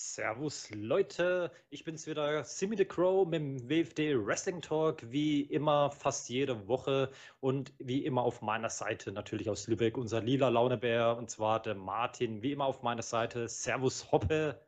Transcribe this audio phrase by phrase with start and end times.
[0.00, 5.90] Servus Leute, ich bin's wieder, Simi the Crow mit dem WFD Wrestling Talk, wie immer
[5.90, 11.16] fast jede Woche und wie immer auf meiner Seite natürlich aus Lübeck unser lila Launebär
[11.16, 13.48] und zwar der Martin, wie immer auf meiner Seite.
[13.48, 14.64] Servus Hoppe.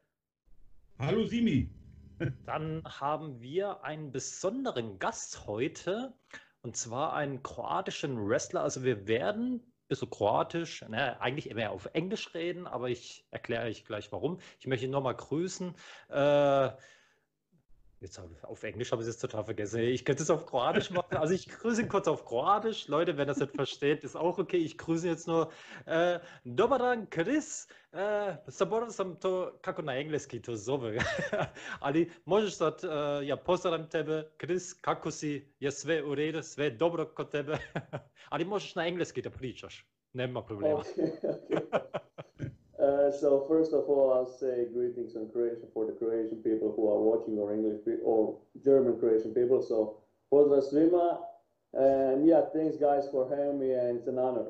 [0.98, 1.70] Hallo Simi.
[2.44, 6.12] Dann haben wir einen besonderen Gast heute
[6.62, 8.62] und zwar einen kroatischen Wrestler.
[8.62, 13.84] Also wir werden bisschen kroatisch, ne, eigentlich immer auf Englisch reden, aber ich erkläre euch
[13.84, 14.38] gleich warum.
[14.58, 15.74] Ich möchte ihn nochmal grüßen.
[16.08, 16.70] Äh,
[18.00, 19.80] Jetzt habe auf Englisch habe ich es total vergessen.
[19.80, 21.18] Ich könnte es auf Kroatisch machen.
[21.18, 22.88] Also ich grüße kurz auf Kroatisch.
[22.88, 24.56] Leute, wenn das nicht versteht, ist auch okay.
[24.56, 25.52] Ich grüße jetzt nur
[25.84, 27.68] äh, Dobar dan, Chris.
[28.46, 30.98] Zaboravio sam to kako na engleski to zove.
[31.80, 36.70] Ali možeš sad, uh, ja pozdravim tebe, Chris, kako si, je sve u redu, sve
[36.70, 37.58] dobro kod tebe.
[38.30, 39.86] Ali možeš na engleski da pričaš.
[40.12, 40.78] Nema problema.
[40.78, 42.00] Okay, okay.
[42.90, 46.90] Uh, so first of all, I'll say greetings in Croatian for the Croatian people who
[46.90, 49.62] are watching, or English or German Croatian people.
[49.62, 49.98] So
[50.32, 51.20] pozdrav svima,
[51.72, 54.46] and yeah, thanks guys for having me, and it's an honor.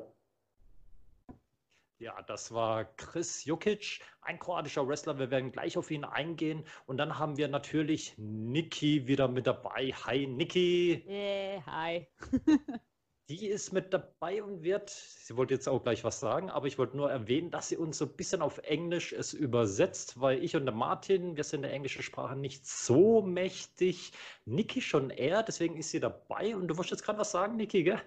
[1.99, 5.19] Ja, das war Chris Jukic, ein kroatischer Wrestler.
[5.19, 6.63] Wir werden gleich auf ihn eingehen.
[6.87, 9.93] Und dann haben wir natürlich Niki wieder mit dabei.
[10.05, 11.03] Hi, Niki.
[11.07, 12.07] Yeah, hi.
[13.29, 16.77] Die ist mit dabei und wird, sie wollte jetzt auch gleich was sagen, aber ich
[16.77, 20.55] wollte nur erwähnen, dass sie uns so ein bisschen auf Englisch es übersetzt, weil ich
[20.55, 24.11] und der Martin, wir sind der englischen Sprache nicht so mächtig.
[24.45, 26.55] Niki schon eher, deswegen ist sie dabei.
[26.55, 28.01] Und du wolltest jetzt gerade was sagen, Niki, gell?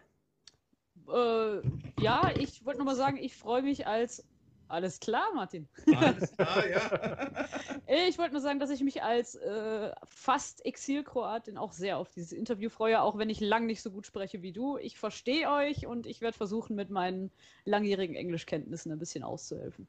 [1.09, 1.63] Äh,
[2.03, 4.25] ja, ich wollte nur mal sagen, ich freue mich als
[4.69, 5.69] alles klar, Martin.
[5.97, 7.39] Alles klar, ja.
[8.09, 12.33] ich wollte nur sagen, dass ich mich als äh, fast Exil-Kroatin auch sehr auf dieses
[12.33, 14.79] Interview freue, auch wenn ich lang nicht so gut spreche wie du.
[14.79, 17.31] Ich verstehe euch und ich werde versuchen, mit meinen
[17.65, 19.87] langjährigen Englischkenntnissen ein bisschen auszuhelfen.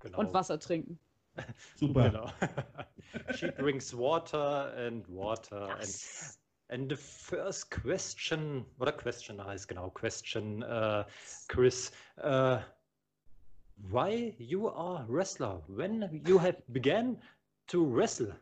[0.00, 0.18] Genau.
[0.18, 0.98] Und Wasser trinken.
[1.76, 2.10] Super.
[2.10, 2.30] Genau.
[3.34, 6.36] She drinks water and water yes.
[6.36, 6.38] and
[6.70, 11.04] And the first question, oder question heißt genau, question, uh,
[11.48, 12.58] Chris, uh,
[13.90, 17.16] why you are wrestler when you have began
[17.68, 18.32] to wrestle?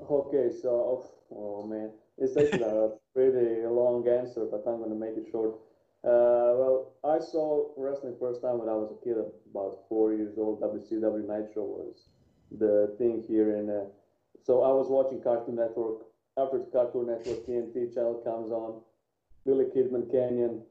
[0.00, 5.16] Okay so oh man it's actually a pretty long answer but i'm going to make
[5.16, 5.54] it short.
[6.02, 9.16] Uh, well i saw wrestling first time when i was a kid
[9.50, 10.60] about four years old.
[10.60, 12.08] Wcw nitro was
[12.58, 13.84] the thing here and uh,
[14.42, 16.06] so i was watching cartoon network.
[16.38, 18.80] After the cartoon network tnt channel comes on
[19.44, 20.62] billy kidman canyon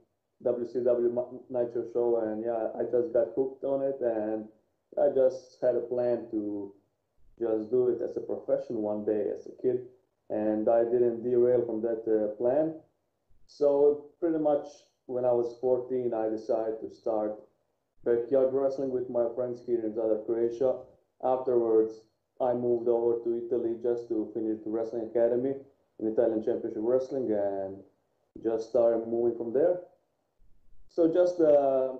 [0.43, 1.11] WCW
[1.49, 4.47] Nitro show, and yeah, I just got hooked on it, and
[4.97, 6.73] I just had a plan to
[7.39, 9.87] just do it as a profession one day as a kid,
[10.29, 12.73] and I didn't derail from that uh, plan.
[13.47, 14.67] So pretty much
[15.07, 17.33] when I was 14, I decided to start
[18.05, 20.75] backyard wrestling with my friends here in Zadar, Croatia.
[21.23, 22.01] Afterwards,
[22.39, 25.55] I moved over to Italy just to finish the wrestling academy
[25.99, 27.83] in Italian Championship Wrestling and
[28.43, 29.79] just started moving from there.
[30.89, 31.97] So just a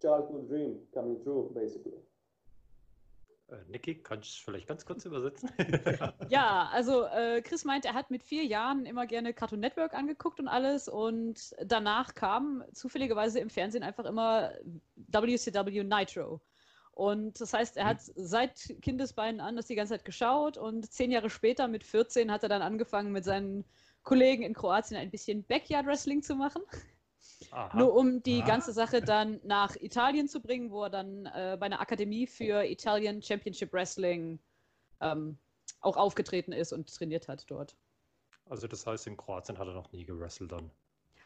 [0.00, 1.98] childhood dream coming true, basically.
[3.48, 5.50] Äh, Niki, kannst du vielleicht ganz kurz übersetzen?
[6.28, 10.40] ja, also äh, Chris meint, er hat mit vier Jahren immer gerne Cartoon Network angeguckt
[10.40, 14.52] und alles und danach kam zufälligerweise im Fernsehen einfach immer
[14.94, 16.40] WCW Nitro.
[16.92, 21.10] Und das heißt, er hat seit Kindesbeinen an das die ganze Zeit geschaut und zehn
[21.10, 23.64] Jahre später, mit 14, hat er dann angefangen, mit seinen
[24.04, 26.62] Kollegen in Kroatien ein bisschen Backyard Wrestling zu machen.
[27.54, 27.78] Aha.
[27.78, 28.48] Nur um die Aha.
[28.48, 32.64] ganze Sache dann nach Italien zu bringen, wo er dann äh, bei einer Akademie für
[32.64, 34.40] Italian Championship Wrestling
[35.00, 35.38] ähm,
[35.80, 37.76] auch aufgetreten ist und trainiert hat dort.
[38.46, 40.70] Also das heißt, in Kroatien hat er noch nie gewrestelt dann.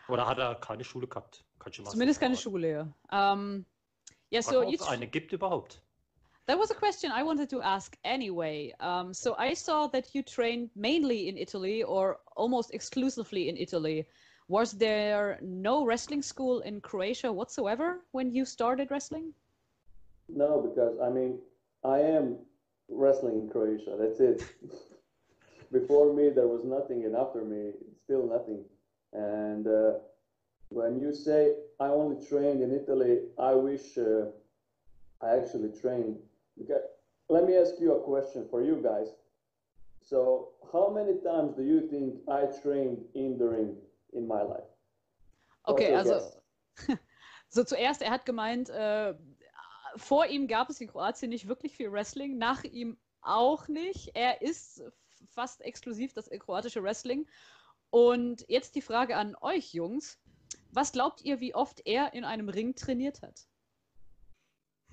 [0.08, 1.44] Oder hat er keine Schule gehabt?
[1.84, 3.32] Zumindest keine Schule, ja.
[3.32, 3.64] Um,
[4.30, 5.82] yeah, so Ob es eine gibt überhaupt?
[6.46, 8.74] That was a question I wanted to ask anyway.
[8.80, 14.06] Um, so I saw that you trained mainly in Italy or almost exclusively in Italy.
[14.48, 19.34] Was there no wrestling school in Croatia whatsoever when you started wrestling?
[20.28, 21.38] No, because I mean,
[21.84, 22.38] I am
[22.88, 23.96] wrestling in Croatia.
[23.98, 24.42] That's it.
[25.72, 27.72] Before me, there was nothing, and after me,
[28.04, 28.64] still nothing.
[29.12, 29.92] And uh,
[30.70, 34.26] when you say I only trained in Italy, I wish uh,
[35.20, 36.16] I actually trained.
[36.58, 36.82] Because,
[37.28, 39.08] let me ask you a question for you guys.
[40.02, 43.76] So, how many times do you think I trained in the ring?
[44.12, 44.68] In my life.
[45.64, 46.20] Okay, also
[47.48, 49.14] so zuerst, er hat gemeint, äh,
[49.96, 54.12] vor ihm gab es in Kroatien nicht wirklich viel Wrestling, nach ihm auch nicht.
[54.14, 54.82] Er ist
[55.30, 57.28] fast exklusiv das kroatische Wrestling.
[57.90, 60.18] Und jetzt die Frage an euch, Jungs.
[60.70, 63.48] Was glaubt ihr, wie oft er in einem Ring trainiert hat?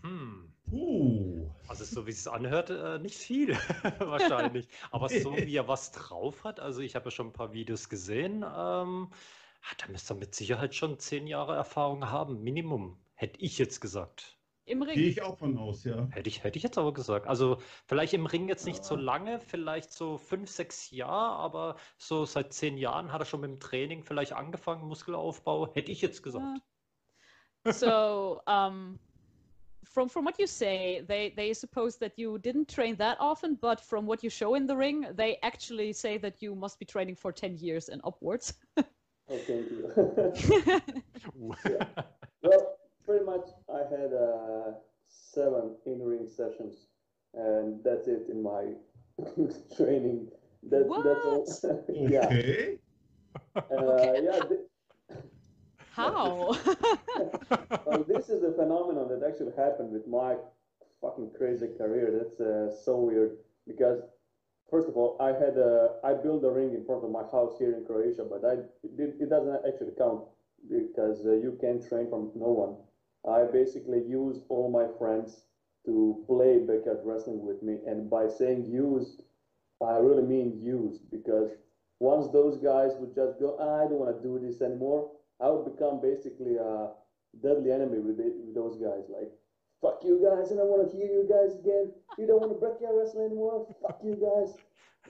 [0.02, 0.55] Hm.
[0.76, 1.50] Uh.
[1.68, 3.54] Also so wie es anhört, äh, nicht viel
[4.00, 4.68] wahrscheinlich.
[4.92, 7.90] Aber so wie er was drauf hat, also ich habe ja schon ein paar Videos
[7.90, 9.10] gesehen, ähm,
[9.62, 13.80] ah, da müsste er mit Sicherheit schon zehn Jahre Erfahrung haben, Minimum, hätte ich jetzt
[13.80, 14.38] gesagt.
[14.66, 15.00] Im Gehe Ring.
[15.00, 16.08] ich auch von aus, ja.
[16.12, 17.28] Hätte ich, hätte ich jetzt aber gesagt.
[17.28, 22.26] Also vielleicht im Ring jetzt nicht so lange, vielleicht so fünf, sechs Jahre, aber so
[22.26, 26.22] seit zehn Jahren hat er schon mit dem Training vielleicht angefangen, Muskelaufbau, hätte ich jetzt
[26.22, 26.62] gesagt.
[27.68, 29.00] So, um,
[29.86, 33.80] from from what you say, they they suppose that you didn't train that often, but
[33.82, 37.16] from what you show in the ring, they actually say that you must be training
[37.16, 38.54] for ten years and upwards.
[39.30, 39.92] Oh, thank you.
[42.44, 44.72] well, pretty much I had uh,
[45.08, 46.88] seven in-ring sessions,
[47.34, 48.74] and that's it in my
[49.76, 50.28] training.
[50.70, 51.46] That, That's all.
[51.94, 52.78] yeah, Okay.
[53.56, 54.40] uh, yeah.
[54.48, 54.62] th-
[55.96, 56.58] How?
[57.86, 60.36] well, this is a phenomenon that actually happened with my
[61.02, 62.12] fucking crazy career.
[62.20, 64.02] That's uh, so weird because,
[64.70, 67.56] first of all, I had a, I built a ring in front of my house
[67.58, 70.26] here in Croatia, but I it, it doesn't actually count
[70.70, 72.76] because uh, you can't train from no one.
[73.24, 75.46] I basically used all my friends
[75.86, 79.22] to play backyard wrestling with me, and by saying used,
[79.82, 81.52] I really mean used because
[82.00, 85.10] once those guys would just go, "Ah, I don't want to do this anymore.
[85.42, 86.92] I would become basically a
[87.42, 89.04] deadly enemy with, it, with those guys.
[89.10, 89.32] Like,
[89.82, 91.92] fuck you guys, and I want to hear you guys again.
[92.18, 93.68] You don't want to break your wrestling anymore.
[93.82, 94.56] Fuck you guys.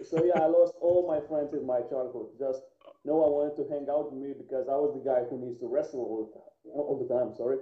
[0.04, 2.36] So yeah, I lost all my friends in my childhood.
[2.38, 2.62] Just
[3.06, 5.60] no one wanted to hang out with me because I was the guy who needs
[5.60, 6.52] to wrestle all the time.
[6.76, 7.58] All the time, sorry.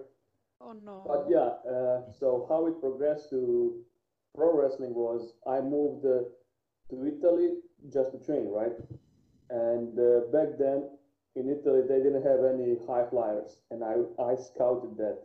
[0.62, 1.04] oh no.
[1.06, 3.84] But yeah, uh, so how it progressed to
[4.34, 6.26] pro wrestling was I moved uh,
[6.90, 7.60] to Italy
[7.92, 8.74] just to train, right?
[9.50, 10.90] And uh, back then
[11.36, 15.20] in Italy they didn't have any high flyers, and I I scouted that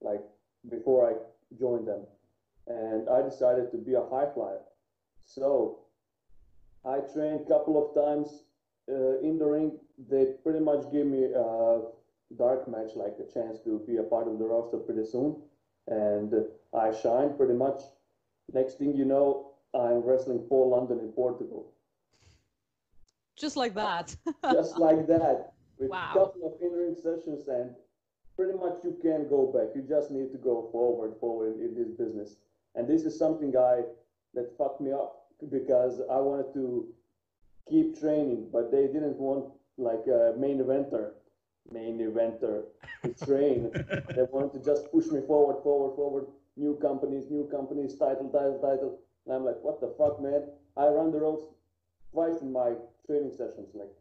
[0.00, 0.22] like
[0.68, 1.14] before I
[1.58, 2.02] joined them,
[2.66, 4.60] and I decided to be a high flyer.
[5.24, 5.80] So
[6.84, 8.44] I trained a couple of times
[8.88, 9.78] uh, in the ring.
[10.08, 11.82] They pretty much gave me a
[12.38, 15.36] dark match, like a chance to be a part of the roster pretty soon,
[15.86, 16.32] and
[16.72, 17.82] I shined pretty much.
[18.52, 21.72] Next thing you know, I'm wrestling for London in Portugal,
[23.40, 24.14] Just like that.
[24.52, 27.74] just like that, with a couple of in-ring sessions, and
[28.36, 29.74] pretty much you can't go back.
[29.74, 32.36] You just need to go forward, forward in this business.
[32.74, 33.82] And this is something I
[34.34, 36.86] that fucked me up because I wanted to
[37.68, 39.46] keep training, but they didn't want
[39.78, 41.12] like a main eventer,
[41.72, 42.64] main eventer
[43.02, 43.70] to train.
[44.14, 46.26] they wanted to just push me forward, forward, forward.
[46.56, 48.98] New companies, new companies, title, title, title.
[49.26, 50.44] And I'm like, what the fuck, man?
[50.76, 51.44] I run the ropes
[52.12, 52.72] twice in my
[53.06, 53.92] training sessions, like.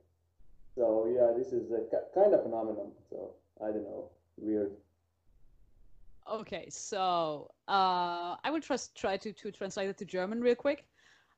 [0.75, 1.81] So yeah, this is a
[2.13, 2.91] kind of phenomenon.
[3.09, 4.71] So I don't know, weird.
[6.29, 10.85] Okay, so uh, I will just try to, to translate it to German real quick.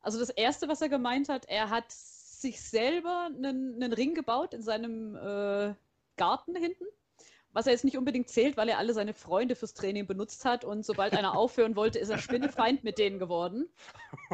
[0.03, 4.53] Also das Erste, was er gemeint hat, er hat sich selber einen, einen Ring gebaut
[4.53, 5.73] in seinem äh,
[6.17, 6.85] Garten hinten,
[7.53, 10.63] was er jetzt nicht unbedingt zählt, weil er alle seine Freunde fürs Training benutzt hat
[10.63, 13.69] und sobald einer aufhören wollte, ist er Spinnefeind mit denen geworden.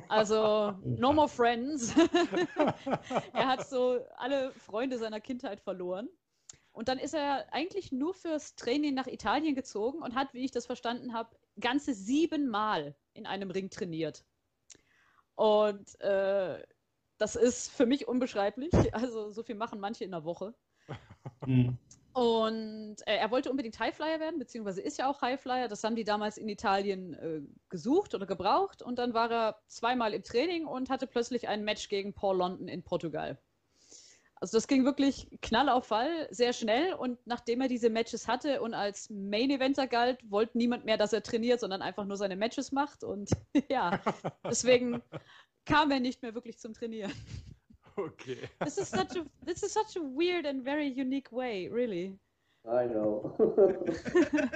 [0.08, 1.96] Also no more friends.
[3.34, 6.10] er hat so alle Freunde seiner Kindheit verloren.
[6.72, 10.52] Und dann ist er eigentlich nur fürs Training nach Italien gezogen und hat, wie ich
[10.52, 14.24] das verstanden habe, ganze siebenmal in einem Ring trainiert.
[15.34, 16.62] Und äh,
[17.18, 18.72] das ist für mich unbeschreiblich.
[18.94, 20.54] Also so viel machen manche in der Woche.
[21.44, 21.78] Hm.
[22.18, 25.68] Und äh, er wollte unbedingt Highflyer werden, beziehungsweise ist ja auch Highflyer.
[25.68, 28.82] Das haben die damals in Italien äh, gesucht oder gebraucht.
[28.82, 32.70] Und dann war er zweimal im Training und hatte plötzlich ein Match gegen Paul London
[32.70, 33.38] in Portugal.
[34.34, 36.96] Also das ging wirklich Knall auf Fall, sehr schnell.
[36.96, 41.14] Und nachdem er diese Matches hatte und als Main Eventer galt, wollte niemand mehr, dass
[41.14, 43.04] er trainiert, sondern einfach nur seine Matches macht.
[43.04, 43.30] Und
[43.70, 44.02] ja,
[44.44, 45.04] deswegen
[45.66, 47.14] kam er nicht mehr wirklich zum Trainieren.
[48.08, 48.48] Okay.
[48.64, 52.16] This is such a this is such a weird and very unique way, really.
[52.70, 53.36] I know.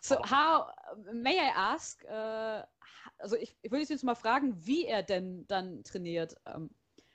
[0.00, 0.66] So how
[1.12, 2.04] may I ask?
[2.04, 2.62] Äh,
[3.18, 6.34] also ich, ich würde jetzt mal fragen, wie er denn dann trainiert.
[6.44, 6.68] Um,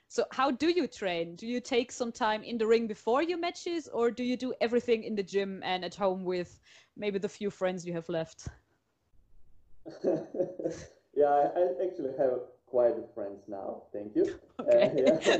[0.08, 1.36] so how do you train?
[1.36, 4.52] Do you take some time in the ring before your matches, or do you do
[4.60, 6.58] everything in the gym and at home with
[6.96, 8.48] maybe the few friends you have left?
[11.14, 13.82] yeah, I, I actually have quite a friends now.
[13.92, 14.38] Thank you.
[14.60, 15.04] Okay.
[15.06, 15.38] Uh, yeah.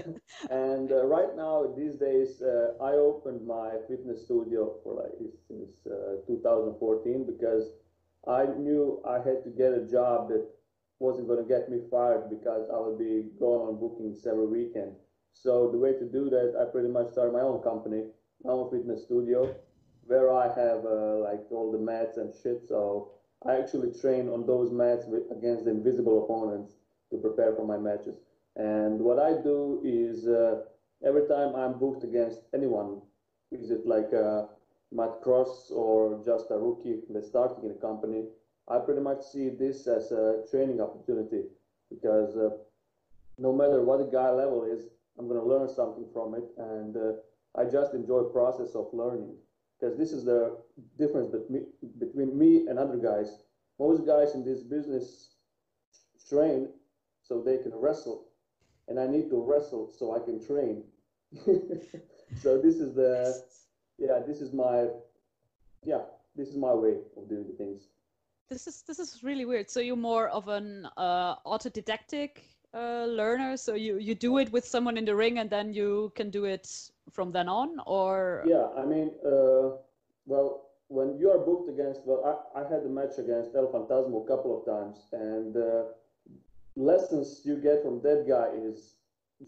[0.51, 5.13] and uh, right now, these days, uh, I opened my fitness studio for like
[5.47, 7.69] since uh, 2014 because
[8.27, 10.47] I knew I had to get a job that
[11.01, 14.93] wasn't going to get me fired because I would be going on bookings every weekend.
[15.35, 18.05] So the way to do that, I pretty much started my own company,
[18.43, 19.55] my own fitness studio,
[20.07, 22.63] where I have uh, like all the mats and shit.
[22.67, 23.13] So
[23.47, 26.73] I actually train on those mats with, against the invisible opponents
[27.11, 28.17] to prepare for my matches.
[28.57, 30.63] And what I do is uh,
[31.05, 33.01] every time I'm booked against anyone,
[33.51, 34.45] is it like uh,
[34.93, 38.25] Matt Cross or just a rookie that's starting in a company,
[38.69, 41.43] I pretty much see this as a training opportunity
[41.91, 42.51] because uh,
[43.39, 44.87] no matter what the guy level is,
[45.19, 47.13] I'm going to learn something from it, and uh,
[47.57, 49.35] I just enjoy process of learning
[49.79, 50.57] because this is the
[50.99, 51.67] difference between
[51.99, 53.39] between me and other guys.
[53.79, 55.35] Most guys in this business
[56.29, 56.69] train
[57.31, 58.27] so they can wrestle,
[58.89, 60.83] and I need to wrestle so I can train.
[62.43, 63.41] so this is the
[63.99, 64.89] yeah, this is my
[65.85, 66.03] yeah,
[66.35, 67.83] this is my way of doing the things.
[68.49, 69.71] This is this is really weird.
[69.71, 72.31] So you're more of an uh, autodidactic
[72.75, 73.57] uh, learner.
[73.57, 76.47] So you you do it with someone in the ring, and then you can do
[76.47, 76.67] it
[77.13, 78.67] from then on, or yeah.
[78.77, 79.77] I mean, uh,
[80.27, 84.25] well, when you are booked against, well, I, I had a match against El Fantasma
[84.25, 85.83] a couple of times, and uh,
[86.77, 88.97] lessons you get from that guy is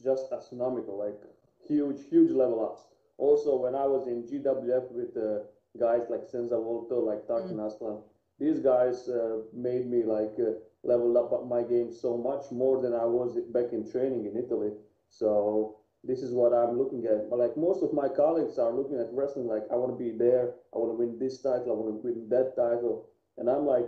[0.02, 1.18] just astronomical, like
[1.66, 2.82] huge, huge level ups.
[3.18, 5.44] Also, when I was in GWF with uh,
[5.78, 7.66] guys like Senza Volto, like Tarkan mm.
[7.66, 7.98] Aslan,
[8.38, 10.52] these guys uh, made me like uh,
[10.82, 14.72] level up my game so much more than I was back in training in Italy.
[15.08, 17.30] So this is what I'm looking at.
[17.30, 20.10] But like most of my colleagues are looking at wrestling like I want to be
[20.10, 23.06] there, I want to win this title, I want to win that title,
[23.38, 23.86] and I'm like,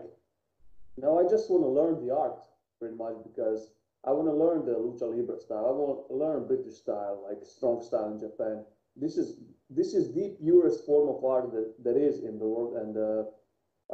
[0.96, 2.38] no, I just want to learn the art
[2.78, 3.70] pretty much because
[4.06, 5.66] I want to learn the lucha libre style.
[5.66, 8.64] I want to learn British style, like strong style in Japan.
[8.96, 9.38] This is
[9.70, 13.24] this is the purest form of art that, that is in the world, and uh,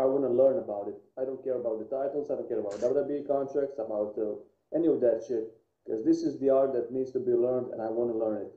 [0.00, 0.98] I want to learn about it.
[1.16, 2.30] I don't care about the titles.
[2.30, 4.34] I don't care about WWE contracts, about uh,
[4.74, 5.46] any of that shit,
[5.86, 8.42] because this is the art that needs to be learned, and I want to learn
[8.42, 8.52] it.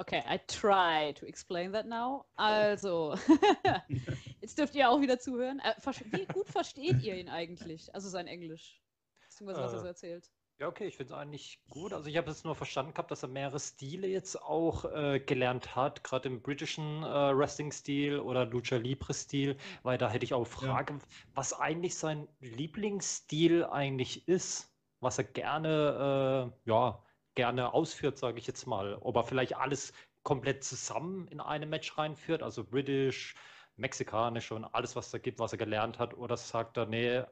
[0.00, 2.24] Okay, I try to explain that now.
[2.38, 3.16] Also,
[4.44, 5.58] jetzt dürft ihr auch wieder zuhören.
[5.60, 5.74] Äh,
[6.10, 7.94] wie gut versteht ihr ihn eigentlich?
[7.94, 8.82] Also sein Englisch,
[9.22, 10.30] beziehungsweise was er so erzählt.
[10.58, 11.92] Ja, okay, ich finde es eigentlich gut.
[11.92, 15.74] Also ich habe es nur verstanden gehabt, dass er mehrere Stile jetzt auch äh, gelernt
[15.74, 20.92] hat, gerade im britischen äh, Wrestling-Stil oder Lucha Libre-Stil, weil da hätte ich auch Frage,
[20.92, 21.00] ja.
[21.34, 24.70] was eigentlich sein Lieblingsstil eigentlich ist,
[25.00, 27.02] was er gerne, äh, ja,
[27.34, 28.96] gerne ausführt, sage ich jetzt mal.
[29.00, 33.34] Ob er vielleicht alles komplett zusammen in einem Match reinführt, also britisch,
[33.76, 37.22] mexikanisch und alles, was da gibt, was er gelernt hat, oder sagt er, nee,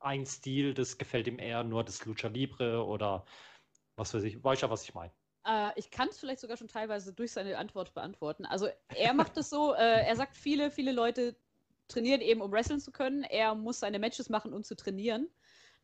[0.00, 3.24] ein Stil, das gefällt ihm eher nur das Lucha Libre oder
[3.96, 4.42] was weiß ich.
[4.42, 5.12] Weiß ja, was ich meine.
[5.46, 8.44] Äh, ich kann es vielleicht sogar schon teilweise durch seine Antwort beantworten.
[8.44, 11.36] Also er macht es so, äh, er sagt, viele, viele Leute
[11.88, 13.22] trainieren eben, um wrestlen zu können.
[13.22, 15.28] Er muss seine Matches machen, um zu trainieren.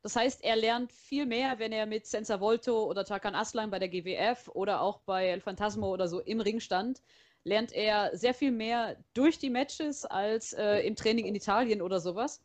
[0.02, 3.78] Das heißt, er lernt viel mehr, wenn er mit Senza Volto oder Tarkan Aslan bei
[3.78, 7.02] der GWF oder auch bei El Fantasmo oder so im Ring stand,
[7.44, 12.00] lernt er sehr viel mehr durch die Matches als äh, im Training in Italien oder
[12.00, 12.40] sowas.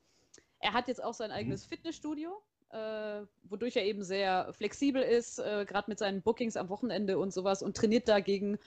[0.59, 1.35] Er hat jetzt auch sein mhm.
[1.35, 1.69] eigenes mhm.
[1.69, 7.19] Fitnessstudio, äh, wodurch er eben sehr flexibel ist, äh, gerade mit seinen Bookings am Wochenende
[7.19, 8.57] und sowas und trainiert dagegen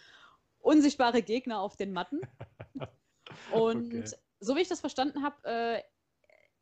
[0.61, 2.21] unsichtbare Gegner auf den Matten.
[3.53, 4.05] und okay.
[4.39, 5.83] so wie ich das verstanden habe, äh,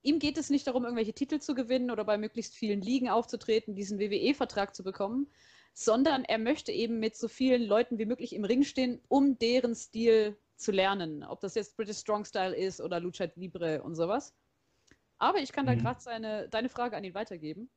[0.02, 3.74] ihm geht es nicht darum, irgendwelche Titel zu gewinnen oder bei möglichst vielen Ligen aufzutreten,
[3.74, 5.30] diesen WWE-Vertrag zu bekommen,
[5.78, 9.76] sondern er möchte eben mit so vielen Leuten wie möglich im Ring stehen, um deren
[9.76, 11.22] Stil zu lernen.
[11.22, 14.34] Ob das jetzt British Strong Style ist oder Lucha Libre und sowas.
[15.18, 15.78] Aber ich kann da mhm.
[15.78, 17.70] gerade seine, deine Frage an ihn weitergeben.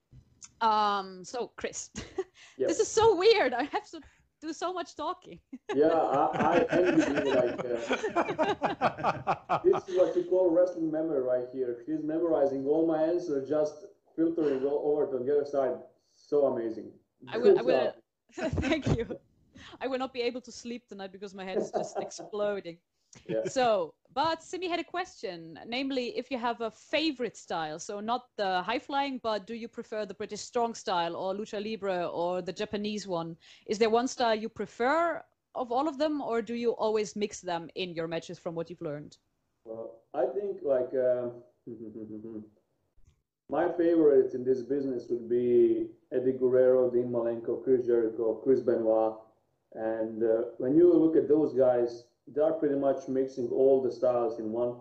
[0.63, 1.91] Um, so, Chris,
[2.57, 2.69] yep.
[2.69, 3.53] this is so weird.
[3.53, 3.99] I have to
[4.41, 5.39] do so much talking.
[5.75, 7.35] yeah, I, I envy you.
[7.35, 7.59] Like,
[8.81, 11.77] uh, this is what you call wrestling memory right here.
[11.85, 15.77] She's memorizing all my answers, just filtering all over to the other side.
[16.15, 16.91] So amazing.
[17.27, 17.53] I will.
[17.57, 17.93] I will
[18.33, 19.07] thank you.
[19.81, 22.77] I will not be able to sleep tonight because my head is just exploding.
[23.27, 23.41] Yeah.
[23.45, 28.23] So, but Simi had a question, namely, if you have a favorite style, so not
[28.37, 32.41] the high flying, but do you prefer the British strong style or lucha libre or
[32.41, 33.37] the Japanese one?
[33.67, 35.23] Is there one style you prefer
[35.55, 38.69] of all of them, or do you always mix them in your matches from what
[38.69, 39.17] you've learned?
[39.65, 41.29] Well, I think like uh,
[43.51, 49.15] my favorites in this business would be Eddie Guerrero, Dean Malenko, Chris Jericho, Chris Benoit,
[49.73, 53.91] and uh, when you look at those guys they are pretty much mixing all the
[53.91, 54.75] styles in one.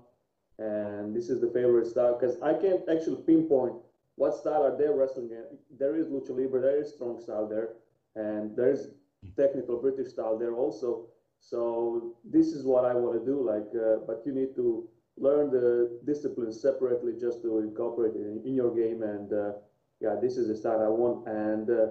[0.58, 3.74] And this is the favorite style because I can't actually pinpoint
[4.16, 5.44] what style are they wrestling in.
[5.78, 7.70] There is lucha libre, there is strong style there,
[8.14, 8.88] and there is
[9.36, 11.06] technical British style there also.
[11.38, 13.40] So this is what I want to do.
[13.42, 14.86] Like, uh, but you need to
[15.20, 19.02] learn the disciplines separately just to incorporate it in, in your game.
[19.02, 19.52] And uh,
[20.00, 21.28] yeah, this is the style I want.
[21.28, 21.86] And uh,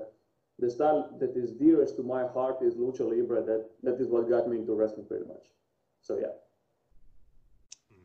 [0.57, 3.43] the style that is dearest to my heart is lucha libre.
[3.45, 5.45] That that is what got me into wrestling pretty much.
[6.01, 6.33] So yeah.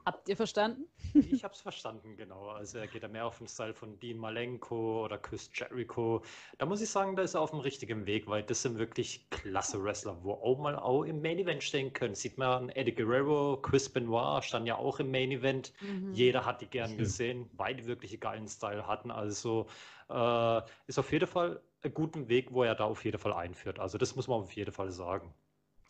[0.05, 0.85] Habt ihr verstanden?
[1.15, 2.49] Ich habe es verstanden, genau.
[2.51, 6.23] Also er geht da mehr auf den Style von Dean Malenko oder Chris Jericho.
[6.59, 9.31] Da muss ich sagen, da ist er auf dem richtigen Weg, weil das sind wirklich
[9.31, 12.15] klasse Wrestler, wo auch mal auch im Main Event stehen können.
[12.15, 15.73] Sieht man an Eddie Guerrero, Chris Benoit stand ja auch im Main Event.
[15.81, 16.13] Mhm.
[16.13, 16.99] Jeder hat die gern Stimmt.
[16.99, 19.11] gesehen, weil die wirklich einen geilen Style hatten.
[19.11, 19.69] Also
[20.11, 23.79] äh, ist auf jeden Fall ein guter Weg, wo er da auf jeden Fall einführt.
[23.79, 25.33] Also das muss man auf jeden Fall sagen.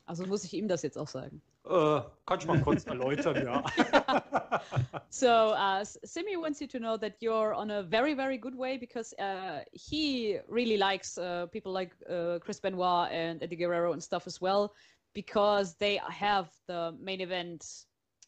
[0.06, 1.42] Also muss ich ihm das jetzt auch sagen.
[1.66, 3.64] Ich mal kurz erläutern, ja.
[5.08, 8.76] So, uh, Simi wants you to know that you're on a very, very good way
[8.76, 14.02] because uh, he really likes uh, people like uh, Chris Benoit and Eddie Guerrero and
[14.02, 14.74] stuff as well
[15.14, 17.64] because they have the main event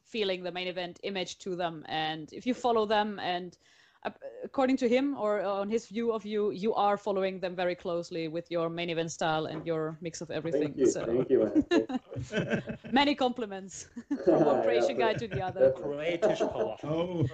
[0.05, 1.85] feeling, the main event image to them.
[1.89, 3.59] And if you follow them, and uh,
[4.45, 8.29] according to him or on his view of you, you are following them very closely
[8.29, 10.75] with your main event style and your mix of everything.
[10.75, 11.65] Thank you, so, thank you,
[12.93, 13.89] many compliments
[14.25, 15.73] from one Yeah, Croatian guy to the other.
[15.73, 16.77] Croatisch Power.
[16.85, 17.25] Oh.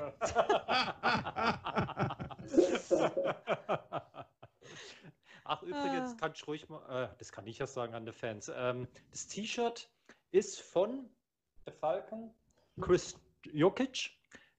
[5.45, 6.17] Ach, übrigens Ah.
[6.21, 8.51] kann ich ruhig mal, äh, das kann ich ja sagen an die Fans.
[8.55, 9.89] Ähm, das T-Shirt
[10.31, 11.09] ist von
[11.67, 12.31] der Falcon,
[12.81, 13.17] Chris
[13.53, 14.11] Jokic.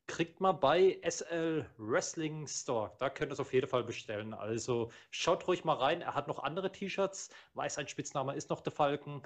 [0.08, 2.92] Kriegt man bei SL Wrestling Store.
[3.00, 4.34] Da könnt ihr es auf jeden Fall bestellen.
[4.34, 6.02] Also schaut ruhig mal rein.
[6.02, 7.30] Er hat noch andere T-Shirts.
[7.54, 9.22] Weiß, sein Spitzname ist noch der Falcon.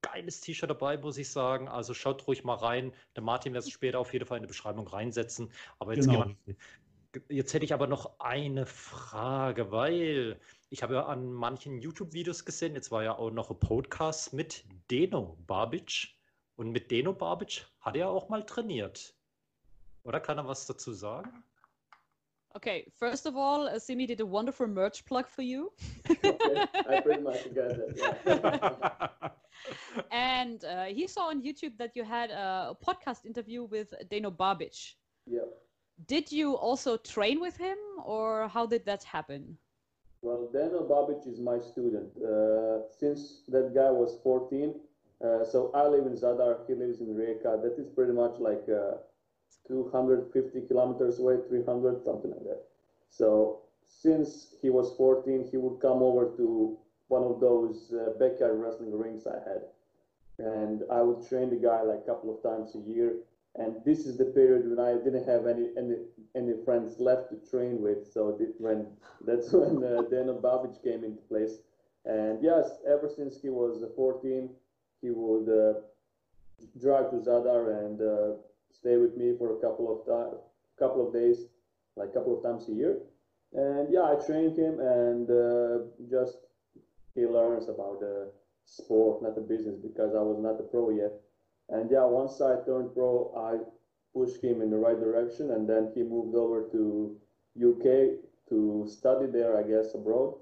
[0.00, 1.68] Geiles T-Shirt dabei, muss ich sagen.
[1.68, 2.92] Also schaut ruhig mal rein.
[3.16, 5.52] Der Martin wird es später auf jeden Fall in die Beschreibung reinsetzen.
[5.78, 6.26] Aber jetzt Genau.
[7.28, 12.74] Jetzt hätte ich aber noch eine Frage, weil ich habe ja an manchen YouTube-Videos gesehen,
[12.74, 16.08] jetzt war ja auch noch ein Podcast mit Deno Babic
[16.56, 19.14] und mit Deno Babic hat er auch mal trainiert.
[20.04, 21.44] Oder kann er was dazu sagen?
[22.56, 25.72] Okay, first of all, uh, Simi did a wonderful merch plug for you.
[26.08, 27.96] okay, I pretty much got that.
[27.96, 29.30] Yeah.
[30.10, 34.94] And uh, he saw on YouTube that you had a podcast interview with Dano Babic.
[35.26, 35.46] yeah.
[36.06, 39.56] Did you also train with him, or how did that happen?
[40.22, 42.10] Well, Dano Babic is my student.
[42.16, 44.74] Uh, since that guy was 14,
[45.24, 47.62] uh, so I live in Zadar, he lives in Rijeka.
[47.62, 48.96] That is pretty much like uh,
[49.66, 52.62] 250 kilometers away, 300, something like that.
[53.10, 56.76] So since he was 14, he would come over to
[57.08, 59.62] one of those uh, backyard wrestling rings I had.
[60.38, 63.16] And I would train the guy like a couple of times a year.
[63.56, 65.96] And this is the period when I didn't have any any,
[66.34, 68.06] any friends left to train with.
[68.06, 68.86] So th- when
[69.26, 70.02] that's when uh,
[70.82, 71.58] came into place.
[72.04, 74.50] And yes, ever since he was uh, 14,
[75.00, 75.80] he would uh,
[76.80, 78.36] drive to Zadar and uh,
[78.78, 80.38] stay with me for a couple of time,
[80.78, 81.46] couple of days,
[81.96, 82.98] like a couple of times a year.
[83.52, 86.38] And yeah, I trained him, and uh, just
[87.14, 88.32] he learns about the
[88.64, 91.12] sport, not the business, because I was not a pro yet.
[91.68, 93.62] And yeah, once I turned pro, I
[94.12, 97.16] pushed him in the right direction, and then he moved over to
[97.56, 100.34] UK to study there, I guess, abroad.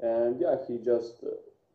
[0.00, 1.22] And yeah, he just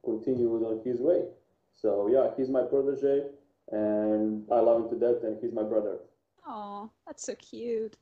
[0.04, 1.26] continued on his way.
[1.74, 3.28] So yeah, he's my protege,
[3.68, 6.00] and I love him to death, and he's my brother.
[6.48, 7.98] Oh, that's so cute.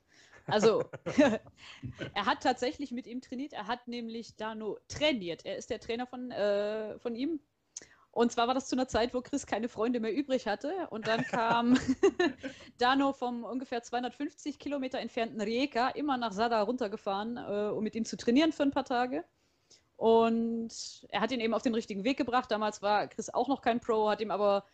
[0.48, 0.84] Also,
[2.14, 3.54] er hat tatsächlich mit ihm trainiert.
[3.54, 5.46] Er hat nämlich Dano trainiert.
[5.46, 7.40] Er ist der Trainer von, äh, von ihm.
[8.12, 10.88] Und zwar war das zu einer Zeit, wo Chris keine Freunde mehr übrig hatte.
[10.90, 11.78] Und dann kam
[12.78, 18.06] Dano vom ungefähr 250 Kilometer entfernten Rijeka immer nach Sada runtergefahren, äh, um mit ihm
[18.06, 19.24] zu trainieren für ein paar Tage.
[19.96, 20.74] Und
[21.10, 22.50] er hat ihn eben auf den richtigen Weg gebracht.
[22.50, 24.66] Damals war Chris auch noch kein Pro, hat ihm aber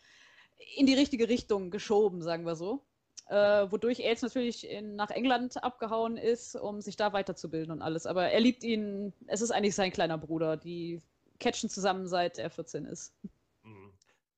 [0.76, 2.82] in die richtige Richtung geschoben, sagen wir so.
[3.28, 7.82] Äh, wodurch er jetzt natürlich in, nach England abgehauen ist, um sich da weiterzubilden und
[7.82, 8.06] alles.
[8.06, 10.56] Aber er liebt ihn, es ist eigentlich sein kleiner Bruder.
[10.56, 11.02] Die
[11.40, 13.12] catchen zusammen seit er 14 ist.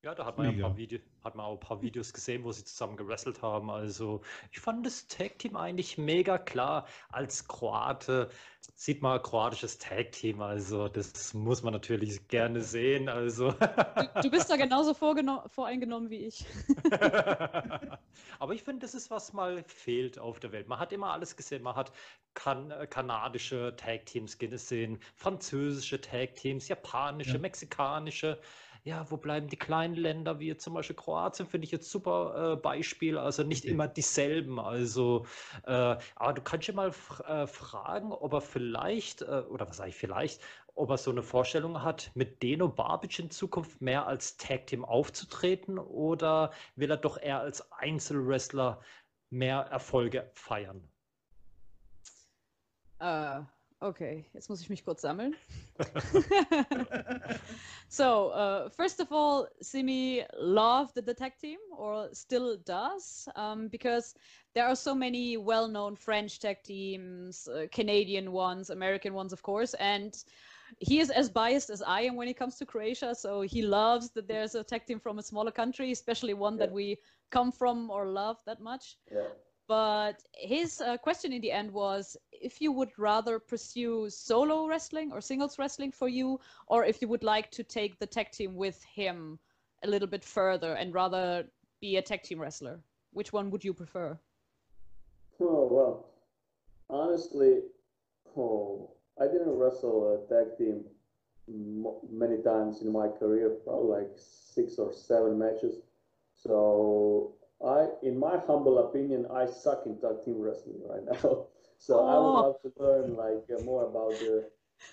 [0.01, 2.45] Ja, da hat man ja ein paar, Vide hat man auch ein paar Videos gesehen,
[2.45, 3.69] wo sie zusammen gewrestelt haben.
[3.69, 6.87] Also ich fand das Tag-Team eigentlich mega klar.
[7.09, 8.29] Als Kroate
[8.75, 10.41] sieht man ein kroatisches Tag-Team.
[10.41, 13.09] Also das muss man natürlich gerne sehen.
[13.09, 16.45] Also Du, du bist da genauso voreingenommen wie ich.
[18.39, 20.69] Aber ich finde, das ist, was mal fehlt auf der Welt.
[20.69, 21.61] Man hat immer alles gesehen.
[21.61, 21.91] Man hat
[22.35, 27.39] kan äh, kanadische Tag-Teams gesehen, französische Tag-Teams, japanische, Ja.
[27.39, 28.39] mexikanische.
[28.83, 32.55] Ja, wo bleiben die kleinen Länder, wie zum Beispiel Kroatien, finde ich jetzt super äh,
[32.55, 33.17] Beispiel.
[33.17, 33.69] Also nicht Okay.
[33.69, 34.57] immer dieselben.
[34.59, 35.25] Also,
[35.65, 36.89] äh, aber du kannst ja mal
[37.27, 40.41] äh, fragen, ob er vielleicht, äh, oder was sage ich vielleicht,
[40.75, 45.77] ob er so eine Vorstellung hat, mit Deno Babic in Zukunft mehr als Tag-Team aufzutreten
[45.77, 48.81] oder will er doch eher als Einzelwrestler
[49.29, 50.89] mehr Erfolge feiern?
[52.99, 53.43] Äh,
[53.81, 55.37] Okay, jetzt muss ich mich kurz sammeln.
[57.87, 64.15] so, uh, first of all, Simi loved the tag team, or still does, um, because
[64.53, 69.73] there are so many well-known French tech teams, uh, Canadian ones, American ones, of course,
[69.75, 70.25] and
[70.79, 73.15] he is as biased as I am when it comes to Croatia.
[73.15, 76.65] So he loves that there's a tech team from a smaller country, especially one Yeah.
[76.65, 76.97] that we
[77.29, 78.97] come from or love that much.
[79.09, 79.29] Yeah.
[79.69, 85.11] But his uh, question in the end was if you would rather pursue solo wrestling
[85.11, 88.55] or singles wrestling for you, or if you would like to take the tag team
[88.55, 89.37] with him
[89.83, 91.45] a little bit further and rather
[91.81, 92.79] be a tag team wrestler.
[93.13, 94.17] Which one would you prefer?
[95.39, 96.07] Oh well,
[96.89, 97.59] honestly,
[98.35, 98.89] oh,
[99.21, 100.83] I didn't wrestle a tag team
[102.11, 105.75] many times in my career, probably like six or seven matches.
[106.33, 111.47] So I, in my humble opinion, I suck in tag team wrestling right now.
[111.81, 112.39] So I would Oh.
[112.39, 114.43] love to learn like uh, more about the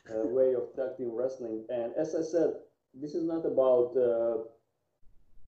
[0.09, 1.65] uh, way of tag team wrestling.
[1.69, 2.55] And as I said,
[2.95, 4.39] this is not about uh,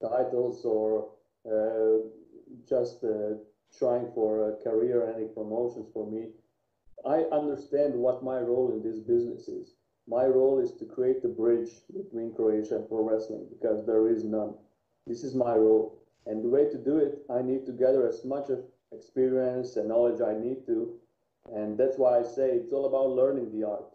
[0.00, 1.10] titles or
[1.50, 1.98] uh,
[2.68, 3.34] just uh,
[3.78, 6.28] trying for a career or any promotions for me.
[7.06, 9.74] I understand what my role in this business is.
[10.06, 14.24] My role is to create the bridge between Croatia and pro wrestling because there is
[14.24, 14.54] none.
[15.06, 15.97] This is my role.
[16.28, 18.60] And the way to do it, I need to gather as much of
[18.92, 20.94] experience and knowledge I need to.
[21.54, 23.88] And that's why I say it's all about learning the art.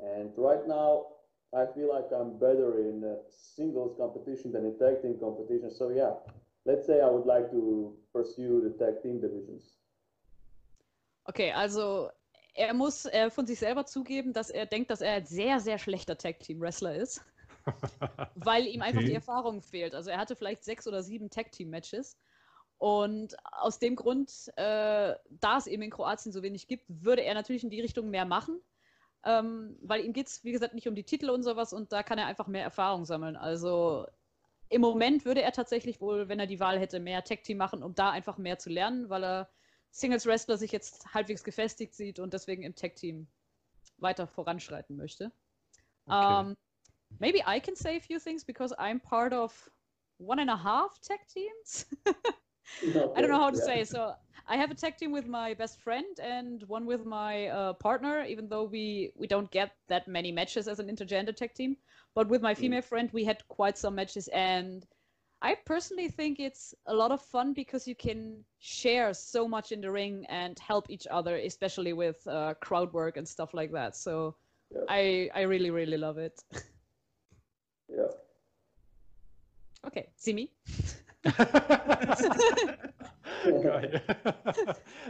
[0.00, 1.06] And right now,
[1.54, 5.70] I feel like I'm better in singles competition than in tag team competition.
[5.70, 6.14] So yeah,
[6.66, 9.76] let's say I would like to pursue the tag team divisions.
[11.28, 12.10] Okay, also
[12.54, 15.78] er muss äh, von sich selber zugeben, dass er denkt, dass er ein sehr, sehr
[15.78, 17.22] schlechter Tag-Team-Wrestler ist,
[18.34, 19.14] weil ihm einfach die Okay.
[19.14, 19.94] Erfahrung fehlt.
[19.94, 22.18] Also er hatte vielleicht sechs oder sieben Tag-Team-Matches.
[22.78, 27.34] Und aus dem Grund, äh, da es eben in Kroatien so wenig gibt, würde er
[27.34, 28.60] natürlich in die Richtung mehr machen.
[29.24, 32.04] Ähm, weil ihm geht es, wie gesagt, nicht um die Titel und sowas und da
[32.04, 33.34] kann er einfach mehr Erfahrung sammeln.
[33.34, 34.06] Also
[34.68, 37.94] im Moment würde er tatsächlich wohl, wenn er die Wahl hätte, mehr Tag-Team machen, um
[37.94, 39.50] da einfach mehr zu lernen, weil er
[39.90, 43.26] Singles-Wrestler sich jetzt halbwegs gefestigt sieht und deswegen im Tag-Team
[43.96, 45.32] weiter voranschreiten möchte.
[46.06, 46.32] Okay.
[46.32, 46.56] Um,
[47.20, 49.68] maybe I can say a few things because I'm part of
[50.18, 51.86] one and a half tech teams.
[53.14, 53.58] I don't know how to Yeah.
[53.58, 53.84] say.
[53.84, 54.12] So
[54.46, 58.24] I have a tech team with my best friend and one with my uh, partner.
[58.24, 61.76] Even though we we don't get that many matches as an intergender tech team,
[62.14, 64.86] but with my female friend we had quite some matches, and
[65.42, 69.80] I personally think it's a lot of fun because you can share so much in
[69.80, 73.96] the ring and help each other, especially with uh, crowd work and stuff like that.
[73.96, 74.36] So
[74.70, 74.86] Yeah.
[74.88, 76.42] I I really really love it.
[77.88, 78.10] Yeah.
[79.82, 80.50] Okay, Simi.
[83.62, 84.02] Geil.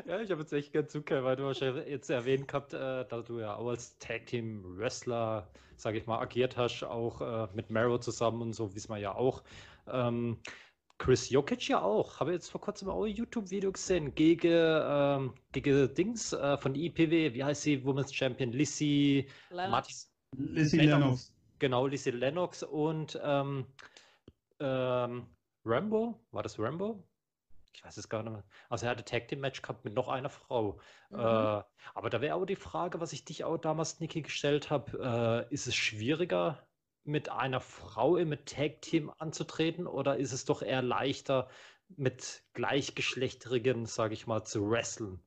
[0.07, 3.25] ja, ich habe jetzt echt ganz zugehört, weil du ja jetzt erwähnt gehabt, äh, dass
[3.27, 8.43] du ja auch als Tag-Team-Wrestler, sage ich mal, agiert hast, auch äh, mit Mero zusammen
[8.43, 9.43] und so, wissen wir ja auch.
[9.87, 10.39] Ähm,
[10.99, 12.21] Chris Jokic ja auch.
[12.21, 17.35] Habe jetzt vor kurzem auch ein YouTube-Video gesehen gegen, ähm, gegen Dings äh, von IPW,
[17.35, 20.11] wie heißt sie, Women's Champion, Lissy, Lennox.
[20.37, 20.73] Lennox.
[20.73, 21.38] Lennox.
[21.59, 23.67] Genau, Lissy Lennox und ähm,
[24.61, 25.27] ähm,
[25.65, 27.05] Rambo, war das Rambo?
[27.73, 28.45] Ich weiß es gar nicht mehr.
[28.69, 30.81] Also er hatte Tag Team Match gehabt mit noch einer Frau.
[31.11, 31.21] Mhm.
[31.21, 35.47] Äh, aber da wäre auch die Frage, was ich dich auch damals, Niki, gestellt habe.
[35.51, 36.67] Äh, ist es schwieriger,
[37.05, 41.49] mit einer Frau im Tag Team anzutreten oder ist es doch eher leichter,
[41.97, 45.21] mit gleichgeschlechterigen, sage ich mal, zu wresteln?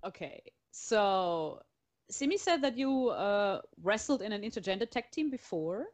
[0.00, 1.60] Okay, so
[2.10, 5.86] Simi said that you uh, wrestled in an intergender tag team before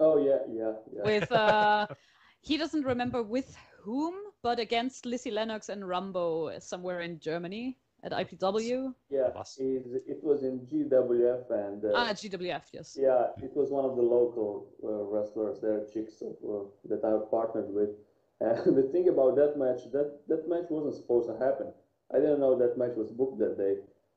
[0.00, 1.02] Oh yeah, yeah, yeah.
[1.04, 1.86] with uh,
[2.40, 8.12] he doesn't remember with whom, but against Lissy Lennox and Rumbo somewhere in Germany at
[8.12, 8.94] IPW.
[9.10, 9.56] yeah, Was?
[9.58, 12.96] it, it was in GWF and uh, Ah, GWF, yes.
[13.00, 17.70] yeah, it was one of the local uh, wrestlers there, chicks uh, that I partnered
[17.70, 17.90] with.
[18.40, 21.72] And the thing about that match, that that match wasn't supposed to happen.
[22.12, 23.76] I didn't know that match was booked that day,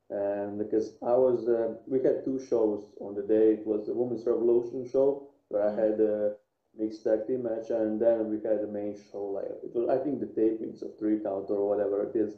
[0.09, 3.53] and because I was, uh, we had two shows on the day.
[3.53, 5.75] It was the Women's Revolution show where I Mhm.
[5.75, 6.35] had a
[6.77, 9.23] mixed tag team match, and then we had the main show.
[9.37, 12.37] Like it was, I think the tapings of three count or whatever it is.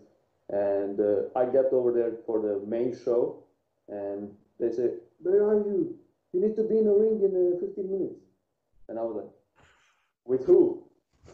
[0.50, 3.44] And uh, I got over there for the main show,
[3.88, 5.98] and they said, "Where are you?
[6.34, 8.22] You need to be in the ring in uh, 15 minutes."
[8.89, 9.32] And I was like,
[10.26, 10.84] "With who?"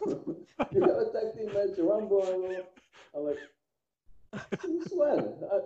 [0.70, 2.66] you have a tag team match, Rumble.
[3.14, 3.40] I'm like,
[4.60, 5.20] "Since when?"
[5.52, 5.60] I,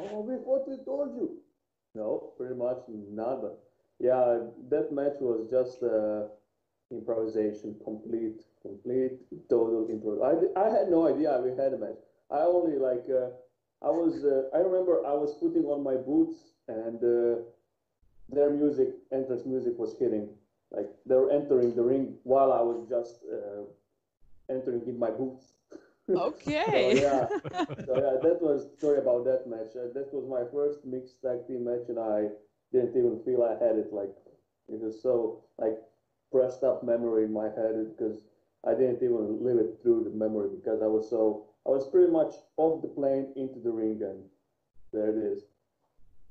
[0.00, 1.38] oh, we thought we told you.
[1.94, 2.78] No, pretty much.
[2.88, 3.58] But
[3.98, 4.38] yeah,
[4.70, 6.28] that match was just uh,
[6.90, 9.18] improvisation, complete, complete,
[9.48, 10.22] total improv.
[10.22, 11.98] I, I had no idea we had a match.
[12.30, 13.30] I only like uh,
[13.82, 16.36] I was, uh, I remember I was putting on my boots
[16.68, 17.42] and uh,
[18.28, 20.28] their music, entrance music was hitting.
[20.70, 23.62] Like they were entering the ring while I was just uh,
[24.52, 25.57] entering in my boots.
[26.16, 27.00] Okay.
[27.00, 27.26] So, yeah,
[27.86, 29.76] so yeah, that was story about that match.
[29.76, 32.28] Uh, that was my first mixed tag team match, and I
[32.72, 33.92] didn't even feel I had it.
[33.92, 34.14] Like
[34.68, 35.78] it was so like
[36.32, 38.22] pressed up memory in my head because
[38.66, 42.10] I didn't even live it through the memory because I was so I was pretty
[42.10, 44.24] much off the plane into the ring, and
[44.92, 45.44] there it is.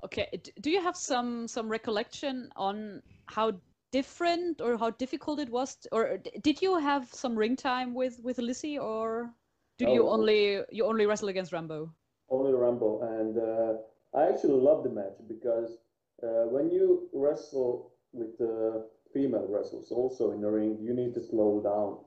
[0.03, 0.27] Okay.
[0.61, 3.53] Do you have some some recollection on how
[3.91, 7.93] different or how difficult it was, t- or d- did you have some ring time
[7.93, 9.33] with with Lizzie or
[9.77, 11.93] did you only you only wrestle against Rambo?
[12.29, 15.77] only Rambo, and uh, I actually love the match because
[16.23, 18.81] uh, when you wrestle with uh,
[19.13, 21.99] female wrestlers also in the ring, you need to slow down.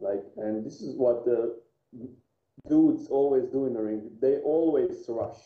[0.00, 1.56] Like, and this is what the
[2.68, 4.10] dudes always do in the ring.
[4.20, 5.38] They always rush.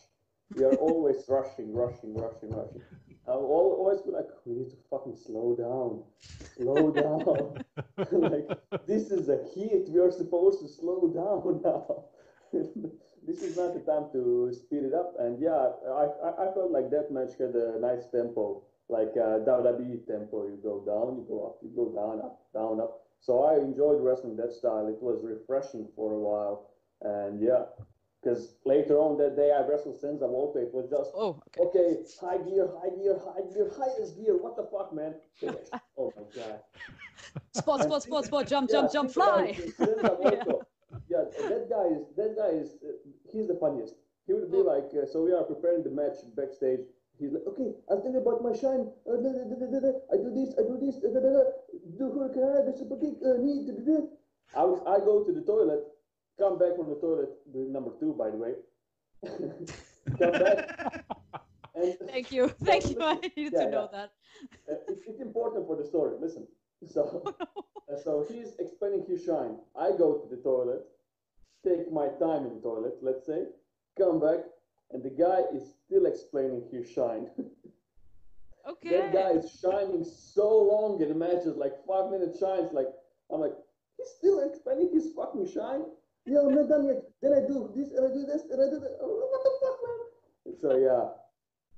[0.55, 2.81] They are always rushing, rushing, rushing, rushing.
[3.29, 6.01] I'll always be like, we need to fucking slow down,
[6.57, 7.63] slow down.
[8.21, 8.47] like,
[8.87, 9.87] this is a hit.
[9.89, 12.05] We are supposed to slow down now.
[13.25, 15.13] this is not the time to speed it up.
[15.19, 19.45] And yeah, I, I, I felt like that match had a nice tempo, like uh,
[19.45, 20.47] WWE tempo.
[20.49, 23.05] You go down, you go up, you go down, up, down, up.
[23.21, 24.87] So I enjoyed wrestling that style.
[24.87, 26.71] It was refreshing for a while.
[27.01, 27.65] And yeah,
[28.21, 30.59] because later on that day I wrestled Senza Volta.
[30.59, 31.61] It was just Oh, okay.
[31.79, 34.35] okay, high gear, high gear, high gear, highest gear.
[34.37, 35.15] What the fuck, man?
[35.97, 36.59] oh my god.
[37.53, 39.57] Spot, spot, spot, spot, jump, Yeah, jump, jump, fly.
[39.77, 40.59] Volta.
[41.09, 42.91] yeah, that guy is that guy is uh,
[43.31, 43.95] he's the funniest.
[44.27, 44.61] He would be Oh.
[44.61, 46.81] like, uh, so we are preparing the match backstage.
[47.19, 48.87] He's like, okay, I'll tell you about my shine.
[49.09, 49.91] Uh, da, da, da.
[50.13, 53.67] I do this, I do this, do hurricane, the super kick, knee.
[54.55, 55.83] I, I go to the toilet,
[56.39, 58.53] come back from the toilet, the number two, by the way.
[60.19, 61.05] come back,
[61.75, 62.97] and Thank you, thank you.
[63.01, 63.97] I needed Yeah, to know yeah.
[63.97, 64.09] that.
[64.71, 66.15] uh, it's, it's important for the story.
[66.19, 66.47] Listen.
[66.87, 67.35] So,
[67.91, 69.57] uh, so he's explaining his shine.
[69.77, 70.83] I go to the toilet,
[71.65, 73.43] take my time in the toilet, let's say,
[73.97, 74.39] come back,
[74.91, 77.27] and the guy is still explaining his shine.
[78.67, 78.89] Okay.
[78.91, 82.71] that guy is shining so long in the matches, like five minute shines.
[82.71, 82.87] Like
[83.31, 83.53] I'm like,
[83.97, 85.83] he's still explaining his fucking shine.
[86.29, 87.01] Yeah, I'm not done yet.
[87.21, 88.97] Then I do this and I do this and I do that.
[89.01, 90.55] Oh, What the fuck, man?
[90.61, 91.09] So yeah,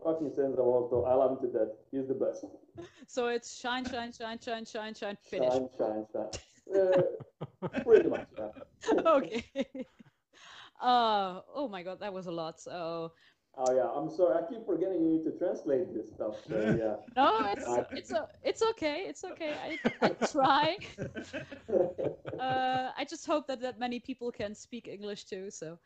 [0.03, 1.03] fucking Senza Volto.
[1.05, 1.73] I love him to death.
[1.91, 2.45] He's the best.
[3.07, 5.51] So it's shine, shine, shine, shine, shine, shine, finish.
[5.51, 6.29] Shine, shine, shine.
[6.71, 8.27] Uh, pretty much.
[8.37, 9.01] Yeah.
[9.07, 9.43] okay.
[10.81, 12.61] Uh, oh my god, that was a lot.
[12.61, 13.11] So
[13.57, 14.37] Oh yeah, I'm sorry.
[14.37, 16.35] I keep forgetting you need to translate this stuff.
[16.47, 16.95] So yeah.
[17.15, 19.03] no, it's it's it's okay.
[19.07, 19.53] It's okay.
[19.61, 20.77] I, I try.
[22.41, 25.51] Uh, I just hope that that many people can speak English too.
[25.51, 25.77] So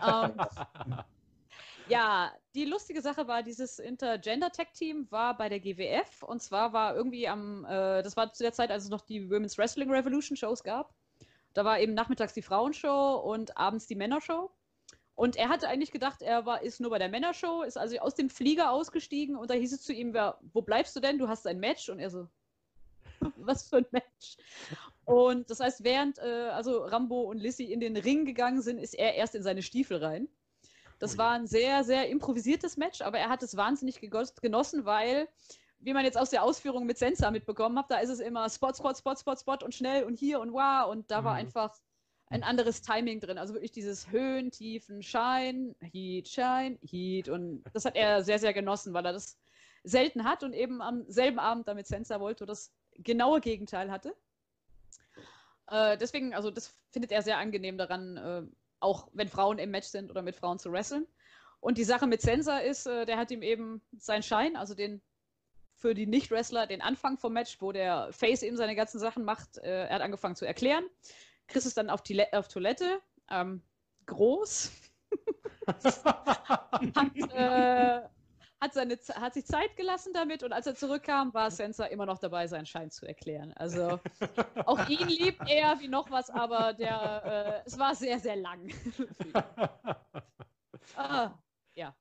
[0.00, 0.32] um,
[1.88, 6.72] ja, die lustige Sache war, dieses Intergender Tag Team war bei der GWF und zwar
[6.72, 9.90] war irgendwie am, äh, das war zu der Zeit, als es noch die Women's Wrestling
[9.90, 10.92] Revolution Shows gab.
[11.54, 14.50] Da war eben nachmittags die Frauenshow und abends die Männershow.
[15.20, 18.14] Und er hatte eigentlich gedacht, er war, ist nur bei der Männershow, ist also aus
[18.14, 21.18] dem Flieger ausgestiegen und da hieß es zu ihm, wer, wo bleibst du denn?
[21.18, 21.90] Du hast ein Match.
[21.90, 22.26] Und er so,
[23.36, 24.38] was für ein Match?
[25.04, 28.94] Und das heißt, während äh, also Rambo und Lissy in den Ring gegangen sind, ist
[28.94, 30.26] er erst in seine Stiefel rein.
[30.98, 31.18] Das Ui.
[31.18, 35.28] war ein sehr, sehr improvisiertes Match, aber er hat es wahnsinnig genossen, weil,
[35.80, 38.72] wie man jetzt aus der Ausführung mit Sensa mitbekommen hat, da ist es immer Spot,
[38.72, 41.40] Spot, Spot, Spot, Spot und schnell und hier und wow und da war Mhm.
[41.40, 41.76] einfach
[42.30, 43.38] ein anderes Timing drin.
[43.38, 48.54] Also wirklich dieses Höhen, Tiefen, Shine, Heat, Shine, Heat und das hat er sehr, sehr
[48.54, 49.36] genossen, weil er das
[49.82, 54.14] selten hat und eben am selben Abend damit Sensa Volto das genaue Gegenteil hatte.
[55.66, 58.42] Äh, deswegen, also das findet er sehr angenehm daran, äh,
[58.78, 61.06] auch wenn Frauen im Match sind oder mit Frauen zu wresteln.
[61.60, 65.02] Und die Sache mit Sensa ist, äh, der hat ihm eben seinen Schein, also den
[65.74, 69.58] für die Nicht-Wrestler, den Anfang vom Match, wo der Face eben seine ganzen Sachen macht,
[69.58, 70.84] äh, er hat angefangen zu erklären.
[71.50, 73.62] Chris ist dann auf, die auf Toilette, ähm,
[74.06, 74.70] groß,
[75.66, 78.00] hat, äh,
[78.60, 82.18] hat, seine, hat sich Zeit gelassen damit und als er zurückkam, war Sensa immer noch
[82.18, 83.52] dabei, seinen Schein zu erklären.
[83.54, 83.98] Also
[84.64, 88.72] auch ihn liebt er wie noch was, aber der, äh, es war sehr, sehr lang.
[90.96, 91.32] ah,
[91.74, 91.96] ja.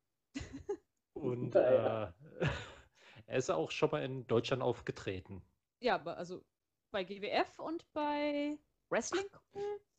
[1.14, 2.08] Und äh,
[3.26, 5.42] er ist auch schon mal in Deutschland aufgetreten.
[5.80, 6.44] Ja, aber also
[6.92, 9.26] bei GWF und bei Wrestling.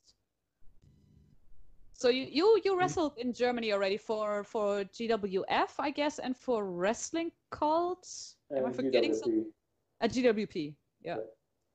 [2.00, 6.64] So you, you you wrestled in Germany already for for GWF, I guess, and for
[6.64, 8.36] wrestling cults.
[8.56, 9.20] Am I forgetting GWP.
[9.20, 9.52] something?
[10.00, 10.74] Uh, GWP,
[11.04, 11.18] ja.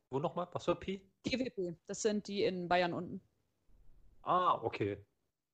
[0.10, 0.48] Wo nochmal?
[0.52, 1.00] Was für Pi?
[1.30, 3.22] GWP, das sind die in Bayern unten.
[4.24, 4.98] Ah, okay.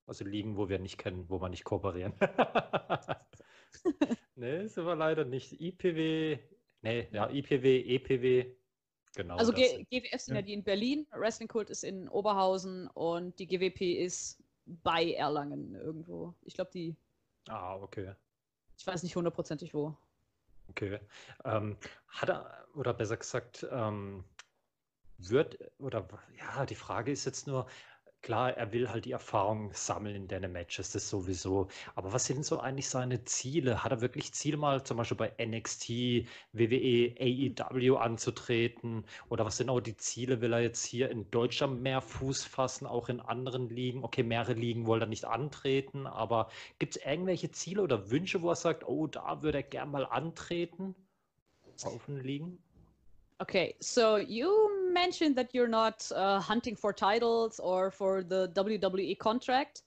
[0.06, 2.14] Also Ligen, wo wir nicht kennen, wo wir nicht kooperieren.
[4.36, 5.60] nee, sind wir leider nicht.
[5.60, 6.38] IPW,
[6.80, 8.56] nee, ja, IPW, EPW,
[9.14, 9.36] genau.
[9.36, 10.40] Also G GWF sind ja.
[10.40, 10.42] Ja.
[10.42, 16.34] die in Berlin, Wrestling Kult ist in Oberhausen und die GWP ist bei Erlangen irgendwo.
[16.42, 16.96] Ich glaube, die,
[17.48, 18.14] Ah, okay.
[18.78, 19.96] ich weiß nicht hundertprozentig wo.
[20.68, 21.00] Okay.
[21.44, 21.76] Ähm,
[22.08, 24.24] hat er, oder besser gesagt, ähm,
[25.18, 26.06] wird, oder
[26.38, 27.66] ja, die Frage ist jetzt nur,
[28.22, 31.68] klar, er will halt die Erfahrung sammeln in deine Matches, das sowieso.
[31.94, 33.82] Aber was sind so eigentlich seine Ziele?
[33.82, 39.04] Hat er wirklich Ziele, mal zum Beispiel bei NXT, WWE, AEW anzutreten?
[39.28, 40.40] Oder was sind auch die Ziele?
[40.40, 44.04] Will er jetzt hier in Deutschland mehr Fuß fassen, auch in anderen Ligen?
[44.04, 48.50] Okay, mehrere Ligen wollte er nicht antreten, aber gibt es irgendwelche Ziele oder Wünsche, wo
[48.50, 50.94] er sagt, oh, da würde er gern mal antreten?
[51.84, 52.62] Auf den Ligen?
[53.38, 59.18] Okay, so you mentioned that you're not uh, hunting for titles or for the WWE
[59.18, 59.82] contract,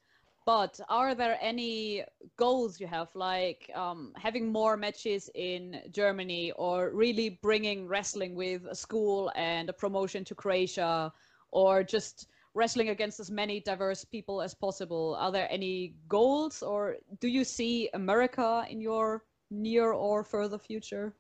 [0.46, 2.04] but are there any
[2.38, 8.66] goals you have, like um, having more matches in Germany or really bringing wrestling with
[8.66, 11.12] a school and a promotion to Croatia
[11.52, 15.16] or just wrestling against as many diverse people as possible?
[15.20, 21.14] Are there any goals or do you see America in your near or further future?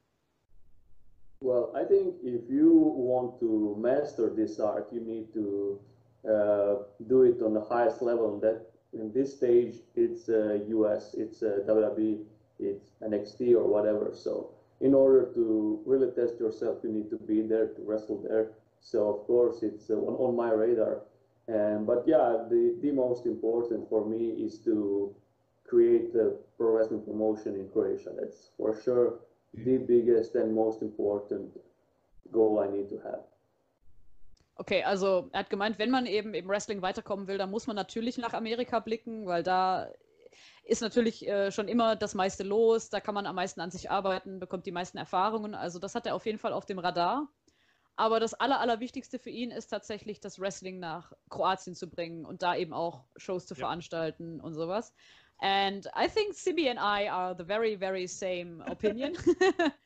[1.42, 5.80] Well, I think if you want to master this art, you need to
[6.28, 6.76] uh,
[7.08, 8.34] do it on the highest level.
[8.34, 12.24] And that in this stage, it's uh, US, it's uh, WWE,
[12.60, 14.12] it's NXT or whatever.
[14.14, 18.52] So in order to really test yourself, you need to be there to wrestle there.
[18.80, 21.02] So of course, it's uh, on, on my radar.
[21.48, 25.14] And but yeah, the the most important for me is to
[25.68, 28.12] create a pro wrestling promotion in Croatia.
[28.20, 29.20] That's for sure
[29.64, 31.54] the biggest and most important
[32.32, 33.24] goal I need to have.
[34.58, 37.76] Okay, also er hat gemeint, wenn man eben im Wrestling weiterkommen will, dann muss man
[37.76, 39.90] natürlich nach Amerika blicken, weil da
[40.64, 43.92] ist natürlich äh, schon immer das meiste los, da kann man am meisten an sich
[43.92, 47.28] arbeiten, bekommt die meisten Erfahrungen, also das hat er auf jeden Fall auf dem Radar.
[47.98, 52.42] Aber das Aller, Allerwichtigste für ihn ist tatsächlich, das Wrestling nach Kroatien zu bringen und
[52.42, 53.60] da eben auch Shows zu Ja.
[53.60, 54.94] veranstalten und sowas.
[55.42, 59.16] And I think Sibi and I are the very, very same opinion.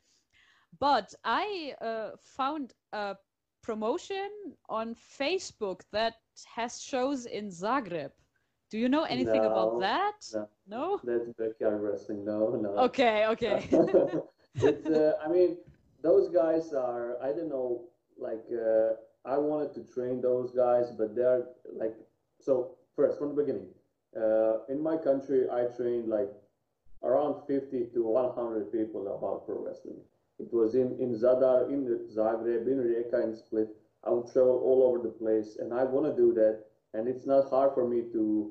[0.80, 3.16] but I uh, found a
[3.62, 4.30] promotion
[4.68, 6.14] on Facebook that
[6.54, 8.10] has shows in Zagreb.
[8.70, 10.20] Do you know anything No, about that?
[10.32, 10.48] no.
[10.66, 11.00] No?
[11.04, 12.24] That's backyard wrestling.
[12.24, 12.70] No, no.
[12.88, 13.68] Okay, okay.
[14.62, 15.56] uh, I mean,
[16.02, 21.14] those guys are, I don't know, like, uh, I wanted to train those guys, but
[21.14, 21.94] they're like,
[22.40, 23.68] so first, from the beginning,
[24.16, 26.30] uh, in my country, I trained like
[27.02, 30.00] around 50 to 100 people about pro wrestling.
[30.38, 33.68] It was in, in Zadar, in Zagreb, in Rijeka, in Split.
[34.04, 36.64] I would travel all over the place, and I want to do that.
[36.94, 38.50] And it's not hard for me to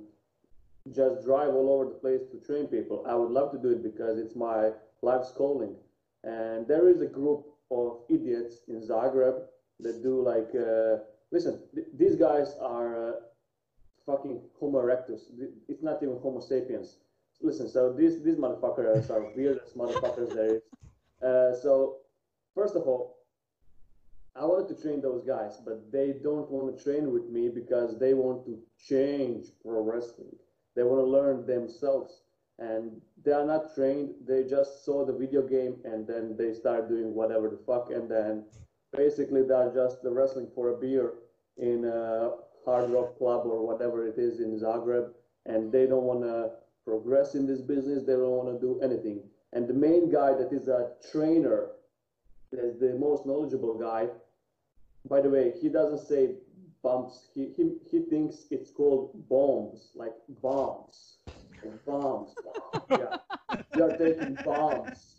[0.93, 3.03] just drive all over the place to train people.
[3.07, 5.75] I would love to do it because it's my life's calling.
[6.23, 9.41] And there is a group of idiots in Zagreb
[9.79, 13.13] that do like, uh, listen, th- these guys are uh,
[14.09, 15.21] fucking Homo erectus.
[15.67, 16.97] It's not even Homo sapiens.
[17.41, 20.61] Listen, so these these motherfuckers are weirdest motherfuckers there is.
[21.21, 21.97] Uh, so
[22.55, 23.03] first of all,
[24.35, 27.99] I wanted to train those guys, but they don't want to train with me because
[27.99, 28.53] they want to
[28.89, 30.35] change pro wrestling.
[30.75, 32.21] They want to learn themselves,
[32.57, 34.09] and they are not trained.
[34.27, 38.09] They just saw the video game and then they start doing whatever the fuck, and
[38.09, 38.45] then
[38.95, 41.07] basically they're just the wrestling for a beer
[41.57, 42.08] in a
[42.65, 45.09] hard rock club or whatever it is in Zagreb,
[45.45, 46.51] and they don't want to
[46.85, 48.03] progress in this business.
[48.05, 49.23] They don't want to do anything.
[49.53, 51.69] And the main guy that is a trainer,
[52.51, 54.07] is the most knowledgeable guy.
[55.09, 56.35] By the way, he doesn't say
[56.83, 57.29] bumps.
[57.33, 61.17] He he, he thinks it's called bombs, like bombs,
[61.63, 62.33] Like bombs.
[62.89, 63.17] yeah,
[63.75, 65.15] you are taking bombs.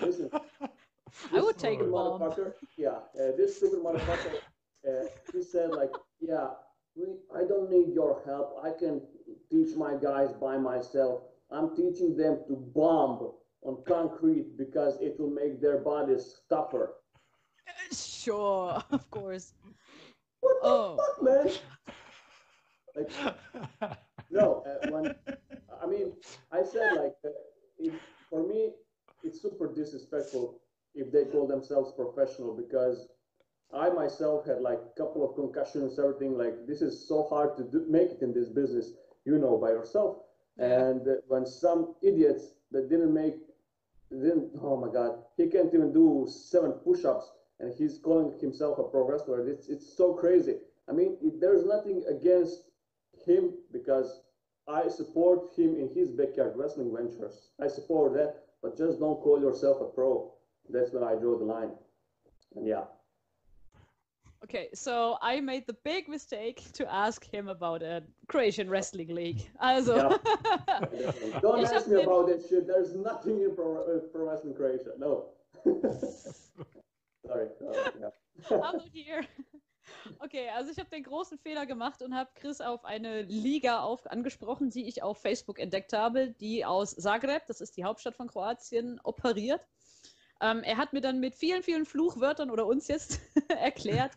[0.00, 2.20] Listen, I would this take a bomb.
[2.76, 4.34] Yeah, uh, this stupid motherfucker.
[4.86, 6.48] Uh, he said like, yeah,
[7.34, 8.56] I don't need your help.
[8.62, 9.00] I can
[9.50, 11.22] teach my guys by myself.
[11.50, 16.94] I'm teaching them to bomb on concrete because it will make their bodies tougher.
[17.92, 19.54] Sure, of course.
[20.40, 20.96] What the Oh.
[20.96, 21.50] fuck, man?
[22.94, 23.10] Like,
[24.30, 25.14] no, uh, when
[25.82, 26.12] I mean,
[26.52, 27.30] I said like, uh,
[27.78, 27.94] it,
[28.28, 28.70] for me,
[29.22, 30.60] it's super disrespectful
[30.94, 33.08] if they call themselves professional because
[33.74, 36.36] I myself had like a couple of concussions, everything.
[36.36, 38.92] Like, this is so hard to do, make it in this business,
[39.24, 40.18] you know, by yourself.
[40.58, 43.36] And uh, when some idiots that didn't make,
[44.10, 48.82] didn't, oh my God, he can't even do seven push-ups, and he's calling himself a
[48.82, 49.48] pro wrestler.
[49.48, 50.56] It's it's so crazy.
[50.88, 52.64] I mean, it, there's nothing against
[53.26, 54.20] him because
[54.68, 57.50] I support him in his backyard wrestling ventures.
[57.60, 60.34] I support that, but just don't call yourself a pro.
[60.68, 61.70] That's when I draw the line.
[62.54, 62.84] And yeah,
[64.44, 69.48] Okay, so I made the big mistake to ask him about a Croatian Wrestling League.
[69.60, 70.18] Also,
[70.66, 71.30] definitely.
[71.40, 72.66] don't Ich ask me about that shit.
[72.66, 74.92] There's nothing in pro, uh, pro wrestling Croatia.
[74.98, 75.26] No.
[77.24, 77.46] Sorry.
[77.64, 79.22] Uh, yeah.
[80.20, 84.06] Okay, also ich habe den großen Fehler gemacht und habe Chris auf eine Liga auf,
[84.10, 88.28] angesprochen, die ich auf Facebook entdeckt habe, die aus Zagreb, das ist die Hauptstadt von
[88.28, 89.60] Kroatien, operiert.
[90.40, 94.12] Ähm, er hat mir dann mit vielen, vielen Fluchwörtern oder uns jetzt erklärt,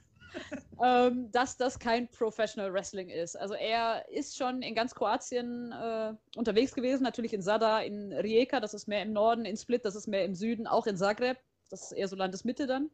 [0.83, 3.35] ähm, dass das kein Professional Wrestling ist.
[3.35, 8.59] Also er ist schon in ganz Kroatien äh, unterwegs gewesen, natürlich in Sada, in Rijeka,
[8.59, 11.37] das ist mehr im Norden, in Split, das ist mehr im Süden, auch in Zagreb,
[11.69, 12.89] das ist eher so Landesmitte dann.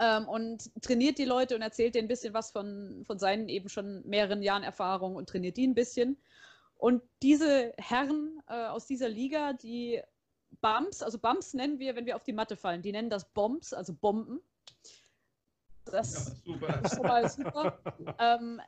[0.00, 3.68] Ähm, und trainiert die Leute und erzählt denen ein bisschen was von, von seinen eben
[3.68, 6.16] schon mehreren Jahren Erfahrung und trainiert die ein bisschen.
[6.78, 10.02] Und diese Herren äh, aus dieser Liga, die
[10.60, 13.72] Bumps, also Bumps nennen wir, wenn wir auf die Matte fallen, die nennen das Bombs,
[13.72, 14.40] also Bomben.
[15.86, 16.80] Das super.
[16.84, 17.78] ist schon mal super.
[18.18, 18.60] ähm,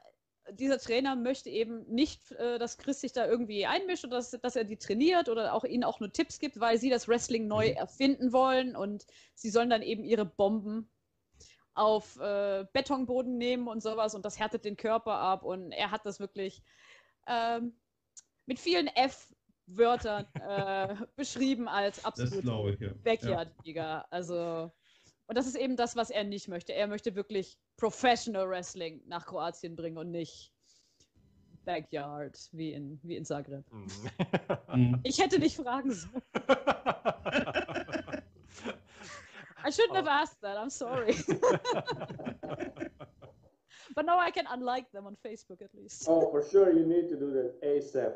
[0.53, 4.57] dieser Trainer möchte eben nicht, äh, dass Chris sich da irgendwie einmischt oder dass, dass
[4.57, 7.69] er die trainiert oder auch ihnen auch nur Tipps gibt, weil sie das Wrestling neu
[7.71, 10.89] erfinden wollen und sie sollen dann eben ihre Bomben
[11.75, 16.07] auf äh, Betonboden nehmen und sowas und das härtet den Körper ab und er hat
[16.07, 16.62] das wirklich
[17.27, 17.75] ähm,
[18.47, 22.93] mit vielen F-Wörtern äh, beschrieben als absolut ich, ja.
[23.03, 24.07] Backyard-Liga.
[24.11, 24.73] Also,
[25.27, 26.72] und das ist eben das, was er nicht möchte.
[26.72, 30.53] Er möchte wirklich Professional Wrestling nach Kroatien bringen und nicht
[31.64, 33.64] Backyard wie in, wie in Zagreb.
[33.72, 35.01] Mhm.
[35.03, 36.22] Ich hätte nicht fragen sollen.
[39.66, 40.57] I shouldn't have asked that.
[40.57, 41.16] I'm sorry.
[43.97, 46.05] but now I can unlike them on Facebook at least.
[46.07, 48.14] Oh, for sure, you need to do that ASAP,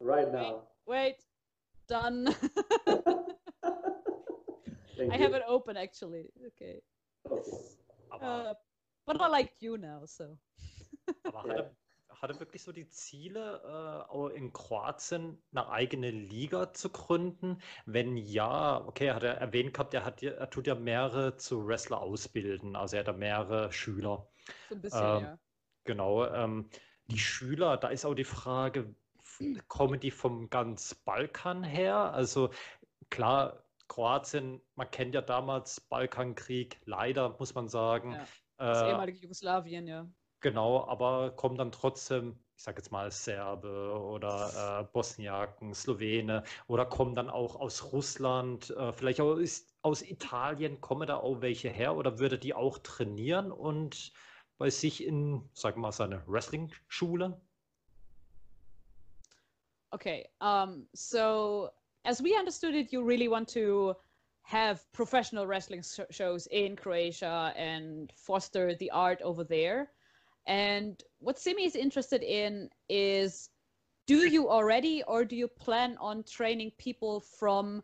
[0.00, 0.64] right now.
[0.84, 1.16] Wait,
[1.88, 2.28] done.
[5.08, 5.24] Thank I you.
[5.24, 6.30] have it open actually.
[6.46, 6.82] Okay.
[7.24, 7.42] Okay.
[8.10, 8.54] Aber, Uh,
[9.06, 10.38] but I like you now, so.
[11.24, 11.48] aber Ja.
[11.48, 11.76] hat, er,
[12.20, 17.60] hat er wirklich so die Ziele, äh, in Kroatien eine eigene Liga zu gründen?
[17.86, 21.66] Wenn ja, okay, hat er erwähnt gehabt, er, hat, ja- er tut ja mehrere zu
[21.66, 24.28] Wrestler ausbilden, also er hat da mehrere Schüler.
[24.68, 25.38] So ein bisschen, Ähm, ja.
[25.84, 26.70] Genau, ähm,
[27.06, 28.94] die Schüler, da ist auch die Frage,
[29.68, 32.12] kommen die vom ganz Balkan her?
[32.12, 32.50] Also
[33.10, 38.12] klar, Kroatien, man kennt ja damals Balkankrieg, leider muss man sagen.
[38.12, 38.26] Ja.
[38.56, 40.08] Das Äh, ehemalige Jugoslawien, ja.
[40.40, 46.86] Genau, aber kommen dann trotzdem, ich sage jetzt mal Serbe oder äh, Bosniaken, Slowene oder
[46.86, 51.68] kommen dann auch aus Russland, äh, vielleicht auch ist, aus Italien, kommen da auch welche
[51.68, 54.14] her oder würde die auch trainieren und
[54.56, 57.38] bei sich in, sag mal, seine Wrestling-Schule?
[59.90, 60.30] Okay.
[60.40, 61.68] Um, so,
[62.04, 63.94] as we understood it, you really want to
[64.42, 69.90] have professional wrestling sh- shows in Croatia and foster the art over there.
[70.46, 73.50] And what Simi is interested in is
[74.06, 77.82] do you already or do you plan on training people from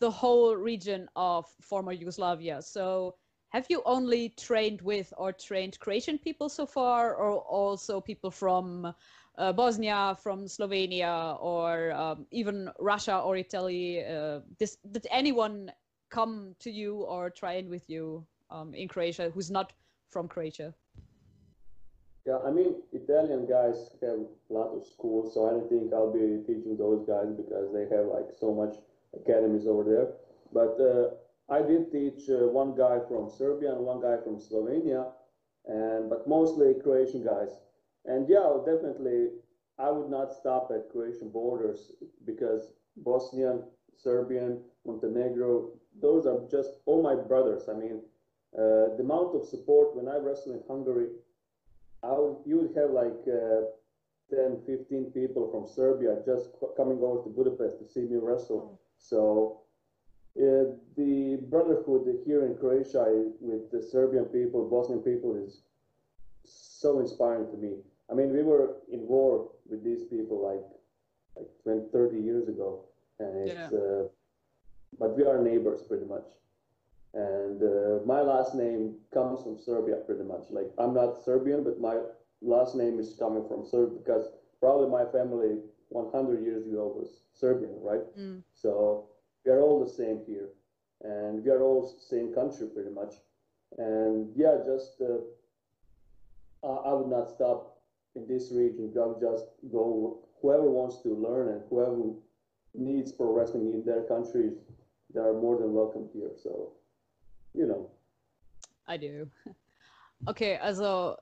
[0.00, 2.62] the whole region of former Yugoslavia?
[2.62, 3.16] So,
[3.50, 8.92] have you only trained with or trained Croatian people so far, or also people from
[9.38, 14.04] uh, Bosnia, from Slovenia, or um, even Russia or Italy?
[14.04, 15.70] Uh, this, did anyone
[16.10, 19.72] come to you or train with you um, in Croatia who's not
[20.10, 20.74] from Croatia?
[22.26, 26.12] Yeah, I mean, Italian guys have a lot of schools, so I don't think I'll
[26.12, 28.76] be teaching those guys because they have like so much
[29.14, 30.08] academies over there.
[30.52, 31.16] But uh,
[31.48, 35.12] I did teach uh, one guy from Serbia and one guy from Slovenia,
[35.66, 37.48] and but mostly Croatian guys.
[38.08, 39.28] And yeah, definitely,
[39.78, 41.92] I would not stop at Croatian borders
[42.24, 43.62] because Bosnian,
[43.94, 47.68] Serbian, Montenegro, those are just all my brothers.
[47.68, 48.00] I mean,
[48.56, 51.08] uh, the amount of support when I wrestle in Hungary,
[52.02, 53.68] I would, you would have like uh,
[54.34, 58.80] 10, 15 people from Serbia just co- coming over to Budapest to see me wrestle.
[58.96, 59.60] So
[60.36, 63.04] uh, the brotherhood here in Croatia
[63.40, 65.62] with the Serbian people, Bosnian people is
[66.44, 67.74] so inspiring to me.
[68.10, 70.64] I mean, we were in war with these people like
[71.36, 72.84] like 20, 30 years ago,
[73.20, 74.08] and it's uh,
[74.98, 76.24] but we are neighbors pretty much.
[77.14, 80.50] And uh, my last name comes from Serbia pretty much.
[80.50, 81.98] Like I'm not Serbian, but my
[82.42, 84.26] last name is coming from Serbia because
[84.60, 85.58] probably my family
[85.90, 88.04] 100 years ago was Serbian, right?
[88.18, 88.42] Mm.
[88.54, 89.08] So
[89.44, 90.48] we are all the same here,
[91.02, 93.14] and we are all same country pretty much.
[93.78, 97.77] And yeah, just uh, I, I would not stop
[98.14, 100.18] in this region, you just go.
[100.40, 101.96] Whoever wants to learn and whoever
[102.74, 104.52] needs pro wrestling in their countries,
[105.12, 106.30] they are more than welcome here.
[106.42, 106.72] So,
[107.54, 107.90] you know.
[108.86, 109.28] I do.
[110.26, 111.14] Okay, also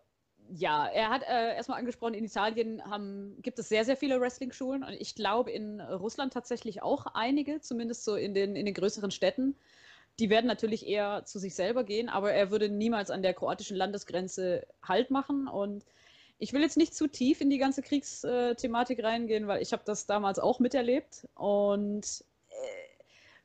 [0.49, 4.85] ja, er hat äh, erstmal angesprochen, in Italien haben, gibt es sehr, sehr viele Wrestling-Schulen
[4.85, 9.11] und ich glaube in Russland tatsächlich auch einige, zumindest so in den, in den größeren
[9.11, 9.57] Städten.
[10.19, 13.77] Die werden natürlich eher zu sich selber gehen, aber er würde niemals an der kroatischen
[13.77, 15.85] Landesgrenze Halt machen und
[16.39, 20.07] ich will jetzt nicht zu tief in die ganze Kriegsthematik reingehen, weil ich habe das
[20.07, 22.25] damals auch miterlebt und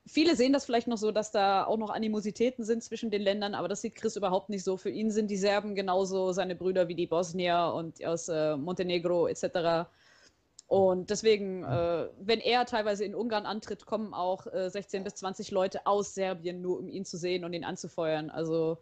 [0.07, 3.53] Viele sehen das vielleicht noch so, dass da auch noch Animositäten sind zwischen den Ländern,
[3.53, 4.75] aber das sieht Chris überhaupt nicht so.
[4.75, 9.27] Für ihn sind die Serben genauso seine Brüder wie die Bosnier und aus äh, Montenegro
[9.27, 9.87] etc.
[10.65, 15.51] Und deswegen, äh, wenn er teilweise in Ungarn antritt, kommen auch äh, 16 bis 20
[15.51, 18.31] Leute aus Serbien, nur um ihn zu sehen und ihn anzufeuern.
[18.31, 18.79] Also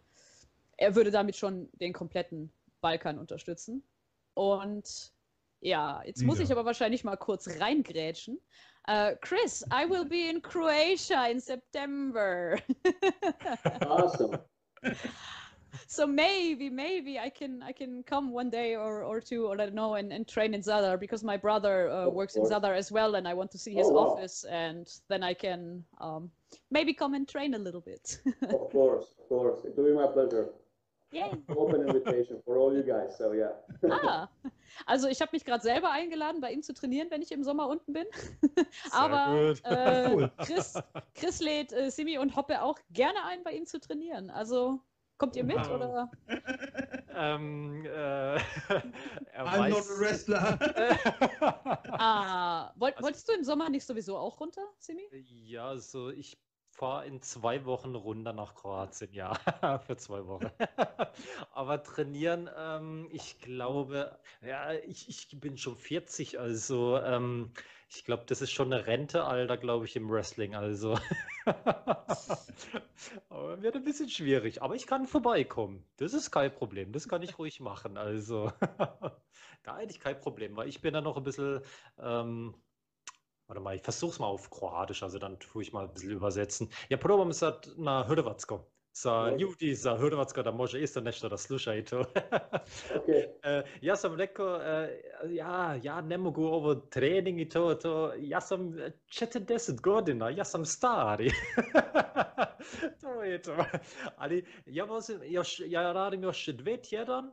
[0.78, 2.50] er würde damit schon den kompletten
[2.80, 3.84] Balkan unterstützen.
[4.40, 5.12] Und
[5.60, 8.40] ja, jetzt muss ich aber wahrscheinlich mal kurz reingrätschen.
[8.88, 12.58] Uh, Chris, I will be in Croatia in September.
[13.82, 14.40] awesome.
[15.88, 19.66] So maybe, maybe I can I can come one day or, or two, or I
[19.66, 22.92] don't know, and, and train in Zadar because my brother uh, works in Zadar as
[22.92, 24.12] well, and I want to see his oh, wow.
[24.12, 26.32] office, and then I can um,
[26.72, 28.20] maybe come and train a little bit.
[28.44, 30.48] of course, of course, it will be my pleasure.
[31.12, 31.32] Yay.
[31.56, 33.52] Open invitation for all you guys, so yeah.
[33.90, 34.30] ah,
[34.86, 37.68] also ich habe mich gerade selber eingeladen, bei ihm zu trainieren, wenn ich im Sommer
[37.68, 38.06] unten bin.
[38.92, 40.76] Aber äh, Chris,
[41.16, 44.30] Chris lädt äh, Simi und Hoppe auch gerne ein, bei ihm zu trainieren.
[44.30, 44.80] Also
[45.18, 45.72] kommt ihr mit wow.
[45.72, 46.12] oder?
[47.16, 48.38] ähm, äh,
[49.36, 49.74] I'm weiß...
[49.74, 50.60] not a wrestler.
[51.92, 55.08] ah, also, wolltest du im Sommer nicht sowieso auch runter, Simi?
[55.12, 56.38] Ja, also ich
[56.80, 59.34] fahre in zwei Wochen runter nach Kroatien, ja,
[59.86, 60.50] für zwei Wochen.
[61.52, 67.52] Aber trainieren, ähm, ich glaube, ja, ich, ich bin schon 40, also ähm,
[67.90, 70.98] ich glaube, das ist schon eine Rentealter, glaube ich, im Wrestling, also.
[73.30, 75.86] Aber wird ein bisschen schwierig, aber ich kann vorbeikommen.
[75.98, 78.54] Das ist kein Problem, das kann ich ruhig machen, also.
[79.64, 81.62] da hätte ich kein Problem, weil ich bin da noch ein bisschen.
[81.98, 82.56] Ähm,
[83.50, 86.70] Warte mal, ich versuch's mal auf Kroatisch, also dann tue ich mal ein bisschen übersetzen.
[86.88, 88.64] Ja, probam sad na Hrvatsko.
[88.92, 91.98] Sa ljudi za Hrvatsko da može isto nešto da slušaju to.
[92.96, 93.26] okay.
[93.26, 94.62] uh, ja sam rekao, uh,
[95.30, 98.74] ja, ja ne mogu ovo trening i to, to, ja sam
[99.08, 101.32] 40 godina, ja sam stari.
[103.02, 103.56] to je to.
[104.18, 107.32] Ali ja, vozim, još, ja radim još dve tjedan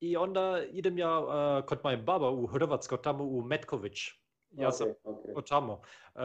[0.00, 4.23] i onda idem ja uh, kod moje baba u Hrvatsko, tamo u Metković.
[4.56, 5.48] Ja okay, sam okay.
[5.48, 5.72] tamo.
[5.72, 6.20] Uh,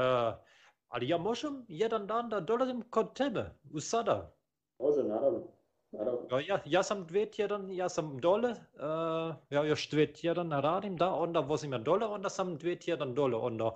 [0.87, 4.31] ali ja možem jedan dan da dolazim kod tebe u sada.
[4.79, 5.43] Može, naravno.
[5.91, 6.39] naravno.
[6.47, 11.13] Ja, ja sam dve tjedan, ja sam dole, uh, ja još dve tjedan radim, da,
[11.13, 13.75] onda vozim ja dole, onda sam dve tjedan dole, onda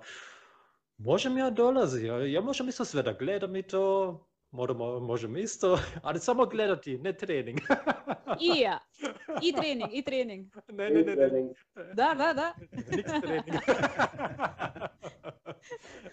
[0.96, 4.18] možem ja dolazi, ja, ja možem isto sve da gledam i to,
[4.54, 7.60] Moramo, možemo isto, ali samo gledati, ne trening.
[8.40, 8.78] I ja,
[9.42, 10.52] i trening, i trening.
[10.68, 11.16] Ne, ne, ne.
[11.16, 11.54] ne.
[11.94, 12.54] Da, da, da.
[12.96, 13.54] Nichts Training.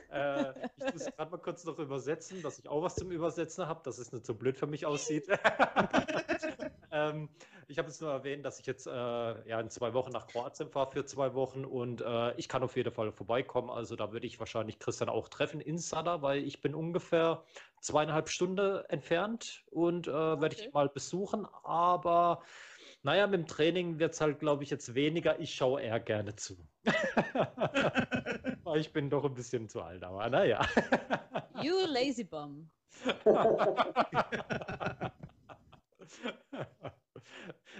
[0.09, 3.81] äh, ich muss gerade mal kurz noch übersetzen, dass ich auch was zum Übersetzen habe,
[3.83, 5.27] dass es nicht so blöd für mich aussieht.
[6.91, 7.29] ähm,
[7.67, 10.69] ich habe jetzt nur erwähnt, dass ich jetzt äh, ja, in zwei Wochen nach Kroatien
[10.69, 13.69] fahre für zwei Wochen und äh, ich kann auf jeden Fall vorbeikommen.
[13.69, 17.43] Also da würde ich wahrscheinlich Christian auch treffen in Sada, weil ich bin ungefähr
[17.81, 20.41] zweieinhalb Stunden entfernt und äh, okay.
[20.41, 21.45] werde ich mal besuchen.
[21.63, 22.43] Aber
[23.03, 25.39] naja, mit dem Training wird es halt, glaube ich, jetzt weniger.
[25.39, 26.55] Ich schaue eher gerne zu.
[28.75, 30.65] ich bin doch ein bisschen zu alt, aber naja.
[31.61, 32.69] you lazy bum.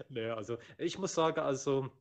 [0.10, 1.92] naja, also ich muss sagen, also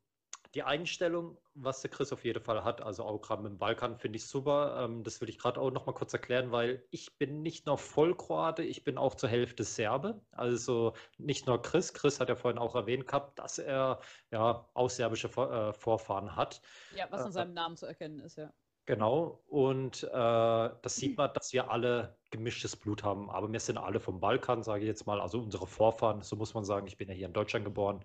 [0.55, 3.96] die Einstellung, was der Chris auf jeden Fall hat, also auch gerade mit dem Balkan,
[3.96, 4.84] finde ich super.
[4.84, 7.78] Ähm, das will ich gerade auch noch mal kurz erklären, weil ich bin nicht nur
[7.78, 10.20] Vollkroate, ich bin auch zur Hälfte Serbe.
[10.32, 11.94] Also nicht nur Chris.
[11.94, 16.61] Chris hat ja vorhin auch erwähnt gehabt, dass er ja auch serbische äh, Vorfahren hat.
[16.96, 18.53] Ja, was an äh, seinem Namen zu erkennen ist, ja.
[18.86, 23.30] Genau, und äh, das sieht man, dass wir alle gemischtes Blut haben.
[23.30, 26.55] Aber wir sind alle vom Balkan, sage ich jetzt mal, also unsere Vorfahren, so muss
[26.55, 26.88] man sagen.
[26.88, 28.05] Ich bin ja hier in Deutschland geboren.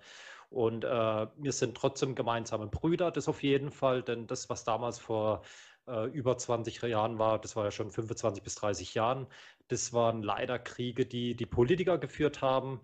[0.55, 0.87] Und äh,
[1.35, 5.41] wir sind trotzdem gemeinsame Brüder, das auf jeden Fall, denn das, was damals vor
[5.85, 9.27] äh, über 20 Jahren war, das war ja schon 25 bis 30 Jahren,
[9.67, 12.79] das waren leider Kriege, die die Politiker geführt haben.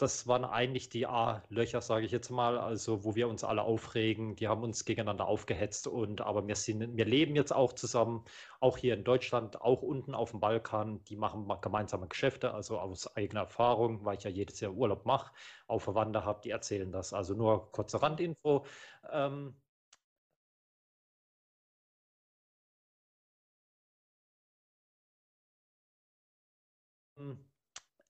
[0.00, 4.36] Das waren eigentlich die A-Löcher, sage ich jetzt mal, also wo wir uns alle aufregen.
[4.36, 8.24] Die haben uns gegeneinander aufgehetzt und aber wir sind, wir leben jetzt auch zusammen,
[8.60, 11.02] auch hier in Deutschland, auch unten auf dem Balkan.
[11.04, 15.32] Die machen gemeinsame Geschäfte, also aus eigener Erfahrung, weil ich ja jedes Jahr Urlaub mache,
[15.66, 17.12] auch Verwandte habe, die erzählen das.
[17.12, 18.64] Also nur kurze Randinfo.
[19.10, 19.54] Ähm,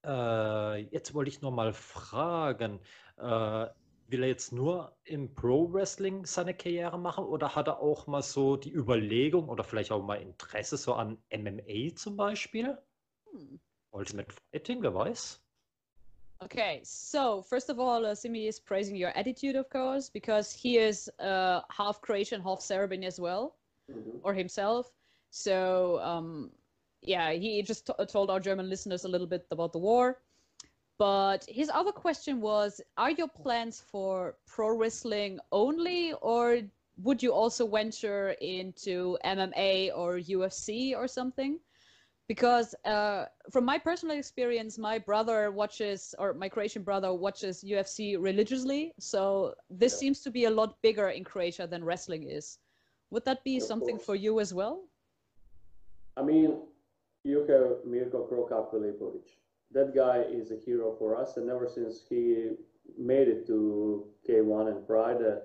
[0.04, 2.80] Äh, jetzt wollte ich nur mal fragen,
[3.18, 3.66] äh,
[4.08, 8.22] will er jetzt nur im Pro Wrestling seine Karriere machen oder hat er auch mal
[8.22, 12.78] so die Überlegung oder vielleicht auch mal Interesse so an MMA zum Beispiel?
[13.30, 13.60] Hm.
[13.92, 15.40] Ultimate Fighting, wer weiß?
[16.42, 20.78] Okay, so first of all, uh, Simi is praising your attitude, of course, because he
[20.78, 24.20] is uh, half Croatian, half Serbian as well, mm -hmm.
[24.22, 24.90] or himself.
[25.30, 26.50] So um,
[27.02, 30.18] yeah, he just t- told our German listeners a little bit about the war.
[30.98, 36.60] But his other question was Are your plans for pro wrestling only, or
[36.98, 41.58] would you also venture into MMA or UFC or something?
[42.28, 48.16] Because uh, from my personal experience, my brother watches, or my Croatian brother watches UFC
[48.20, 48.92] religiously.
[49.00, 49.98] So this yeah.
[50.00, 52.58] seems to be a lot bigger in Croatia than wrestling is.
[53.10, 54.06] Would that be of something course.
[54.06, 54.84] for you as well?
[56.16, 56.58] I mean,
[57.24, 59.26] you have Mirko Krokap Filipovic.
[59.72, 62.50] That guy is a hero for us, and ever since he
[62.98, 65.36] made it to K1 and Pride, uh,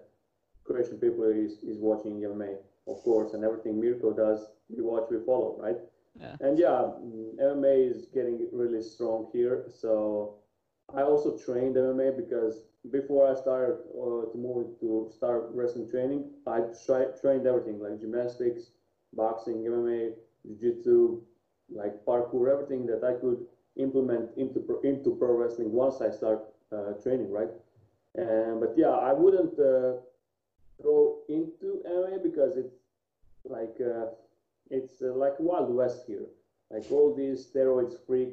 [0.63, 2.57] Croatian people is, is watching MMA,
[2.87, 5.77] of course, and everything Mirko does, we watch, we follow, right?
[6.19, 6.35] Yeah.
[6.39, 6.91] And yeah,
[7.39, 9.65] MMA is getting really strong here.
[9.69, 10.37] So
[10.93, 16.31] I also trained MMA because before I started uh, to move to start wrestling training,
[16.47, 18.71] I tri- trained everything like gymnastics,
[19.13, 20.13] boxing, MMA,
[20.47, 21.21] jiu-jitsu,
[21.73, 23.45] like parkour, everything that I could
[23.77, 27.49] implement into pro, into pro wrestling once I start uh, training, right?
[28.15, 29.99] And but yeah, I wouldn't uh,
[30.81, 32.75] throw into MMA because it's
[33.43, 34.07] like uh,
[34.69, 36.25] it's uh, like Wild West here,
[36.71, 38.29] like all these steroids freak.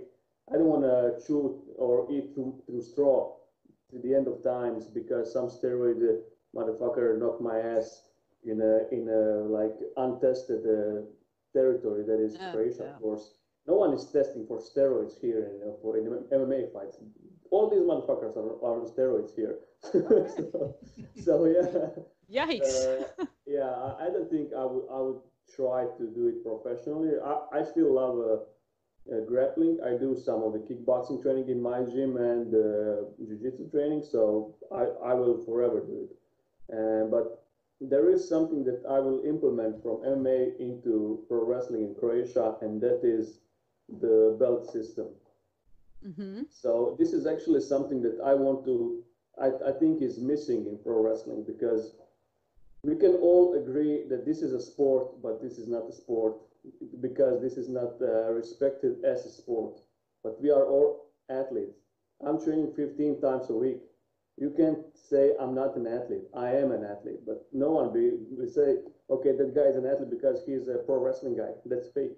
[0.51, 3.35] I don't want to chew or eat through, through straw
[3.91, 6.20] to the end of times because some steroid uh,
[6.55, 8.03] motherfucker knocked my ass
[8.45, 11.03] in a in a like untested uh,
[11.53, 12.94] territory that is Croatia, yeah.
[12.94, 13.34] of course.
[13.66, 16.96] No one is testing for steroids here in, uh, for in MMA fights.
[17.50, 19.59] All these motherfuckers are, are on steroids here.
[19.82, 20.74] so,
[21.22, 22.44] so, yeah.
[22.46, 23.20] Yikes.
[23.20, 25.20] Uh, yeah, I, I, don't think I would I would
[25.55, 27.11] try to do it professionally.
[27.24, 29.78] I, I still love uh, uh, grappling.
[29.84, 34.55] I do some of the kickboxing training in my gym and uh, jiu-jitsu training, so
[34.72, 37.11] I, I will forever do it.
[37.11, 37.41] But
[37.89, 42.80] there is something that I will implement from MMA into pro wrestling in Croatia, and
[42.80, 43.41] that is
[44.01, 45.09] the belt system.
[46.07, 46.43] Mm-hmm.
[46.51, 49.03] So this is actually something that I want to,
[49.41, 51.95] I, I think is missing in pro wrestling because
[52.83, 56.35] we can all agree that this is a sport, but this is not a sport
[57.01, 59.80] because this is not uh, respected as a sport.
[60.22, 61.78] But we are all athletes.
[62.24, 63.80] I'm training 15 times a week
[64.39, 66.24] you can't say I'm not an athlete.
[66.35, 68.78] I am an athlete, but no one be will say,
[69.11, 71.51] okay, that guy is an athlete because he's a pro wrestling guy.
[71.66, 72.16] That's fake.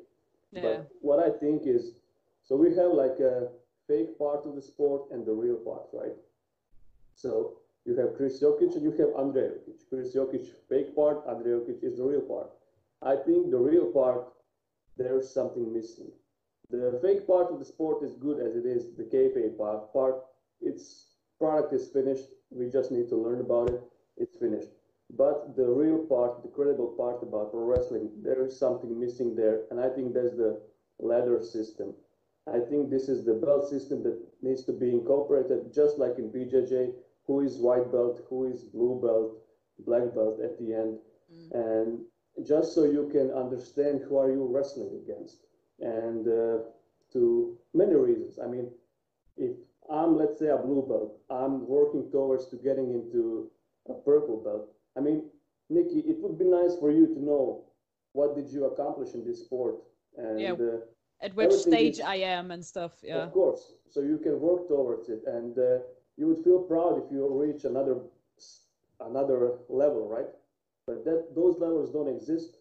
[0.52, 0.62] Yeah.
[0.62, 1.96] But what I think is,
[2.42, 3.48] so we have like a
[3.88, 6.16] fake part of the sport and the real part, right?
[7.14, 9.88] So you have Chris Jokic and you have Andrej Jokic.
[9.88, 12.50] Chris Jokic fake part, Andrej Jokic is the real part.
[13.02, 14.32] I think the real part,
[14.96, 16.10] there's something missing.
[16.70, 18.96] The fake part of the sport is good as it is.
[18.96, 20.24] The kayfabe part, part
[20.60, 21.13] it's
[21.44, 22.28] product is finished.
[22.50, 23.80] We just need to learn about it.
[24.16, 24.70] It's finished.
[25.22, 29.56] But the real part, the credible part about pro wrestling, there is something missing there.
[29.70, 30.60] And I think there's the
[30.98, 31.94] ladder system.
[32.46, 36.30] I think this is the belt system that needs to be incorporated, just like in
[36.30, 36.92] BJJ,
[37.26, 39.30] who is white belt, who is blue belt,
[39.86, 40.98] black belt at the end.
[41.32, 41.48] Mm.
[41.64, 45.38] And just so you can understand who are you wrestling against.
[45.80, 46.58] And uh,
[47.12, 48.38] to many reasons.
[48.44, 48.70] I mean,
[49.36, 49.52] if
[49.90, 51.18] I'm, let's say, a blue belt.
[51.30, 53.50] I'm working towards to getting into
[53.88, 54.68] a purple belt.
[54.96, 55.24] I mean,
[55.68, 57.64] Nikki, it would be nice for you to know
[58.12, 59.76] what did you accomplish in this sport
[60.16, 60.52] and yeah.
[60.52, 60.78] Uh,
[61.22, 62.92] at which stage is, I am and stuff.
[63.02, 63.72] Yeah, of course.
[63.88, 65.78] So you can work towards it, and uh,
[66.16, 67.96] you would feel proud if you reach another
[69.00, 70.26] another level, right?
[70.86, 72.58] But that those levels don't exist.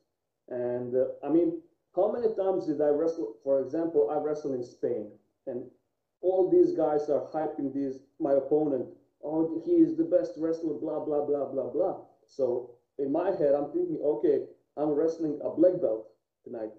[0.49, 1.61] And uh, I mean,
[1.95, 3.35] how many times did I wrestle?
[3.43, 5.11] For example, I wrestled in Spain,
[5.47, 5.63] and
[6.23, 8.85] all these guys are hyping this my opponent.
[9.23, 11.97] Oh, he is the best wrestler, blah blah blah blah blah.
[12.25, 14.43] So in my head, I'm thinking, okay,
[14.77, 16.07] I'm wrestling a black belt
[16.43, 16.71] tonight.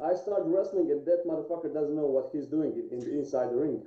[0.00, 3.56] I start wrestling, and that motherfucker doesn't know what he's doing in the inside the
[3.56, 3.82] ring.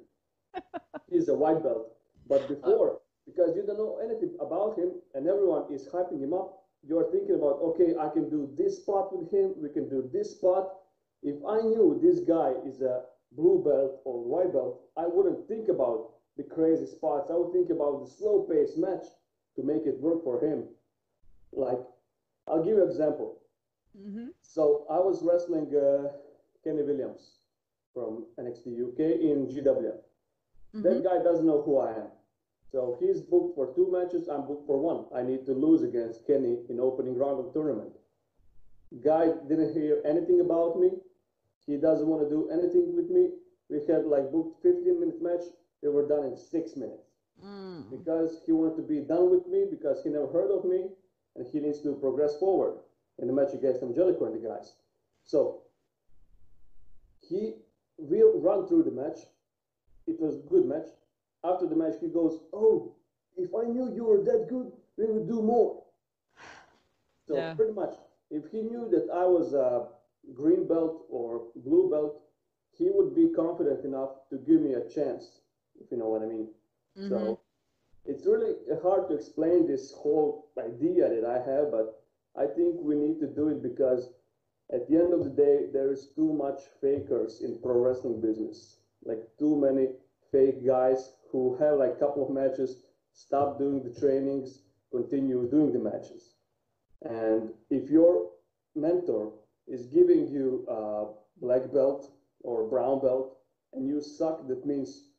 [1.09, 1.91] he's a white belt.
[2.27, 2.47] But uh.
[2.47, 7.11] before, because you don't know anything about him and everyone is hyping him up, you're
[7.11, 10.69] thinking about, okay, I can do this spot with him, we can do this spot.
[11.21, 15.69] If I knew this guy is a blue belt or white belt, I wouldn't think
[15.69, 17.29] about the crazy spots.
[17.29, 19.05] I would think about the slow paced match
[19.55, 20.65] to make it work for him.
[21.51, 21.79] Like,
[22.47, 23.39] I'll give you an example.
[23.97, 24.27] Mm-hmm.
[24.41, 26.09] So I was wrestling uh,
[26.63, 27.39] Kenny Williams
[27.93, 29.93] from NXT UK in GW.
[30.75, 30.83] Mm-hmm.
[30.83, 32.07] That guy doesn't know who I am.
[32.71, 34.27] So he's booked for two matches.
[34.27, 35.05] I'm booked for one.
[35.15, 37.91] I need to lose against Kenny in opening round of tournament.
[39.03, 40.91] Guy didn't hear anything about me.
[41.69, 43.29] He doesn't want to do anything with me.
[43.69, 45.43] We had like booked 15 minute match.
[45.83, 47.05] We were done in six minutes
[47.45, 47.89] Mm.
[47.89, 50.89] because he wanted to be done with me because he never heard of me
[51.35, 52.79] and he needs to progress forward
[53.19, 54.73] in the match against Angelico and the guys.
[55.23, 55.61] So
[57.19, 57.53] he
[57.97, 59.19] will run through the match.
[60.07, 60.89] It was a good match.
[61.43, 62.95] After the match, he goes, "Oh,
[63.37, 65.83] if I knew you were that good, we would do more."
[67.27, 67.53] So Yeah.
[67.53, 67.95] pretty much,
[68.31, 69.87] if he knew that I was a
[70.33, 72.21] green belt or blue belt,
[72.71, 75.41] he would be confident enough to give me a chance,
[75.79, 76.49] if you know what I mean.
[76.97, 77.09] Mhm.
[77.09, 77.39] So
[78.05, 82.01] it's really hard to explain this whole idea that I have, but
[82.35, 84.13] I think we need to do it because
[84.69, 88.79] at the end of the day, there is too much fakers in pro wrestling business.
[89.03, 89.95] Like too many
[90.31, 95.71] fake guys who have like a couple of matches, stop doing the trainings, continue doing
[95.71, 96.35] the matches.
[97.01, 98.31] And if your
[98.75, 99.33] mentor
[99.69, 101.07] is giving you a
[101.41, 102.11] black belt
[102.41, 103.37] or brown belt
[103.73, 105.09] and you suck, that means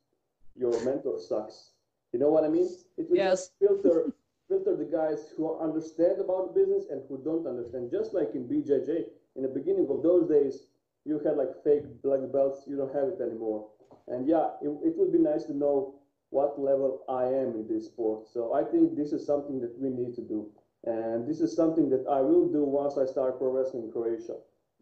[0.55, 1.71] your mentor sucks.
[2.13, 2.69] You know what I mean?
[2.97, 3.51] It will Yes.
[3.59, 4.13] filter
[4.49, 7.89] filter the guys who understand about the business and who don't understand.
[7.89, 10.67] Just like in BJJ, in the beginning of those days,
[11.05, 12.65] you had like fake black belts.
[12.67, 13.69] You don't have it anymore.
[14.07, 15.95] And yeah, it, it would be nice to know
[16.31, 18.27] what level I am in this sport.
[18.27, 20.49] So I think this is something that we need to do.
[20.83, 24.37] And this is something that I will do once I start pro wrestling in Croatia.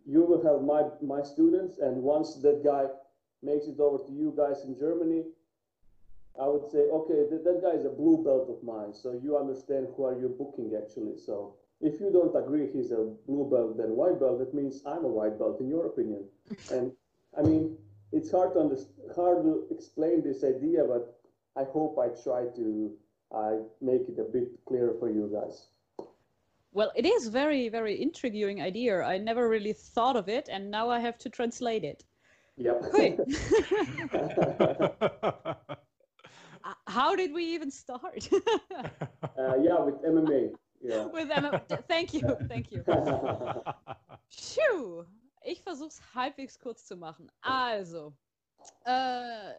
[0.06, 2.86] You will have my, my students, and once that guy
[3.44, 5.24] makes it over to you guys in Germany,
[6.40, 9.38] I would say, okay, that, that guy is a blue belt of mine, so you
[9.38, 11.18] understand who are you booking actually.
[11.18, 15.04] So if you don't agree he's a blue belt then white belt, that means I'm
[15.04, 16.24] a white belt in your opinion.
[16.72, 16.94] and
[17.38, 17.78] I mean,
[18.14, 18.78] it's hard to under,
[19.16, 21.20] hard to explain this idea, but
[21.58, 22.92] I hope I try to
[23.36, 25.68] I make it a bit clearer for you guys.
[26.72, 29.02] Well, it is very, very intriguing idea.
[29.02, 32.04] I never really thought of it, and now I have to translate it.
[32.58, 32.84] Yep.
[36.62, 38.28] Uh, How did we even start?
[38.76, 40.52] uh, yeah, with MMA.
[40.82, 41.06] Yeah.
[41.06, 41.62] With Emma.
[41.88, 42.84] Thank you, thank you.
[44.30, 45.06] Phew.
[45.46, 47.32] Ich versuche es halbwegs kurz zu machen.
[47.42, 48.14] Also,
[48.86, 49.54] äh,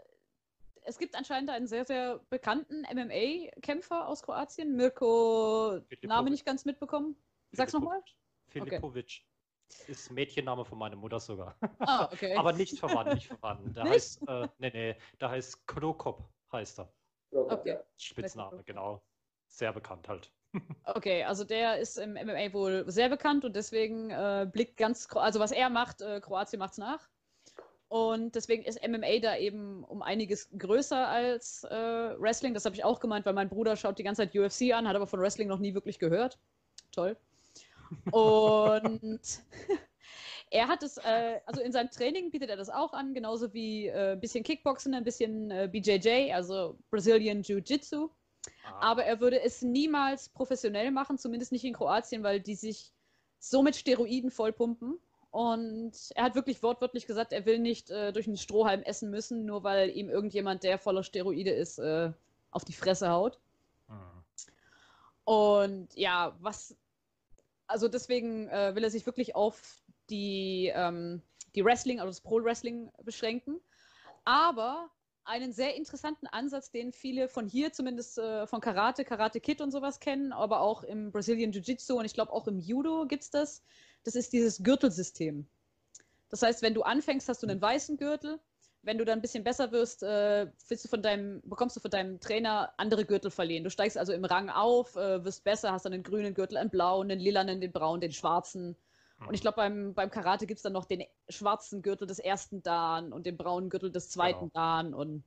[0.85, 4.77] es gibt anscheinend einen sehr, sehr bekannten MMA-Kämpfer aus Kroatien.
[4.77, 7.17] Mirko, Name nicht ganz mitbekommen.
[7.53, 8.03] Sag's nochmal.
[8.49, 9.25] Filipovic.
[9.87, 11.57] Ist Mädchenname von meiner Mutter sogar.
[11.79, 12.35] Ah, okay.
[12.35, 13.77] Aber nicht verwandt, nicht verwandt.
[13.77, 13.95] Der Nicht?
[13.95, 16.93] heißt, äh, nee, nee, der heißt Krokop, heißt er.
[17.31, 17.79] Okay.
[17.97, 19.03] Spitzname, genau.
[19.47, 20.33] Sehr bekannt halt.
[20.85, 25.39] Okay, also der ist im MMA wohl sehr bekannt und deswegen äh, blickt ganz, also
[25.39, 27.09] was er macht, äh, Kroatien macht's nach.
[27.91, 32.55] Und deswegen ist MMA da eben um einiges größer als äh, Wrestling.
[32.55, 34.95] Das habe ich auch gemeint, weil mein Bruder schaut die ganze Zeit UFC an, hat
[34.95, 36.39] aber von Wrestling noch nie wirklich gehört.
[36.93, 37.17] Toll.
[38.13, 39.21] Und
[40.51, 43.89] er hat es, äh, also in seinem Training bietet er das auch an, genauso wie
[43.89, 48.09] äh, ein bisschen Kickboxen, ein bisschen äh, BJJ, also Brazilian Jiu-Jitsu.
[48.67, 52.93] Ah, Aber er würde es niemals professionell machen, zumindest nicht in Kroatien, weil die sich
[53.41, 55.01] so mit Steroiden vollpumpen.
[55.31, 59.45] Und er hat wirklich wortwörtlich gesagt, er will nicht äh, durch einen Strohhalm essen müssen,
[59.45, 62.13] nur weil ihm irgendjemand, der voller Steroide ist, äh,
[62.51, 63.39] auf die Fresse haut.
[63.87, 63.97] hm.
[65.25, 66.77] Und ja, was,
[67.69, 71.23] also deswegen äh, will er sich wirklich auf die, ähm,
[71.55, 73.61] die Wrestling, also das Pro-Wrestling beschränken.
[74.25, 74.91] Aber
[75.25, 79.71] einen sehr interessanten Ansatz, den viele von hier zumindest äh, von Karate, Karate Kid und
[79.71, 83.31] sowas kennen, aber auch im Brazilian Jiu-Jitsu und ich glaube auch im Judo gibt es
[83.31, 83.63] das.
[84.05, 85.47] Das ist dieses Gürtelsystem.
[86.31, 88.41] Das heißt, wenn du anfängst, hast du einen weißen Gürtel.
[88.83, 92.19] Wenn du dann ein bisschen besser wirst, äh, du von deinem, bekommst du von deinem
[92.19, 93.63] Trainer andere Gürtel verliehen.
[93.63, 96.71] Du steigst also im Rang auf, äh, wirst besser, hast dann einen grünen Gürtel, einen
[96.71, 98.77] blauen, den lilanen, den braunen, den schwarzen.
[99.27, 102.63] Und ich glaube, beim, beim Karate gibt es dann noch den schwarzen Gürtel des ersten
[102.63, 104.51] Dan und den braunen Gürtel des zweiten Genau.
[104.55, 104.95] Dan.
[104.95, 105.25] Und,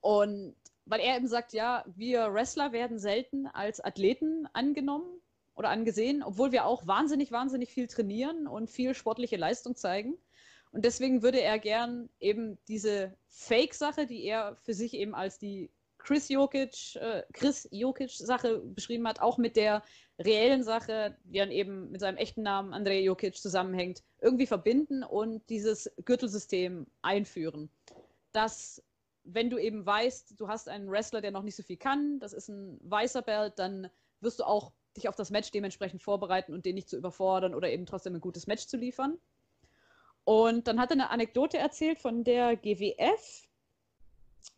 [0.00, 5.08] und weil er eben sagt, ja, wir Wrestler werden selten als Athleten angenommen
[5.56, 10.16] oder angesehen, obwohl wir auch wahnsinnig, wahnsinnig viel trainieren und viel sportliche Leistung zeigen.
[10.70, 15.70] Und deswegen würde er gern eben diese Fake-Sache, die er für sich eben als die
[15.98, 19.82] Chris Jokic, äh, Chris Jokic-Sache beschrieben hat, auch mit der
[20.18, 25.48] reellen Sache, die dann eben mit seinem echten Namen Andrei Jokic zusammenhängt, irgendwie verbinden und
[25.48, 27.70] dieses Gürtelsystem einführen.
[28.32, 28.82] Dass,
[29.24, 32.32] wenn du eben weißt, du hast einen Wrestler, der noch nicht so viel kann, das
[32.34, 33.90] ist ein weißer Belt, dann
[34.20, 37.70] wirst du auch dich auf das Match dementsprechend vorbereiten und den nicht zu überfordern oder
[37.70, 39.18] eben trotzdem ein gutes Match zu liefern.
[40.24, 43.48] Und dann hat er eine Anekdote erzählt von der GWF.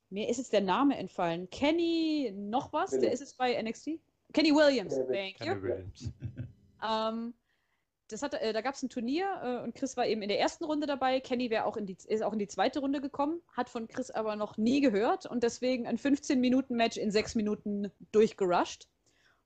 [0.09, 1.51] Mir ist jetzt der Name entfallen.
[1.51, 2.93] Kenny noch was?
[2.93, 3.03] Williams.
[3.03, 4.01] Der ist jetzt bei NXT.
[4.33, 5.63] Kenny Williams, thank Kenny you.
[5.63, 6.11] Williams.
[6.89, 7.35] ähm,
[8.09, 10.41] das hat, äh, da gab es ein Turnier äh, und Chris war eben in der
[10.41, 11.21] ersten Runde dabei.
[11.21, 14.11] Kenny wäre auch in die, ist auch in die zweite Runde gekommen, hat von Chris
[14.11, 18.89] aber noch nie gehört und deswegen ein 15-Minuten-Match in sechs Minuten durchgerusht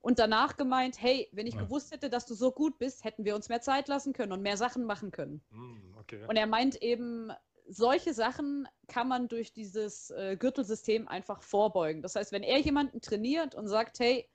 [0.03, 1.63] und danach gemeint, hey, wenn ich ja.
[1.63, 4.43] gewusst hätte, dass du so gut bist, hätten wir uns mehr Zeit lassen können und
[4.43, 5.41] mehr Sachen machen können.
[5.51, 6.27] Mm, okay.
[6.29, 7.31] Und er meint eben,
[7.69, 12.03] solche Sachen kann man durch dieses äh, Gürtelsystem einfach vorbeugen.
[12.03, 14.29] Das heißt, wenn er jemanden trainiert und sagt, hey,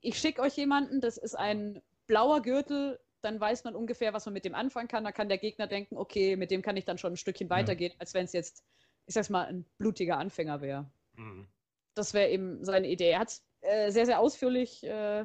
[0.00, 4.34] ich schicke euch jemanden, das ist ein blauer Gürtel, dann weiß man ungefähr, was man
[4.34, 5.04] mit dem anfangen kann.
[5.04, 7.92] Da kann der Gegner denken, okay, mit dem kann ich dann schon ein Stückchen weitergehen,
[7.92, 7.98] ja.
[7.98, 8.62] als wenn es jetzt,
[9.06, 10.90] ich sag's mal, ein blutiger Anfänger wäre.
[11.14, 11.48] Mhm.
[11.94, 13.10] Das wäre eben seine Idee.
[13.10, 15.24] Er hat es äh, sehr, sehr ausführlich äh,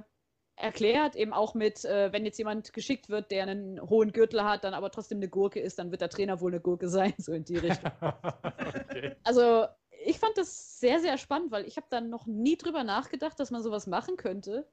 [0.56, 4.64] erklärt, eben auch mit, äh, wenn jetzt jemand geschickt wird, der einen hohen Gürtel hat,
[4.64, 7.34] dann aber trotzdem eine Gurke ist, dann wird der Trainer wohl eine Gurke sein, so
[7.34, 7.92] in die Richtung.
[8.02, 9.16] okay.
[9.24, 9.66] Also
[10.06, 13.52] ich fand das sehr, sehr spannend, weil ich habe dann noch nie drüber nachgedacht, dass
[13.52, 14.68] man sowas machen könnte.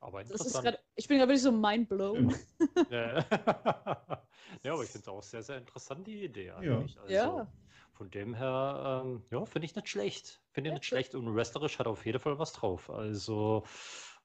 [0.00, 0.64] Aber interessant.
[0.64, 2.34] Grad, ich bin gerade wirklich so mindblown.
[2.90, 3.24] Ja,
[4.62, 6.94] ja aber ich finde es auch sehr, sehr interessant, die Idee eigentlich.
[6.94, 7.00] Ja.
[7.02, 7.52] Also, ja.
[7.94, 10.40] Von dem her, ähm, ja, finde ich nicht schlecht.
[10.50, 12.90] Finde ich nicht schlecht und wrestlerisch hat auf jeden Fall was drauf.
[12.90, 13.62] Also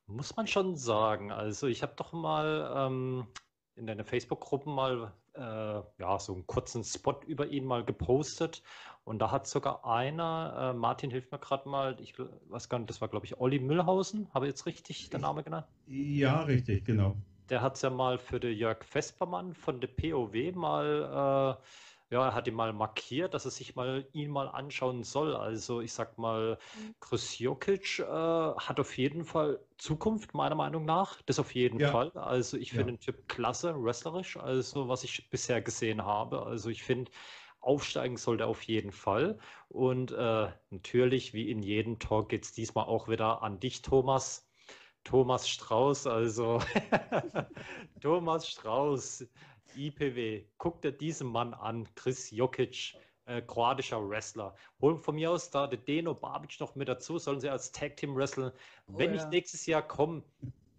[0.07, 1.31] muss man schon sagen.
[1.31, 3.27] Also ich habe doch mal ähm,
[3.75, 8.63] in deine Facebook-Gruppen mal äh, ja, so einen kurzen Spot über ihn mal gepostet.
[9.03, 12.89] Und da hat sogar einer, äh, Martin hilft mir gerade mal, ich weiß gar nicht,
[12.89, 15.67] das war glaube ich Olli Müllhausen, habe ich jetzt richtig den Namen genannt?
[15.87, 17.15] Ja, richtig, genau.
[17.49, 21.63] Der hat es ja mal für den Jörg Vespermann von der POW mal äh,
[22.09, 25.35] ja, er hat ihn mal markiert, dass er sich mal ihn mal anschauen soll.
[25.35, 26.95] Also ich sag mal, mhm.
[26.99, 31.21] Chris Jokic äh, hat auf jeden Fall Zukunft, meiner Meinung nach.
[31.23, 31.91] Das auf jeden ja.
[31.91, 32.11] Fall.
[32.15, 32.97] Also ich finde ja.
[32.97, 36.43] den Typ klasse, wrestlerisch, also was ich bisher gesehen habe.
[36.45, 37.11] Also ich finde,
[37.61, 39.37] aufsteigen sollte auf jeden Fall.
[39.67, 44.47] Und äh, natürlich, wie in jedem Talk, geht es diesmal auch wieder an dich, Thomas.
[45.05, 46.59] Thomas Strauß, also
[48.01, 49.27] Thomas Strauß,
[49.75, 52.95] IPW, guck dir diesen Mann an, Chris Jokic,
[53.25, 54.55] äh, kroatischer Wrestler.
[54.81, 57.97] Holen von mir aus da den Deno Babic noch mit dazu, sollen sie als Tag
[57.97, 58.51] Team wresteln.
[58.87, 59.23] Oh, Wenn ja.
[59.23, 60.23] ich nächstes Jahr komme,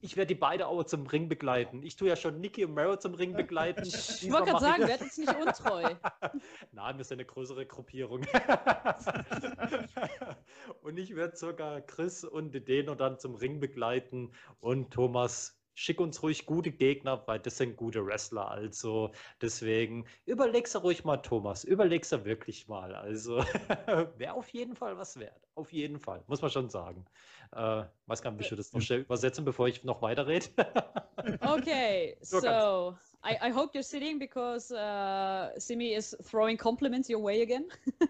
[0.03, 1.83] ich werde die beide auch zum Ring begleiten.
[1.83, 3.85] Ich tue ja schon Nicky und Mero zum Ring begleiten.
[4.21, 5.95] Ich wollte gerade sagen, werden uns nicht untreu.
[6.73, 8.23] Nein, wir sind eine größere Gruppierung.
[10.83, 16.23] und ich werde sogar Chris und Deno dann zum Ring begleiten und Thomas schick uns
[16.23, 18.51] ruhig gute Gegner, weil das sind gute Wrestler.
[18.51, 19.11] Also
[19.41, 21.65] deswegen überleg's ruhig mal, Thomas.
[21.65, 22.95] Überleg's wirklich mal.
[22.95, 23.39] Also
[24.19, 25.49] wäre auf jeden Fall was wert.
[25.55, 27.05] Auf jeden Fall, muss man schon sagen.
[27.53, 30.47] Äh, weiß gar nicht, wie ich das noch schnell übersetzen, bevor ich noch weiterrede.
[31.41, 37.43] okay, so I, I hope you're sitting because uh, Simi is throwing compliments your way
[37.43, 37.67] again.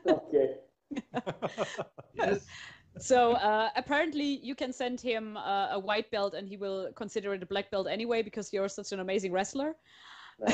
[0.07, 0.57] okay.
[2.15, 2.47] yes.
[3.01, 7.35] So uh, apparently, you can send him uh, a white belt, and he will consider
[7.35, 9.75] it a black belt anyway because you're such an amazing wrestler.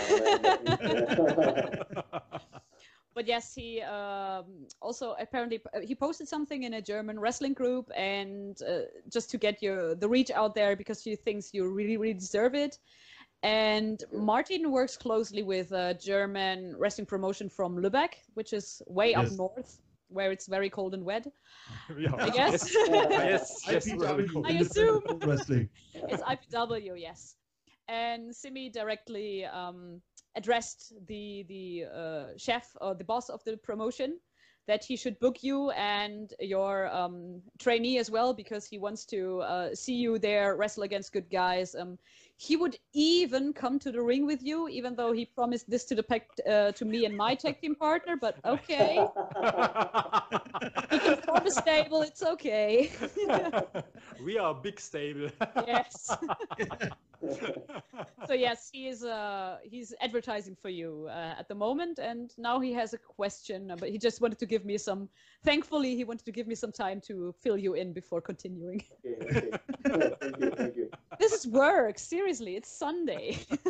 [3.14, 4.44] but yes, he um,
[4.80, 8.80] also apparently uh, he posted something in a German wrestling group, and uh,
[9.12, 12.54] just to get your the reach out there because he thinks you really really deserve
[12.54, 12.78] it.
[13.42, 19.32] And Martin works closely with a German wrestling promotion from Lübeck, which is way yes.
[19.32, 19.78] up north
[20.08, 21.26] where it's very cold and wet.
[21.98, 22.14] Yeah.
[22.18, 22.72] I guess.
[22.72, 23.88] yes, yes,
[24.44, 25.02] I assume.
[25.26, 25.68] Wrestling.
[25.94, 27.36] it's IPW, yes.
[27.88, 30.00] And Simi directly um,
[30.36, 34.18] addressed the the uh, chef or the boss of the promotion
[34.66, 39.40] that he should book you and your um, trainee as well because he wants to
[39.40, 41.74] uh, see you there wrestle against good guys.
[41.74, 41.98] Um,
[42.38, 45.94] he would even come to the ring with you, even though he promised this to
[45.94, 48.16] the pack, uh, to me and my tag team partner.
[48.20, 49.06] But okay,
[50.90, 52.02] he can form a stable.
[52.02, 52.90] It's okay.
[54.24, 55.30] we are a big stable.
[55.66, 56.14] yes.
[58.26, 59.04] so yes, he is.
[59.04, 63.72] Uh, he's advertising for you uh, at the moment, and now he has a question.
[63.78, 65.08] But he just wanted to give me some.
[65.44, 68.82] Thankfully, he wanted to give me some time to fill you in before continuing.
[69.06, 69.50] Okay,
[69.86, 70.16] okay.
[70.20, 70.50] thank you.
[70.50, 70.90] Thank you.
[71.18, 71.98] This is work.
[71.98, 73.38] Seriously, it's Sunday.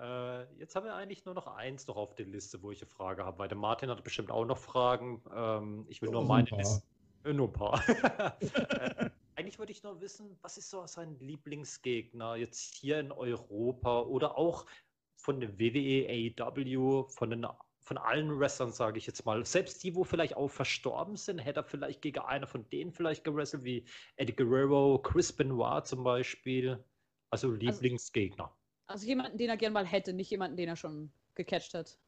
[0.00, 2.88] oh, jetzt haben wir eigentlich nur noch eins noch auf der Liste, wo ich eine
[2.88, 5.22] Frage habe, weil der Martin hat bestimmt auch noch Fragen.
[5.34, 6.82] Ähm, ich will nur meine Liste.
[7.24, 7.84] Äh, nur ein paar.
[9.36, 14.36] Eigentlich würde ich nur wissen, was ist so sein Lieblingsgegner jetzt hier in Europa oder
[14.36, 14.66] auch
[15.14, 17.46] von der WWE, AEW, von den
[17.88, 19.44] von allen Wrestlern, sage ich jetzt mal.
[19.46, 23.24] Selbst die, wo vielleicht auch verstorben sind, hätte er vielleicht gegen einer von denen vielleicht
[23.24, 26.84] gewrestelt, wie Eddie Guerrero, Chris Benoit zum Beispiel.
[27.30, 28.44] Also, also Lieblingsgegner.
[28.44, 28.54] Also,
[28.88, 31.98] also jemanden, den er gern mal hätte, nicht jemanden, den er schon gecatcht hat.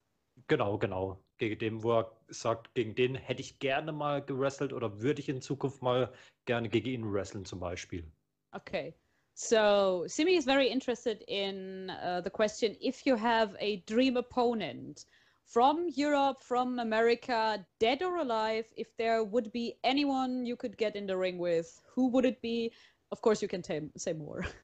[0.48, 1.18] Genau, genau.
[1.38, 5.28] Gegen den, wo er sagt, gegen den hätte ich gerne mal gewrestelt oder würde ich
[5.28, 6.12] in Zukunft mal
[6.44, 8.04] gerne gegen ihn wresteln zum Beispiel.
[8.52, 8.94] Okay.
[9.34, 15.06] So, Simi is very interested in uh, the question if you have a dream opponent,
[15.50, 20.94] from Europe, from America, dead or alive, if there would be anyone you could get
[20.94, 22.70] in the ring with, who would it be?
[23.10, 24.44] Of course, you can t- say more.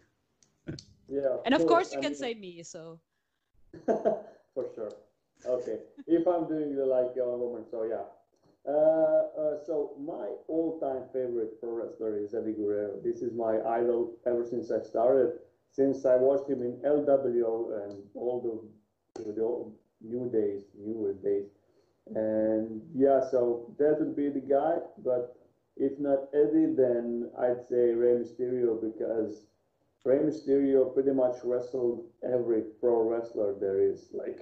[1.09, 1.37] Yeah.
[1.45, 2.63] And of course, course you I can mean, say me.
[2.65, 2.99] So.
[3.87, 4.91] for sure.
[5.49, 5.79] Okay.
[6.07, 8.05] if I'm doing the like young woman, so yeah.
[8.67, 12.99] Uh, uh, so my all-time favorite pro wrestler is Eddie Guerrero.
[13.05, 15.39] This is my idol ever since I started.
[15.71, 18.43] Since I watched him in LWO and all
[19.15, 19.73] the, the
[20.03, 21.47] new days, newer days.
[22.15, 24.79] And yeah, so that would be the guy.
[25.05, 25.37] But
[25.77, 29.47] if not Eddie, then I'd say Rey Mysterio because
[30.05, 34.09] Rey Mysterio pretty much wrestled every pro wrestler there is.
[34.13, 34.41] Like,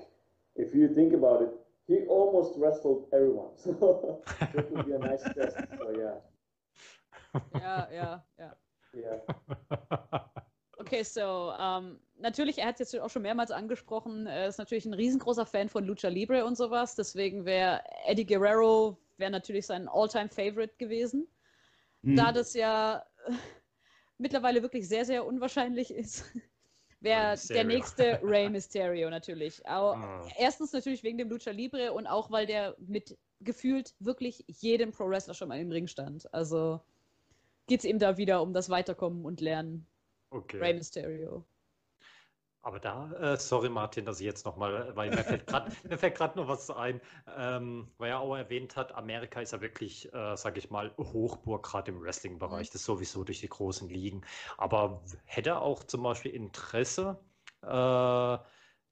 [0.56, 1.50] if you think about it,
[1.86, 3.50] he almost wrestled everyone.
[3.56, 5.56] So that would be a nice test.
[5.78, 6.20] So yeah.
[7.54, 8.54] Yeah, yeah, yeah.
[8.94, 10.18] Yeah.
[10.80, 14.84] Okay, so um, natürlich, er hat es jetzt auch schon mehrmals angesprochen, er ist natürlich
[14.84, 16.94] ein riesengroßer Fan von Lucha Libre und sowas.
[16.94, 21.26] Deswegen wäre Eddie Guerrero wäre natürlich sein Alltime favorite gewesen.
[22.02, 22.16] Mhm.
[22.16, 23.32] Da das ja äh,
[24.18, 26.24] mittlerweile wirklich sehr, sehr unwahrscheinlich ist,
[27.04, 29.66] wäre der nächste Rey Mysterio natürlich.
[29.68, 30.28] Auch, oh.
[30.36, 35.08] Erstens natürlich wegen dem Lucha Libre und auch, weil der mit gefühlt wirklich jedem Pro
[35.08, 36.32] Wrestler schon mal im Ring stand.
[36.34, 36.80] Also
[37.66, 39.86] geht es ihm da wieder um das Weiterkommen und Lernen.
[40.30, 40.58] Okay.
[40.58, 41.44] Rey Mysterio.
[42.64, 45.70] Aber da, äh, sorry Martin, dass ich jetzt nochmal, weil mir fällt gerade
[46.38, 46.98] noch was ein,
[47.36, 51.62] ähm, weil er auch erwähnt hat, Amerika ist ja wirklich, äh, sage ich mal, Hochburg
[51.62, 52.72] gerade im Wrestling-Bereich, mhm.
[52.72, 54.22] das sowieso durch die großen Ligen.
[54.56, 57.18] Aber hätte er auch zum Beispiel Interesse,
[57.60, 58.38] äh,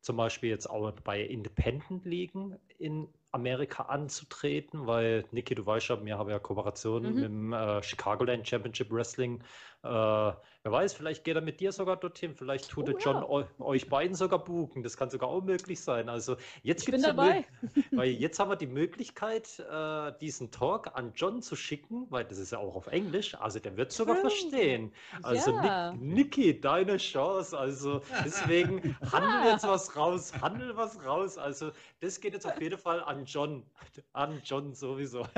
[0.03, 6.19] zum Beispiel jetzt auch bei Independent-Ligen in Amerika anzutreten, weil Niki, du weißt ja, wir
[6.19, 7.15] haben ja Kooperationen mhm.
[7.15, 9.43] mit dem äh, Chicagoland Championship Wrestling
[9.85, 13.65] äh, wer weiß, vielleicht geht er mit dir sogar dorthin, vielleicht tut oh, John ja.
[13.65, 14.85] euch beiden sogar buchen.
[14.85, 16.09] Das kann sogar auch möglich sein.
[16.09, 17.05] Also jetzt gibt es
[17.91, 22.39] weil jetzt haben wir die Möglichkeit, äh, diesen Talk an John zu schicken, weil das
[22.39, 23.35] ist ja auch auf Englisch.
[23.35, 24.31] Also der wird sogar True.
[24.31, 24.93] verstehen.
[25.23, 25.93] Also ja.
[25.95, 27.59] Niki, deine Chance.
[27.59, 31.39] Also deswegen handel jetzt was raus, handel was raus.
[31.39, 33.65] Also das geht jetzt auf jeden Fall an John,
[34.13, 35.27] an John sowieso.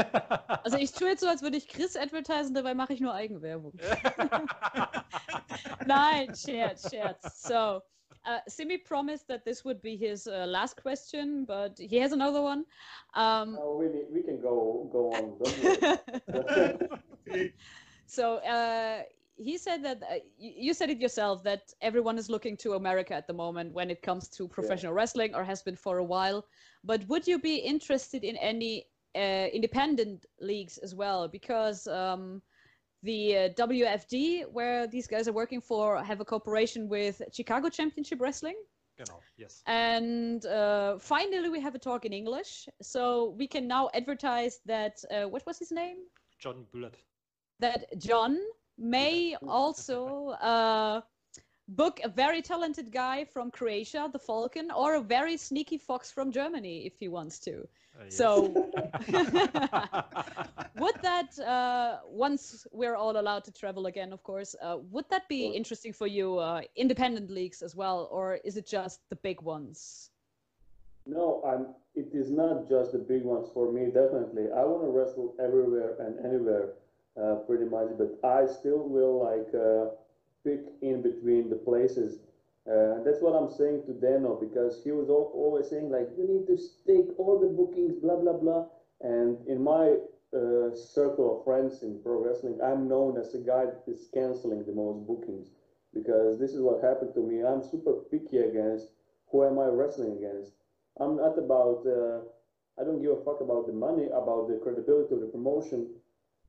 [0.63, 3.73] Also ich tue jetzt so, als würde ich Chris advertisen, dabei mache ich nur Eigenwerbung.
[5.87, 7.33] Nein, scherz, scherz.
[7.35, 7.83] So,
[8.27, 12.41] uh, Simi promised that this would be his uh, last question, but he has another
[12.41, 12.65] one.
[13.15, 15.37] Um, oh, we, we can go go on.
[18.07, 19.03] so uh,
[19.37, 23.27] he said that uh, you said it yourself that everyone is looking to America at
[23.27, 24.99] the moment when it comes to professional yeah.
[24.99, 26.47] wrestling, or has been for a while.
[26.83, 31.29] But would you be interested in any uh, independent leagues as well?
[31.29, 32.41] Because um,
[33.05, 38.21] the uh, WFD, where these guys are working for, have a cooperation with Chicago Championship
[38.21, 38.57] Wrestling.
[38.97, 39.63] Genau, yes.
[39.67, 44.97] And uh, finally, we have a talk in English, so we can now advertise that.
[45.11, 45.99] Uh, what was his name?
[46.39, 46.97] John Bullet.
[47.61, 48.39] That John
[48.79, 51.01] may also uh,
[51.69, 56.33] book a very talented guy from Croatia, the Falcon, or a very sneaky fox from
[56.33, 57.67] Germany if he wants to.
[57.97, 58.17] Uh, yes.
[58.17, 58.49] So,
[60.79, 65.29] would that, uh, once we're all allowed to travel again, of course, uh, would that
[65.29, 69.41] be interesting for you, uh, independent leagues as well, or is it just the big
[69.43, 70.11] ones?
[71.07, 71.67] No, I'm.
[71.95, 73.87] It is not just the big ones for me.
[73.87, 76.71] Definitely, I want to wrestle everywhere and anywhere,
[77.21, 77.89] uh, pretty much.
[77.99, 79.95] But I still will like uh,
[80.45, 82.19] pick in between the places
[82.71, 86.25] uh, that's what I'm saying to Dano because he was all, always saying like you
[86.27, 86.57] need to
[86.87, 88.67] take all the bookings, blah blah blah.
[89.03, 89.97] And in my
[90.33, 94.65] uh, circle of friends in pro wrestling, I'm known as a guy that is canceling
[94.65, 95.51] the most bookings
[95.93, 97.45] because this is what happened to me.
[97.45, 98.89] I'm super picky against
[99.31, 100.53] who am I wrestling against.
[101.01, 101.85] I'm not about.
[101.87, 102.21] Uh,
[102.81, 105.87] I don't give a fuck about the money, about the credibility of the promotion.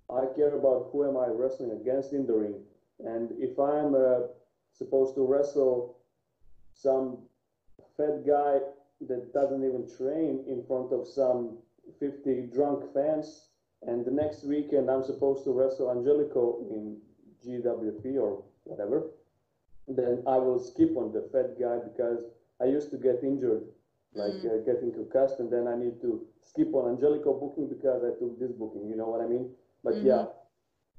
[0.10, 2.56] I care about who am I wrestling against in the ring.
[3.00, 4.28] And if I'm uh,
[4.72, 5.98] supposed to wrestle
[6.76, 7.18] some
[7.98, 8.60] fat guy
[9.08, 11.58] that doesn't even train in front of some
[12.00, 13.50] 50 drunk fans.
[13.88, 16.98] And the next weekend, I'm supposed to wrestle Angelico in
[17.44, 19.04] GWP or whatever.
[19.88, 22.26] Then I will skip on the fat guy because
[22.60, 23.64] I used to get injured,
[24.16, 24.50] like Mm.
[24.52, 28.40] uh, getting concussed, and then I need to skip on Angelico booking because I took
[28.40, 28.88] this booking.
[28.90, 29.46] You know what I mean?
[29.84, 30.06] But Mhm.
[30.06, 30.26] yeah,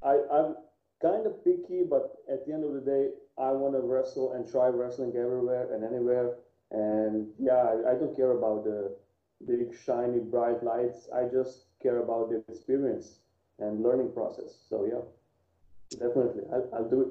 [0.02, 0.56] I, I'm
[1.02, 4.50] kind of picky, but at the end of the day, I want to wrestle and
[4.50, 6.36] try wrestling everywhere and anywhere.
[6.70, 8.96] And yeah, I, I don't care about the
[9.46, 11.08] big, shiny, bright lights.
[11.14, 13.18] I just care about the experience
[13.58, 14.56] and learning process.
[14.68, 17.08] So yeah, definitely, I'll, I'll do it.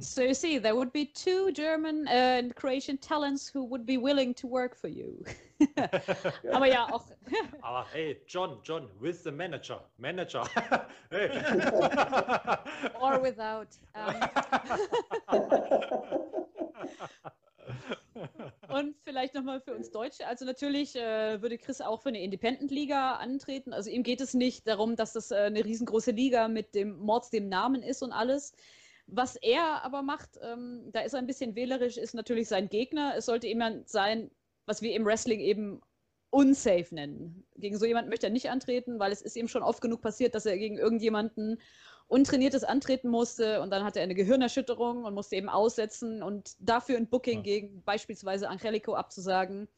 [0.00, 4.34] So you see, there would be two German and Croatian talents who would be willing
[4.34, 5.24] to work for you.
[6.52, 7.04] Aber ja, auch.
[7.62, 9.80] Aber hey, John, John, with the manager.
[9.98, 10.44] Manager.
[11.10, 11.30] hey.
[13.00, 13.68] Or without.
[13.94, 14.20] Ähm,
[18.68, 20.26] und vielleicht nochmal für uns Deutsche.
[20.26, 23.72] Also natürlich äh, würde Chris auch für eine Independent-Liga antreten.
[23.72, 27.30] Also ihm geht es nicht darum, dass das äh, eine riesengroße Liga mit dem Mords
[27.30, 28.52] dem Namen ist und alles.
[29.06, 33.14] Was er aber macht, ähm, da ist er ein bisschen wählerisch, ist natürlich sein Gegner.
[33.16, 34.30] Es sollte jemand sein,
[34.66, 35.80] was wir im Wrestling eben
[36.30, 37.46] unsafe nennen.
[37.56, 40.34] Gegen so jemanden möchte er nicht antreten, weil es ist ihm schon oft genug passiert,
[40.34, 41.60] dass er gegen irgendjemanden
[42.08, 46.96] untrainiertes antreten musste und dann hatte er eine Gehirnerschütterung und musste eben aussetzen und dafür
[46.96, 47.42] ein Booking Ja.
[47.42, 49.68] gegen beispielsweise Angelico abzusagen.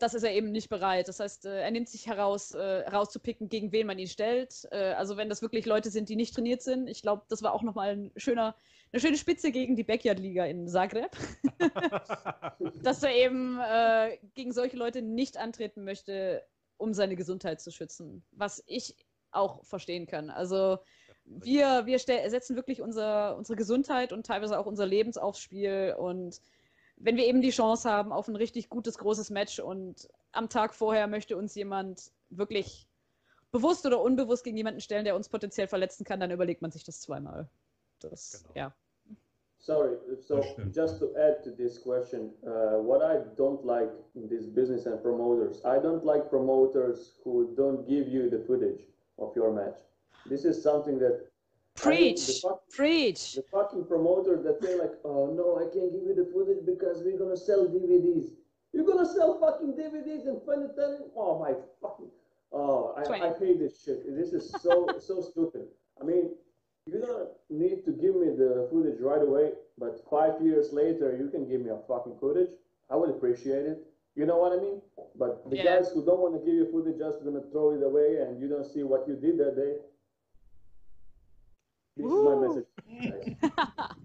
[0.00, 1.06] Das ist er eben nicht bereit.
[1.06, 4.66] Das heißt, äh, er nimmt sich heraus, äh, rauszupicken, gegen wen man ihn stellt.
[4.72, 6.88] Äh, also wenn das wirklich Leute sind, die nicht trainiert sind.
[6.88, 8.56] Ich glaube, das war auch nochmal ein schöner,
[8.92, 11.16] eine schöne Spitze gegen die Backyard-Liga in Zagreb.
[12.82, 16.42] dass er eben äh, gegen solche Leute nicht antreten möchte,
[16.78, 18.24] um seine Gesundheit zu schützen.
[18.32, 18.96] Was ich
[19.30, 20.30] auch verstehen kann.
[20.30, 20.78] Also
[21.24, 25.94] wir, wir setzen wirklich unser, unsere Gesundheit und teilweise auch unser Lebens aufs Spiel.
[25.98, 26.40] Und
[26.96, 30.74] wenn wir eben die Chance haben auf ein richtig gutes, großes Match und am Tag
[30.74, 32.88] vorher möchte uns jemand wirklich
[33.50, 36.84] bewusst oder unbewusst gegen jemanden stellen, der uns potenziell verletzen kann, dann überlegt man sich
[36.84, 37.48] das zweimal.
[38.00, 38.54] Das, Genau.
[38.54, 38.74] ja.
[39.58, 40.42] Sorry, so
[40.72, 45.00] just to add to this question, uh, what I don't like in this business and
[45.00, 48.80] promoters, I don't like promoters who don't give you the footage
[49.18, 49.78] of your match.
[50.26, 51.26] This is something that
[51.84, 52.44] I mean, the Preach!
[52.70, 53.34] Preach!
[53.34, 57.02] the fucking promoters that say like, oh no, I can't give you the footage because
[57.02, 58.30] we're gonna sell DVDs.
[58.72, 60.76] You're gonna sell fucking DVDs and find it?
[61.16, 62.10] Oh my fucking,
[62.52, 64.04] oh, I, I hate this shit.
[64.16, 65.66] This is so so stupid.
[66.00, 66.30] I mean,
[66.86, 71.28] you don't need to give me the footage right away, but five years later you
[71.30, 72.50] can give me a fucking footage.
[72.90, 73.78] I would appreciate it.
[74.14, 74.82] You know what I mean?
[75.16, 75.78] But the Yeah.
[75.78, 78.46] guys who don't want to give you footage just gonna throw it away and you
[78.46, 79.76] don't see what you did that day.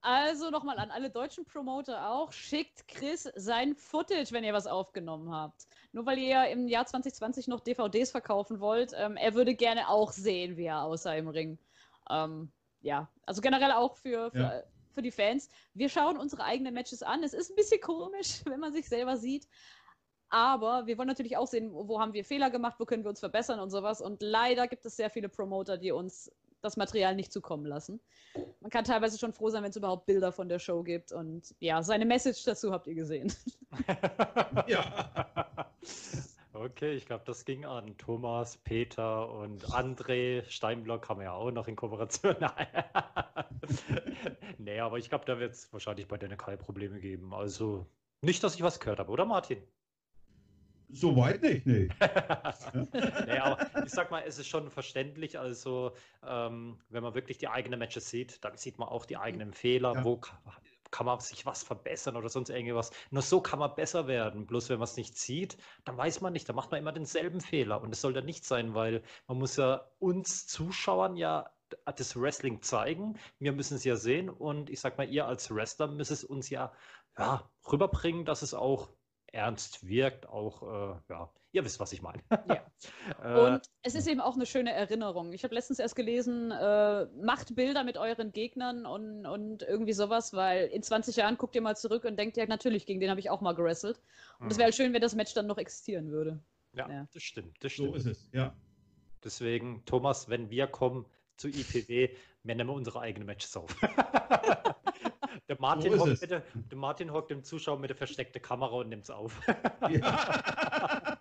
[0.00, 5.32] Also nochmal an alle deutschen Promoter auch, schickt Chris sein Footage, wenn ihr was aufgenommen
[5.32, 5.66] habt.
[5.92, 10.12] Nur weil ihr im Jahr 2020 noch DVDs verkaufen wollt, ähm, er würde gerne auch
[10.12, 11.58] sehen, wie er aussah im Ring.
[12.10, 12.50] Ähm,
[12.80, 14.62] ja, also generell auch für, für, Ja.
[14.92, 15.48] für die Fans.
[15.74, 17.22] Wir schauen unsere eigenen Matches an.
[17.22, 19.46] Es ist ein bisschen komisch, wenn man sich selber sieht.
[20.30, 23.10] Aber wir wollen natürlich auch sehen, wo wo haben wir Fehler gemacht, wo können wir
[23.10, 24.00] uns verbessern und sowas.
[24.00, 28.00] Und leider gibt es sehr viele Promoter, die uns das Material nicht zukommen lassen.
[28.60, 31.12] Man kann teilweise schon froh sein, wenn es überhaupt Bilder von der Show gibt.
[31.12, 33.32] Und ja, seine Message dazu habt ihr gesehen.
[34.66, 35.10] Ja.
[36.54, 40.42] Okay, ich glaube, das ging an Thomas, Peter und André.
[40.50, 42.34] Steinblock haben wir ja auch noch in Kooperation.
[44.58, 47.32] nee, aber ich glaube, da wird es wahrscheinlich bei denen keine Probleme geben.
[47.32, 47.86] Also
[48.22, 49.62] nicht, dass ich was gehört habe, oder Martin?
[50.90, 51.88] Soweit nicht, nee.
[53.26, 55.38] nee, aber ich sag mal, es ist schon verständlich.
[55.38, 55.92] Also,
[56.26, 59.94] ähm, wenn man wirklich die eigenen Matches sieht, dann sieht man auch die eigenen Fehler,
[59.96, 60.04] Ja.
[60.04, 60.40] wo ka-
[60.90, 62.90] kann man sich was verbessern oder sonst irgendwas.
[63.10, 64.46] Nur so kann man besser werden.
[64.46, 67.42] Bloß wenn man es nicht sieht, dann weiß man nicht, dann macht man immer denselben
[67.42, 67.82] Fehler.
[67.82, 71.50] Und es soll dann nicht sein, weil man muss ja uns Zuschauern ja
[71.84, 73.18] das Wrestling zeigen.
[73.38, 74.30] Wir müssen es ja sehen.
[74.30, 76.72] Und ich sag mal, ihr als Wrestler müsst es uns ja,
[77.18, 78.88] ja rüberbringen, dass es auch
[79.32, 80.28] ernst wirkt.
[80.28, 82.22] Auch, äh, ja, ihr wisst, was ich meine.
[82.46, 82.64] Ja.
[83.24, 85.32] Äh, Und es ist eben auch eine schöne Erinnerung.
[85.32, 90.32] Ich habe letztens erst gelesen, äh, macht Bilder mit euren Gegnern und, und irgendwie sowas,
[90.34, 93.18] weil in 20 Jahren guckt ihr mal zurück und denkt, ja, natürlich, gegen den habe
[93.18, 93.98] ich auch mal gewrestelt.
[94.38, 94.58] Und es Mhm.
[94.58, 96.38] wäre halt schön, wenn das Match dann noch existieren würde.
[96.74, 97.08] Ja, Ja.
[97.12, 97.96] das stimmt, das So stimmt.
[97.96, 98.54] ist es, ja.
[99.24, 101.06] Deswegen, Thomas, wenn wir kommen
[101.36, 102.10] zu IPW,
[102.48, 103.76] wir nehmen unsere eigenen Matches auf.
[105.48, 108.88] der, Martin ist hockt der, der Martin hockt dem Zuschauer mit der versteckten Kamera und
[108.88, 109.38] nimmt es auf.
[109.90, 111.18] ja.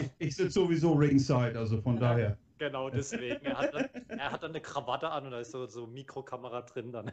[0.00, 2.38] Ich, ich sitze sowieso ringside, also von daher.
[2.58, 3.44] Genau deswegen.
[3.44, 6.62] Er hat, dann, er hat dann eine Krawatte an und da ist so, so Mikrokamera
[6.62, 7.06] drin dann.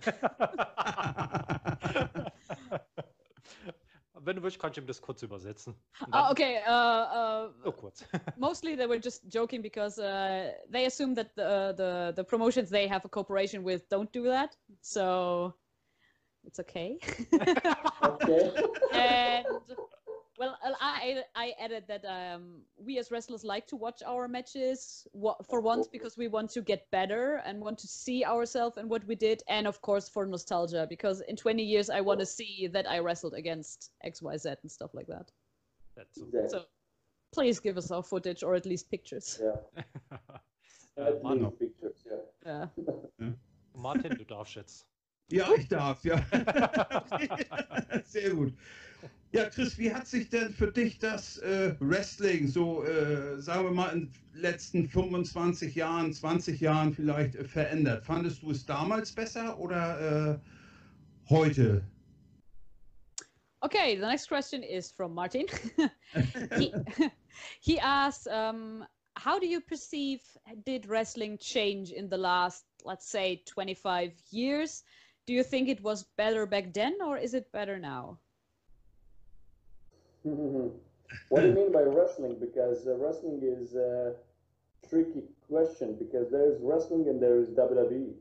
[4.23, 5.73] Wenn du willst, kann ich ihm das kurz übersetzen.
[6.05, 6.59] Und Ah, okay.
[6.67, 8.05] Uh, uh, So kurz.
[8.37, 12.87] mostly they were just joking because uh, they assume that the, the the promotions they
[12.87, 14.55] have a cooperation with don't do that.
[14.81, 15.53] So
[16.43, 16.97] it's okay.
[18.03, 18.51] Okay.
[18.93, 19.45] and
[20.41, 25.07] well, I I added that um, we as wrestlers like to watch our matches
[25.47, 29.05] for once because we want to get better and want to see ourselves and what
[29.05, 32.67] we did, and of course for nostalgia because in 20 years I want to see
[32.73, 35.31] that I wrestled against X Y Z and stuff like that.
[35.95, 36.25] That's so.
[36.25, 36.49] Exactly.
[36.49, 36.65] So
[37.35, 39.39] please give us our footage or at least pictures.
[39.39, 39.83] Yeah.
[40.97, 42.03] Äh, At Martin, least pictures.
[42.45, 42.67] Yeah.
[42.75, 43.33] Yeah.
[43.75, 44.85] Martin, du darfst jetzt.
[45.31, 46.21] Ja, ich darf, ja.
[48.03, 48.53] Sehr gut.
[49.33, 53.71] Ja, Chris, wie hat sich denn für dich das äh, Wrestling so, äh, sagen wir
[53.71, 58.03] mal, in den letzten 25 Jahren, 20 Jahren vielleicht äh, verändert?
[58.03, 61.81] Fandest du es damals besser oder äh, heute?
[63.61, 65.45] Okay, the next question is from Martin.
[66.57, 66.73] he,
[67.61, 68.85] he asks, um,
[69.15, 70.19] how do you perceive
[70.65, 74.83] did wrestling change in the last, let's say, 25 years?
[75.25, 78.17] Do you think it was better back then or is it better now?
[80.23, 82.37] What do you mean by wrestling?
[82.39, 84.13] Because uh, wrestling is a
[84.87, 88.13] tricky question because there's wrestling and there is WWE.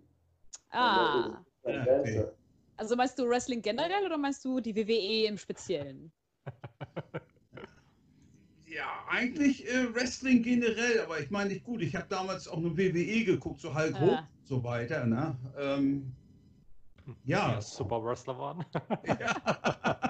[0.72, 2.24] Ah, okay.
[2.76, 6.12] also meinst du Wrestling generell oder meinst du die WWE im Speziellen?
[8.70, 11.82] Ja, eigentlich äh, Wrestling generell, aber ich meine nicht gut.
[11.82, 14.00] Ich habe damals auch eine WWE geguckt, so Hulk Ah.
[14.00, 15.06] Hogan und so weiter.
[15.06, 15.36] Ne?
[15.58, 16.12] Ähm,
[17.24, 17.54] ja.
[17.54, 18.64] Ja, Super Wrestler waren.
[19.06, 20.09] ja.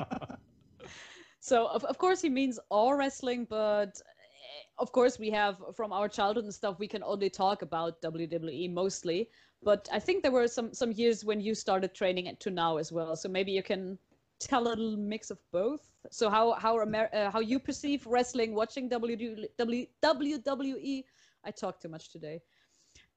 [1.40, 5.92] So of, of course he means all wrestling, but eh, of course we have from
[5.92, 9.28] our childhood and stuff we can only talk about WWE mostly.
[9.62, 12.92] But I think there were some some years when you started training to now as
[12.92, 13.16] well.
[13.16, 13.98] So maybe you can
[14.38, 15.90] tell a little mix of both.
[16.10, 21.04] So how how Amer- uh, how you perceive wrestling, watching WWE, WWE.
[21.44, 22.40] I talk too much today.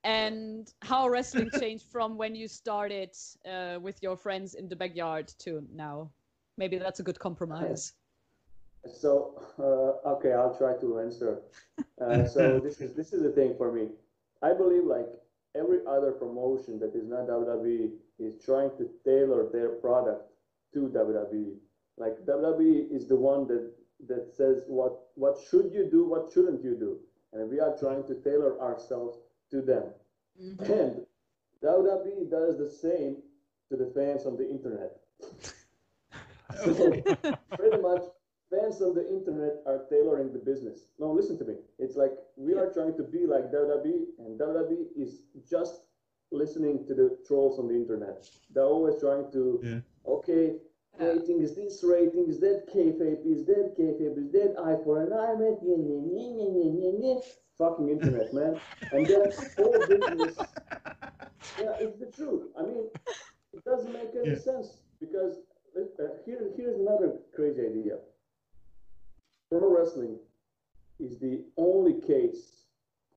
[0.03, 3.11] And how wrestling changed from when you started
[3.49, 6.11] uh, with your friends in the backyard to now.
[6.57, 7.93] Maybe that's a good compromise.
[8.91, 11.41] So uh, okay, I'll try to answer.
[12.01, 13.89] Uh, so this is this is the thing for me.
[14.41, 15.07] I believe like
[15.55, 20.31] every other promotion that is not WWE is trying to tailor their product
[20.73, 21.55] to WWE.
[21.97, 23.71] Like WWE is the one that
[24.07, 26.99] that says what what should you do, what shouldn't you do,
[27.31, 29.19] and we are trying to tailor ourselves
[29.51, 29.83] to them.
[30.59, 31.05] And
[31.63, 33.17] WWE does the same
[33.69, 34.97] to the fans on the internet.
[36.63, 36.73] So
[37.57, 38.03] pretty much
[38.53, 40.87] fans on the internet are tailoring the business.
[40.99, 41.55] No, listen to me.
[41.79, 45.81] It's like we are trying to be like WWE, and WWE is just
[46.31, 48.27] listening to the trolls on the internet.
[48.53, 49.79] They're always trying to, Yeah.
[50.07, 50.43] okay,
[50.99, 51.07] Yeah.
[51.07, 55.13] rating is this rating, is that kayfabe, is that kayfabe, is that eye for an
[55.13, 55.57] eye, man?
[55.61, 57.19] Yeah, yeah, yeah, yeah, yeah, yeah, yeah.
[57.57, 58.59] Fucking internet, man.
[58.91, 60.35] And then all business.
[61.61, 62.47] Yeah, it's the truth.
[62.57, 62.89] I mean,
[63.53, 64.39] it doesn't make any Yeah.
[64.49, 65.35] sense because
[65.77, 67.97] uh, here, here's another crazy idea.
[69.53, 70.17] Pro wrestling
[70.99, 72.63] is the only case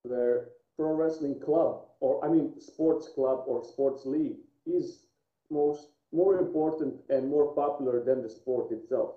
[0.03, 4.37] where pro wrestling club, or I mean sports club or sports league,
[4.67, 5.07] is
[5.49, 9.15] most more important and more popular than the sport itself.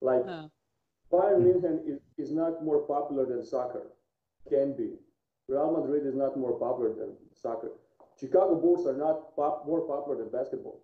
[0.00, 0.48] Like Uh,
[1.12, 3.82] Bayern Munich is, is not more popular than soccer.
[4.48, 4.96] Can be.
[5.48, 7.72] Real Madrid is not more popular than soccer.
[8.18, 10.80] Chicago Bulls are not pop, more popular than basketball.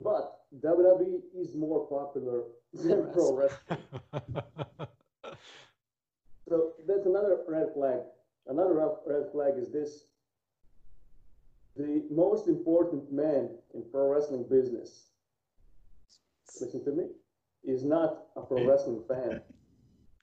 [0.00, 2.42] But WWE is more popular
[2.74, 3.78] than pro wrestling.
[6.48, 8.00] So that's another red flag.
[8.46, 10.06] Another red- red flag is this.
[11.76, 15.08] The most important man in pro wrestling business,
[16.60, 17.04] listen to me,
[17.64, 19.40] is not a pro wrestling fan.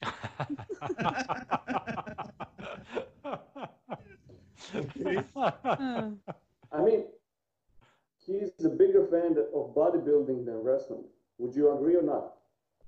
[6.72, 7.06] I mean,
[8.26, 11.04] he's a bigger fan of bodybuilding than wrestling.
[11.40, 12.34] Would you agree or not?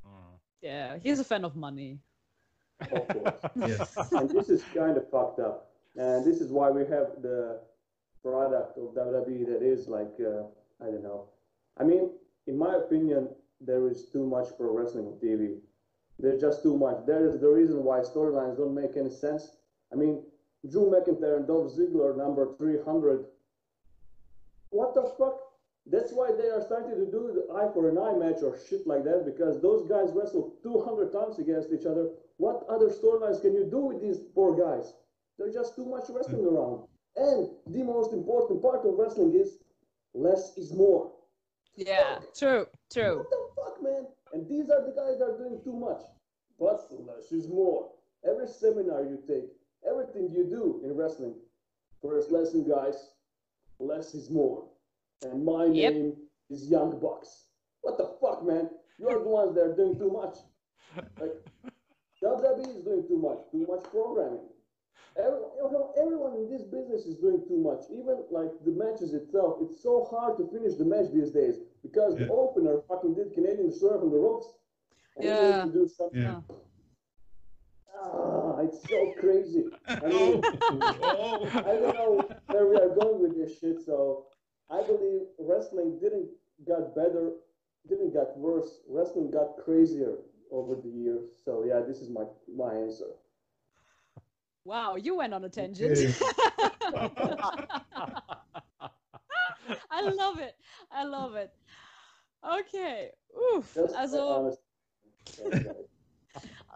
[0.05, 0.37] Mm.
[0.61, 1.99] yeah, he's a fan of money.
[3.55, 3.95] Yes.
[4.11, 5.71] and this is kind of fucked up.
[5.95, 7.59] And this is why we have the
[8.23, 10.43] product of WWE that is like, uh,
[10.81, 11.25] I don't know.
[11.79, 12.11] I mean,
[12.47, 13.29] in my opinion,
[13.59, 15.57] there is too much pro wrestling on TV.
[16.19, 16.97] There's just too much.
[17.05, 19.57] There is the reason why storylines don't make any sense.
[19.91, 20.23] I mean,
[20.69, 23.25] Drew McIntyre and Dolph Ziggler, number 300.
[24.69, 25.39] What the fuck?
[25.91, 28.87] That's why they are starting to do the eye for an eye match or shit
[28.87, 32.07] like that because those guys wrestle 200 times against each other.
[32.37, 34.93] What other storylines can you do with these poor guys?
[35.37, 36.55] There's just too much wrestling hmm.
[36.55, 36.87] around.
[37.17, 39.59] And the most important part of wrestling is
[40.13, 41.11] less is more.
[41.75, 43.17] Yeah, true, true.
[43.17, 44.07] What the fuck, man?
[44.31, 46.01] And these are the guys that are doing too much.
[46.57, 47.91] But less is more.
[48.23, 49.49] Every seminar you take,
[49.85, 51.35] everything you do in wrestling,
[52.01, 53.11] first lesson, guys,
[53.79, 54.70] less is more.
[55.23, 55.93] And my Yep.
[55.93, 57.49] name is Young Bucks.
[57.81, 58.69] What the fuck, man?
[58.97, 60.37] You're the ones that are doing too much.
[61.19, 61.33] Like,
[62.21, 64.47] WWE is doing too much, too much programming.
[65.17, 67.83] Everyone, you know, everyone in this business is doing too much.
[67.91, 72.15] Even like the matches itself, it's so hard to finish the match these days because
[72.17, 74.53] the opener fucking did Canadian surf on the ropes.
[75.17, 75.65] And he Yeah.
[75.65, 76.21] to do something.
[76.21, 76.41] Yeah.
[77.99, 79.65] Ah, it's so crazy.
[79.87, 80.41] I mean,
[80.71, 83.81] oh, I don't know where we are going with this shit.
[83.81, 84.27] So
[84.71, 86.29] I believe wrestling didn't
[86.67, 87.31] got better,
[87.87, 88.81] didn't got worse.
[88.89, 90.15] Wrestling got crazier
[90.51, 91.25] over the years.
[91.45, 93.11] So yeah, this is my my answer.
[94.65, 95.97] Wow, you went on a tangent.
[99.89, 100.55] I love it.
[100.91, 101.51] I love it.
[102.43, 103.11] Okay.
[103.55, 103.73] Uff.
[103.73, 104.59] Just Also, honest.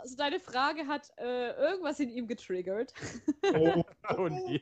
[0.02, 2.94] also deine Frage hat äh, irgendwas in ihm getriggert.
[3.44, 3.84] oh,
[4.18, 4.62] Oh nee.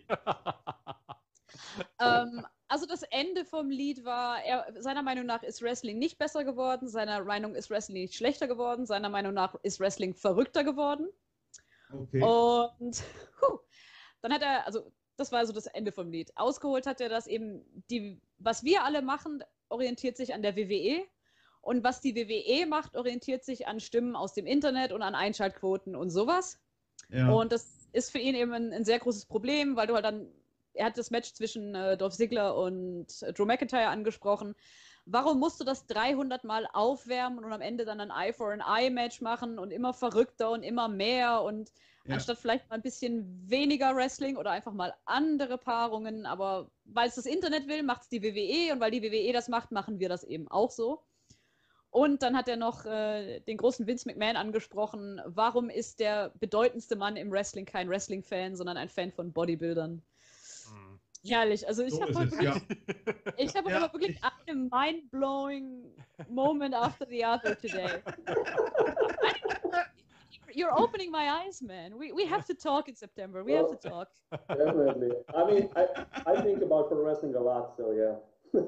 [1.99, 6.43] ähm, also das Ende vom Lied war, er, seiner Meinung nach ist Wrestling nicht besser
[6.43, 11.07] geworden, seiner Meinung ist Wrestling nicht schlechter geworden, seiner Meinung nach ist Wrestling verrückter geworden.
[11.91, 12.23] okay.
[12.23, 13.03] Und
[13.41, 13.59] huh,
[14.21, 16.35] dann hat er, also das war so das Ende vom Lied.
[16.35, 21.05] Ausgeholt hat er, dass eben die, was wir alle machen, orientiert sich an der WWE.
[21.61, 25.95] Und was die WWE macht, orientiert sich an Stimmen aus dem Internet und an Einschaltquoten
[25.95, 26.59] und sowas.
[27.09, 27.31] ja.
[27.31, 30.27] Und das ist für ihn eben ein, ein sehr großes Problem, weil du halt dann,
[30.73, 34.55] er hat das Match zwischen äh, Dolph Ziggler und äh, Drew McIntyre angesprochen.
[35.05, 38.61] Warum musst du das 300 Mal aufwärmen und am Ende dann ein Eye for an
[38.61, 41.71] Eye Match machen und immer verrückter und immer mehr und
[42.05, 42.15] Ja.
[42.15, 47.15] anstatt vielleicht mal ein bisschen weniger Wrestling oder einfach mal andere Paarungen, aber weil es
[47.15, 50.09] das Internet will, macht es die WWE und weil die WWE das macht, machen wir
[50.09, 51.03] das eben auch so.
[51.89, 55.21] Und dann hat er noch äh, den großen Vince McMahon angesprochen.
[55.25, 60.01] Warum ist der bedeutendste Mann im Wrestling kein Wrestling-Fan, sondern ein Fan von Bodybuildern?
[61.25, 61.67] Herrlich.
[61.67, 62.55] Also ich so habe ist heute ja.
[63.37, 65.83] ich habe Ja, aber wirklich einen mind-blowing
[66.29, 68.01] moment after the other today.
[70.55, 71.97] You're opening my eyes, man.
[71.97, 73.43] We, we have to talk in September.
[73.43, 74.09] We have to talk.
[74.49, 75.11] Definitely.
[75.33, 75.87] I mean, I,
[76.27, 77.75] I think about pro wrestling a lot.
[77.75, 78.15] So yeah.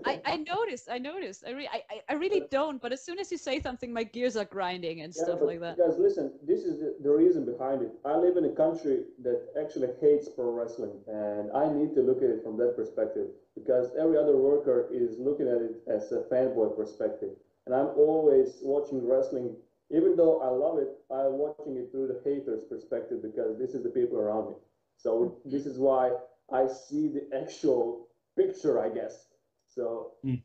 [0.05, 0.89] I, I noticed.
[0.89, 1.43] I noticed.
[1.47, 2.81] I, re- I, I- really don't.
[2.81, 5.59] But as soon as you say something, my gears are grinding and Yeah, stuff like
[5.61, 5.77] that.
[5.77, 7.91] Guys, listen, this is the, the reason behind it.
[8.05, 12.17] I live in a country that actually hates pro wrestling, and I need to look
[12.23, 16.21] at it from that perspective because every other worker is looking at it as a
[16.31, 17.31] fanboy perspective.
[17.65, 19.55] And I'm always watching wrestling,
[19.91, 23.83] even though I love it, I'm watching it through the haters' perspective because this is
[23.83, 24.55] the people around me.
[24.97, 26.11] So this is why
[26.51, 29.27] I see the actual picture, I guess.
[29.75, 30.41] So, Hmm.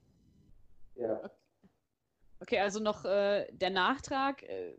[0.96, 1.30] yeah.
[2.40, 4.42] Okay, also noch äh, der Nachtrag.
[4.42, 4.74] Äh,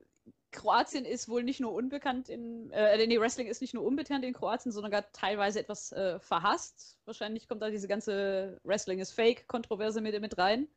[0.52, 4.34] Kroatien ist wohl nicht nur unbekannt in, äh, nee, Wrestling ist nicht nur unbekannt in
[4.34, 6.98] Kroatien, sondern gar teilweise etwas äh, verhasst.
[7.06, 10.68] Wahrscheinlich kommt da diese ganze Wrestling is Fake-Kontroverse mit, mit rein.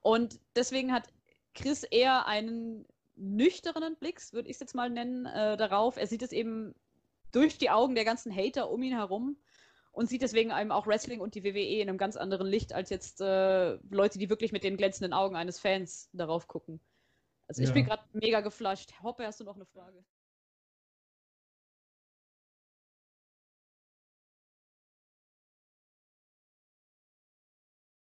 [0.00, 1.08] Und deswegen hat
[1.54, 2.86] Chris eher einen
[3.16, 5.98] nüchternen Blick, würde ich es jetzt mal nennen, äh, darauf.
[5.98, 6.74] Er sieht es eben
[7.32, 9.36] durch die Augen der ganzen Hater um ihn herum
[10.00, 12.88] und sieht deswegen eben auch Wrestling und die WWE in einem ganz anderen Licht als
[12.88, 16.80] jetzt äh, Leute, die wirklich mit den glänzenden Augen eines Fans darauf gucken.
[17.48, 17.74] Also ich Ja.
[17.74, 18.94] bin gerade mega geflasht.
[19.02, 20.02] Hoppe, hast du noch eine Frage?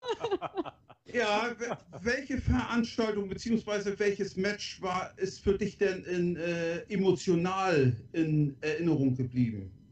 [1.06, 3.98] Ja, we- welche Veranstaltung bzw.
[3.98, 9.85] welches Match war ist für dich denn in, äh, emotional in Erinnerung geblieben?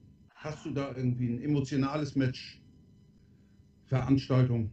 [0.45, 2.61] Hast du da irgendwie ein emotionales Match?
[3.87, 4.71] Veranstaltung?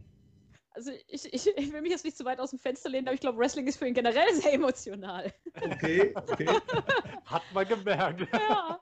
[0.74, 3.14] Also ich, ich, ich will mich jetzt nicht zu weit aus dem Fenster lehnen, aber
[3.14, 5.32] ich glaube, Wrestling ist für ihn generell sehr emotional.
[5.54, 6.46] Okay, okay.
[7.24, 8.20] Hat man gemerkt.
[8.34, 8.80] ja.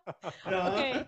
[0.50, 0.72] Ja.
[0.72, 1.04] Okay.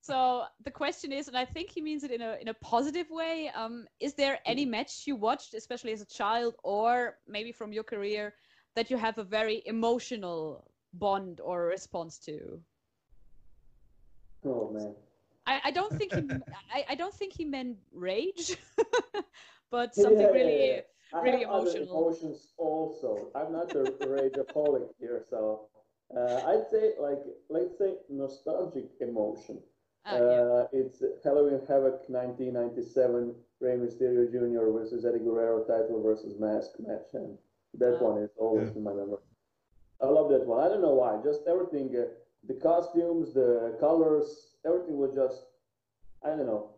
[0.00, 3.10] So the question is, and I think he means it in a in a positive
[3.10, 3.50] way.
[3.54, 7.84] Um, is there any match you watched, especially as a child, or maybe from your
[7.84, 8.32] career,
[8.74, 12.62] that you have a very emotional bond or response to?
[14.44, 14.94] Oh, man.
[15.46, 16.22] I, I don't think he
[16.72, 18.56] I, I don't think he meant rage,
[19.70, 20.80] but something Yeah, really yeah, yeah.
[21.12, 21.84] I really have other emotional.
[21.86, 23.30] emotions also.
[23.34, 25.68] I'm not a rage rageaholic here, so
[26.16, 29.58] uh, I'd say like let's say nostalgic emotion.
[30.10, 30.42] uh, yeah.
[30.42, 34.70] Uh, it's Halloween Havoc 1997, Rey Mysterio Jr.
[34.70, 37.36] versus Eddie Guerrero title versus mask match, and
[37.74, 38.02] that Ah.
[38.02, 38.76] one is always Yeah.
[38.76, 39.22] in my memory.
[40.00, 40.64] I love that one.
[40.64, 41.20] I don't know why.
[41.22, 41.94] Just everything.
[41.96, 42.06] Uh,
[42.46, 45.46] the costumes, the colors, everything was just,
[46.22, 46.74] I don't know.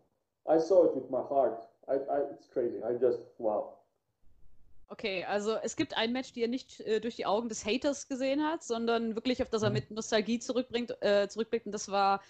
[0.49, 1.61] I saw it with my heart.
[1.87, 2.77] I, I it's crazy.
[2.83, 3.77] I just wow.
[4.89, 8.07] Okay, also es gibt ein Match, die er nicht äh, durch die Augen des Haters
[8.09, 9.75] gesehen hat, sondern wirklich auf das er Mhm.
[9.75, 11.65] mit Nostalgie zurückbringt, äh, zurückblickt.
[11.65, 12.21] Und das war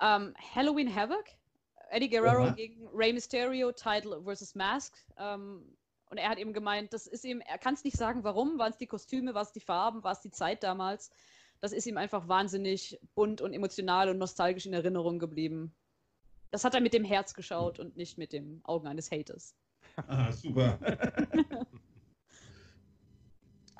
[0.00, 1.24] ähm, Halloween Havoc.
[1.90, 2.54] Eddie Guerrero Aha.
[2.54, 4.94] gegen Rey Mysterio, Title versus Mask.
[5.16, 5.76] Ähm,
[6.10, 8.58] und er hat eben gemeint, das ist ihm, er kann es nicht sagen, warum.
[8.58, 11.10] Waren es die Kostüme, war es die Farben, war es die Zeit damals?
[11.60, 15.74] Das ist ihm einfach wahnsinnig bunt und emotional und nostalgisch in Erinnerung geblieben.
[16.50, 19.54] Das hat er mit dem Herz geschaut und nicht mit den Augen eines Haters.
[20.06, 20.78] Ah, super.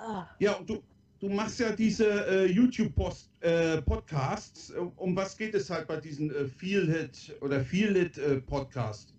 [0.01, 0.29] Ah.
[0.39, 0.81] Ja, und du,
[1.19, 4.71] du machst ja diese äh, YouTube-Podcasts.
[4.71, 9.13] Äh, um was geht es halt bei diesen äh, Feel-Hit oder Feel-It-Podcast?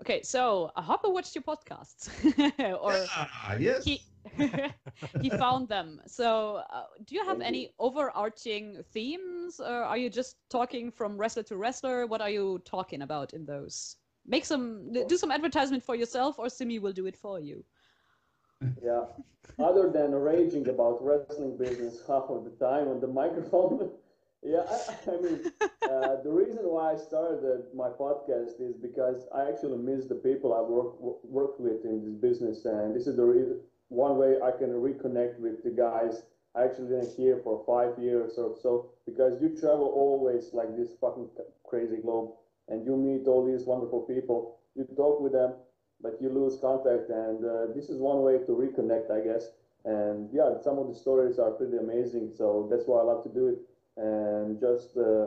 [0.00, 2.10] Okay, so uh, Hopper watched your podcasts,
[2.58, 3.84] or ah, yes.
[3.84, 4.02] he
[5.22, 6.00] he found them.
[6.06, 11.42] So, uh, do you have any overarching themes, or are you just talking from wrestler
[11.44, 12.06] to wrestler?
[12.06, 13.96] What are you talking about in those?
[14.26, 17.64] Make some, do some advertisement for yourself, or Simi will do it for you.
[18.82, 19.04] Yeah.
[19.58, 23.90] Other than raging about wrestling business half of the time on the microphone.
[24.42, 29.48] yeah, I, I mean, uh, the reason why I started my podcast is because I
[29.48, 33.16] actually miss the people I work w- worked with in this business, and this is
[33.16, 33.60] the reason,
[33.90, 36.22] one way I can reconnect with the guys.
[36.54, 38.90] I actually didn't hear for five years or so.
[39.04, 41.28] Because you travel always like this fucking
[41.64, 42.30] crazy globe,
[42.68, 44.56] and you meet all these wonderful people.
[44.76, 45.54] You talk with them,
[46.00, 47.10] but you lose contact.
[47.10, 49.50] And uh, this is one way to reconnect i guess.
[49.84, 52.30] And yeah some of the stories are pretty amazing.
[52.36, 53.58] So that's why i love to do it.
[53.96, 55.26] And just uh,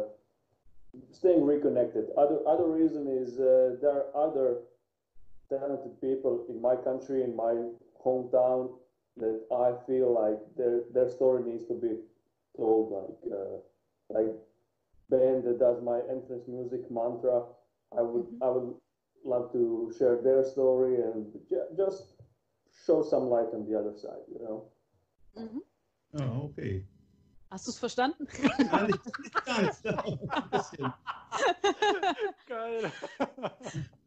[1.11, 2.05] staying reconnected.
[2.17, 4.57] Other other reason is uh, there are other
[5.49, 7.53] talented people in my country in my
[8.03, 8.69] hometown
[9.17, 11.93] that i feel like their their story needs to be
[12.57, 13.57] told like uh,
[14.09, 14.33] like
[15.09, 17.43] band that does my entrance music mantra
[17.97, 18.41] i would Mhm.
[18.41, 18.73] i would
[19.25, 22.03] love to share their story and ju- just
[22.85, 24.59] show some light on the other side, you know.
[25.37, 25.61] Mhm.
[26.19, 26.83] Ah, okay.
[27.49, 28.27] Hast du es verstanden?
[28.71, 30.93] Ja, nicht, nicht ganz, ein bisschen.
[32.47, 32.91] Geil.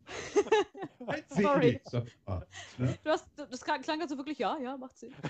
[1.28, 1.81] Sorry.
[2.27, 2.47] mal,
[2.78, 2.99] ne?
[3.05, 5.15] Du hast, das klang klang also wirklich, ja, ja, macht Sinn.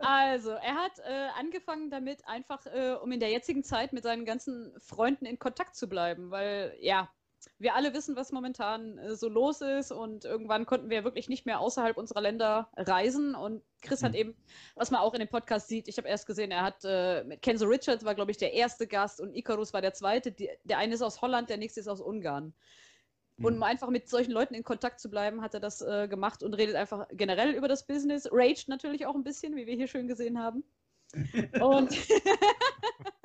[0.00, 4.24] Also, er hat äh, angefangen damit, einfach, äh, um in der jetzigen Zeit mit seinen
[4.24, 7.10] ganzen Freunden in Kontakt zu bleiben, weil, ja,
[7.58, 11.46] wir alle wissen, was momentan äh, so los ist und irgendwann konnten wir wirklich nicht
[11.46, 14.18] mehr außerhalb unserer Länder reisen und Chris hat Mhm.
[14.18, 14.36] eben,
[14.74, 17.42] was man auch in dem Podcast sieht, ich habe erst gesehen, er hat äh, mit
[17.42, 20.32] Kenzo Richards war, glaube ich, der erste Gast und Icarus war der zweite.
[20.32, 22.54] Die, der eine ist aus Holland, der nächste ist aus Ungarn.
[23.40, 23.62] Und um Hm.
[23.62, 26.74] einfach mit solchen Leuten in Kontakt zu bleiben, hat er das äh, gemacht und redet
[26.74, 28.28] einfach generell über das Business.
[28.32, 30.64] Raged natürlich auch ein bisschen, wie wir hier schön gesehen haben.
[31.60, 31.90] Und,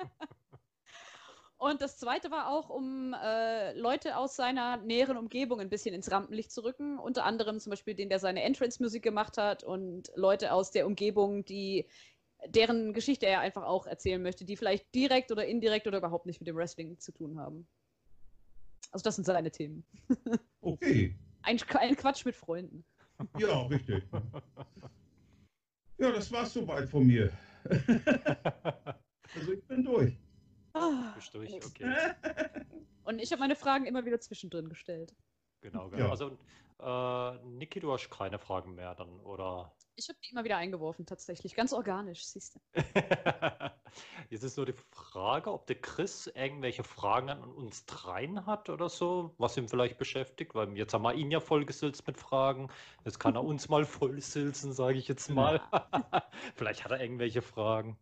[1.64, 6.10] und das zweite war auch, um äh, Leute aus seiner näheren Umgebung ein bisschen ins
[6.10, 6.98] Rampenlicht zu rücken.
[6.98, 11.44] Unter anderem zum Beispiel den, der seine Entrance-Musik gemacht hat und Leute aus der Umgebung,
[11.44, 11.86] die
[12.46, 16.40] deren Geschichte er einfach auch erzählen möchte, die vielleicht direkt oder indirekt oder überhaupt nicht
[16.40, 17.66] mit dem Wrestling zu tun haben.
[18.90, 19.84] Also das sind seine Themen.
[20.60, 22.86] Okay, Ein, ein Quatsch mit Freunden.
[23.38, 24.02] ja, richtig.
[25.98, 27.30] Ja, das war's soweit von mir.
[29.36, 30.16] Also ich bin durch.
[30.74, 31.94] Ah, durch, okay.
[33.04, 35.14] Und ich habe meine Fragen immer wieder zwischendrin gestellt.
[35.60, 36.04] Genau, genau.
[36.04, 36.10] Ja.
[36.10, 36.36] Also,
[36.80, 39.72] äh, Niki, du hast keine Fragen mehr dann, oder?
[39.96, 41.54] Ich habe die immer wieder eingeworfen, tatsächlich.
[41.54, 42.60] Ganz organisch, siehst du.
[44.30, 48.88] Jetzt ist nur die Frage, ob der Chris irgendwelche Fragen an uns dreien hat oder
[48.88, 52.68] so, was ihn vielleicht beschäftigt, weil jetzt haben wir ihn ja vollgesülzt mit Fragen.
[53.04, 55.60] Jetzt kann er uns mal vollsülzen, sage ich jetzt mal.
[56.56, 57.96] Vielleicht hat er irgendwelche Fragen.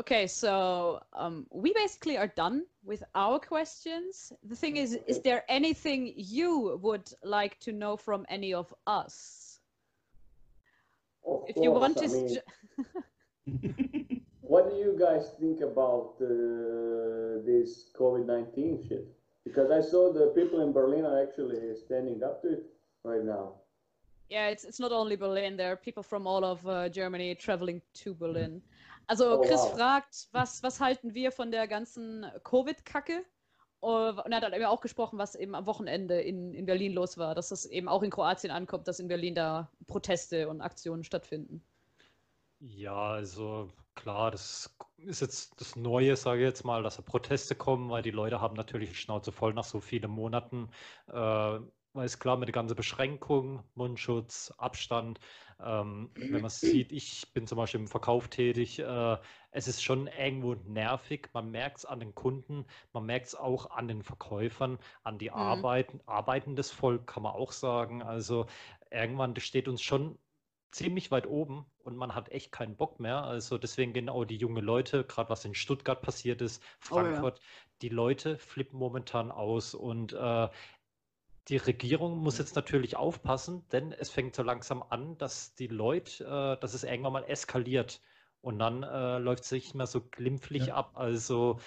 [0.00, 4.32] Okay, so um, we basically are done with our questions.
[4.42, 9.60] The thing is, is there anything you would like to know from any of us?
[11.24, 12.08] Of If you want I to.
[12.08, 19.06] mean, ju- what do you guys think about uh, this COVID 19 shit?
[19.44, 22.64] Because I saw the people in Berlin are actually standing up to it
[23.04, 23.54] right now.
[24.28, 25.56] Yeah, it's it's not only Berlin.
[25.56, 28.62] There are people from all of uh, Germany traveling to Berlin.
[29.06, 29.72] Also Oh, Chris wow.
[29.74, 33.24] fragt, was was halten wir von der ganzen Covid-Kacke?
[33.80, 37.34] Und er hat eben auch gesprochen, was eben am Wochenende in, in Berlin los war,
[37.34, 41.64] dass es eben auch in Kroatien ankommt, dass in Berlin da Proteste und Aktionen stattfinden.
[42.60, 47.56] Ja, also klar, das ist jetzt das Neue, sage ich jetzt mal, dass da Proteste
[47.56, 50.70] kommen, weil die Leute haben natürlich die Schnauze voll nach so vielen Monaten
[51.08, 51.58] äh,
[51.94, 55.20] weil es klar mit der ganzen Beschränkung, Mundschutz, Abstand,
[55.64, 59.18] ähm, wenn man sieht, ich bin zum Beispiel im Verkauf tätig, äh,
[59.50, 61.28] es ist schon irgendwo nervig.
[61.32, 65.30] Man merkt es an den Kunden, man merkt es auch an den Verkäufern, an die
[65.34, 65.68] Mhm.
[65.70, 68.02] Arbeiten, arbeitendes Volk, kann man auch sagen.
[68.02, 68.46] Also
[68.90, 70.18] irgendwann steht uns schon
[70.70, 73.24] ziemlich weit oben und man hat echt keinen Bock mehr.
[73.24, 77.26] Also deswegen gehen auch die jungen Leute, gerade was in Stuttgart passiert ist, Oh ja.
[77.26, 77.40] Frankfurt,
[77.82, 80.48] die Leute flippen momentan aus und äh,
[81.48, 86.24] die Regierung muss jetzt natürlich aufpassen, denn es fängt so langsam an, dass die Leute,
[86.24, 88.00] äh, dass es irgendwann mal eskaliert
[88.40, 90.74] und dann äh, läuft es nicht mehr so glimpflich Ja.
[90.74, 90.92] ab.
[90.96, 91.60] Also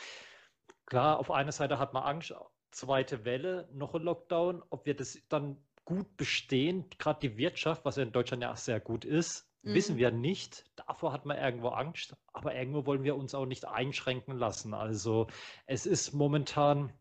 [0.85, 2.33] klar, auf einer Seite hat man Angst,
[2.71, 7.95] zweite Welle, noch ein Lockdown, ob wir das dann gut bestehen, gerade die Wirtschaft, was
[7.97, 9.99] ja in Deutschland ja sehr gut ist, wissen Mhm.
[9.99, 10.65] wir nicht.
[10.75, 14.73] Davor hat man irgendwo Angst, aber irgendwo wollen wir uns auch nicht einschränken lassen.
[14.73, 15.27] Also
[15.67, 16.93] es ist momentan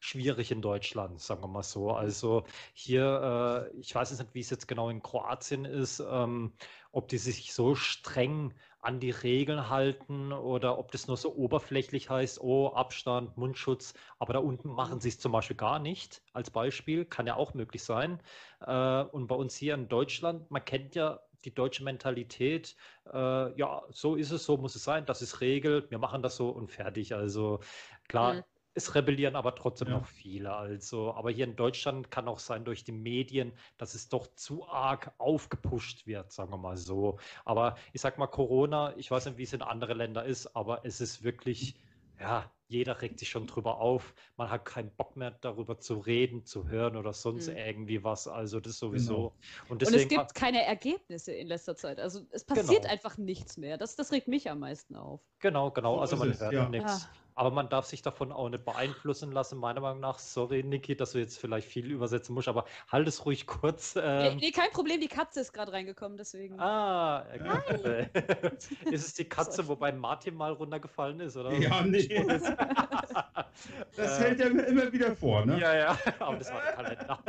[0.00, 1.90] schwierig in Deutschland, sagen wir mal so.
[1.92, 2.44] Also
[2.74, 6.54] hier, äh, ich weiß jetzt nicht, wie es jetzt genau in Kroatien ist, ähm,
[6.92, 12.08] ob die sich so streng an die Regeln halten oder ob das nur so oberflächlich
[12.08, 16.50] heißt, oh, Abstand, Mundschutz, aber da unten machen sie es zum Beispiel gar nicht, als
[16.50, 18.22] Beispiel, kann ja auch möglich sein.
[18.60, 22.76] Äh, und bei uns hier in Deutschland, man kennt ja die deutsche Mentalität,
[23.12, 26.36] äh, ja, so ist es, so muss es sein, das ist Regel, wir machen das
[26.36, 27.14] so und fertig.
[27.14, 27.60] Also
[28.08, 28.55] klar, Mhm.
[28.76, 29.94] Es rebellieren aber trotzdem Ja.
[29.94, 30.54] noch viele.
[30.54, 34.68] Also, aber hier in Deutschland kann auch sein durch die Medien, dass es doch zu
[34.68, 37.18] arg aufgepusht wird, sagen wir mal so.
[37.44, 40.84] Aber ich sag mal, Corona, ich weiß nicht, wie es in anderen Ländern ist, aber
[40.84, 41.80] es ist wirklich,
[42.20, 44.14] ja, jeder regt sich schon drüber auf.
[44.36, 47.56] Man hat keinen Bock mehr darüber zu reden, zu hören oder sonst Mhm.
[47.56, 48.26] irgendwie was.
[48.28, 49.14] Also das sowieso.
[49.14, 49.36] Genau.
[49.68, 52.00] Und Und es deswegen gibt keine Ergebnisse in letzter Zeit.
[52.00, 52.92] Also es passiert Genau.
[52.92, 53.78] einfach nichts mehr.
[53.78, 55.22] Das, das regt mich am meisten auf.
[55.38, 55.94] Genau, genau.
[55.94, 56.68] So Also man es, hört ja.
[56.68, 57.02] nichts.
[57.04, 57.10] Ja.
[57.36, 60.18] Aber man darf sich davon auch nicht beeinflussen lassen, meiner Meinung nach.
[60.18, 63.94] Sorry, Niki, dass du jetzt vielleicht viel übersetzen musst, aber halt es ruhig kurz.
[64.14, 66.58] Nee, Ähm, nee, kein Problem, die Katze ist gerade reingekommen, deswegen.
[66.58, 68.58] ah, äh, Nein.
[68.90, 71.52] ist es die Katze, wobei Martin mal runtergefallen ist, oder?
[71.52, 72.08] Ja, nee.
[73.94, 75.58] Das Äh, hält er mir immer wieder vor, ne?
[75.58, 77.24] Ja, ja, aber das war der Kalender.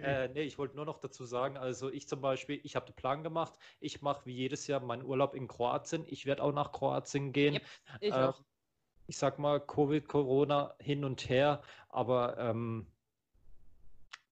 [0.00, 2.94] äh, nee, ich wollte nur noch dazu sagen, also ich zum Beispiel, ich habe den
[2.94, 6.04] Plan gemacht, ich mache wie jedes Jahr meinen Urlaub in Kroatien.
[6.06, 7.54] Ich werde auch nach Kroatien gehen.
[7.54, 7.62] Yep,
[8.00, 8.44] Ich Ähm, auch.
[9.10, 12.86] Ich sag mal, Covid, Corona hin und her, aber ähm,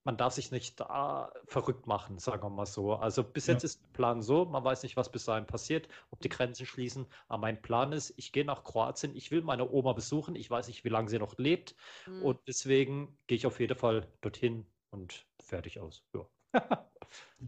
[0.05, 2.95] man darf sich nicht da verrückt machen, sagen wir mal so.
[2.95, 3.55] Also bis Ja.
[3.55, 6.65] jetzt ist der Plan so, man weiß nicht, was bis dahin passiert, ob die Grenzen
[6.65, 10.49] schließen, aber mein Plan ist, ich gehe nach Kroatien, ich will meine Oma besuchen, ich
[10.49, 11.75] weiß nicht, wie lange sie noch lebt
[12.05, 12.23] Hm.
[12.23, 16.05] und deswegen gehe ich auf jeden Fall dorthin und fertig aus.
[16.15, 16.25] Ja.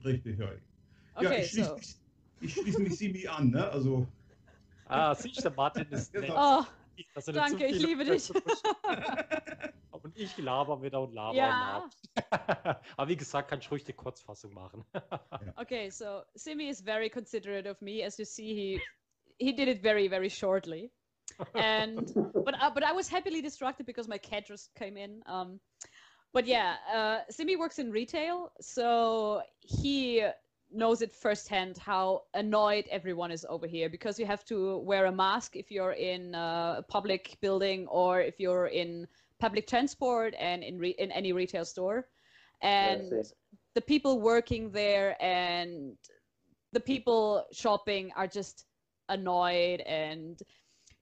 [0.05, 0.51] Richtig, ja.
[0.53, 0.61] ja
[1.15, 1.77] Okay, ich schließe so.
[1.77, 1.97] mich,
[2.41, 3.71] ich schließe mich Simi an, ne?
[3.71, 4.07] Also,
[4.87, 6.35] Ah, siehst du, der Martin ist Genau.
[6.35, 6.67] nett.
[6.67, 6.80] Oh,
[7.15, 8.31] dass er danke, ich liebe dich.
[10.03, 11.79] Und ich laber wieder und laber Ja.
[11.79, 11.95] und
[12.31, 12.81] laber.
[12.97, 14.85] Aber wie gesagt, kann ich ruhig die Kurzfassung machen.
[15.57, 18.03] okay, so Simi is very considerate of me.
[18.03, 18.81] As you see, he
[19.39, 20.91] he did it very, very shortly.
[21.55, 25.23] And but uh, but I was happily distracted because my cat just came in.
[25.27, 25.61] Um,
[26.33, 30.25] but yeah, uh, Simi works in retail, so he
[30.73, 35.13] knows it firsthand how annoyed everyone is over here because you have to wear a
[35.13, 39.07] mask if you're in a public building or if you're in
[39.41, 42.07] public transport and in re- in any retail store,
[42.63, 43.33] and
[43.75, 45.97] the people working there and
[46.73, 48.67] the people shopping are just
[49.09, 49.81] annoyed.
[49.81, 50.41] And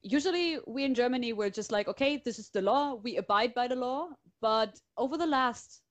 [0.01, 2.95] usually we in germany we're just like okay this is the law.
[2.95, 4.09] We abide by the law.
[4.41, 5.81] But over the last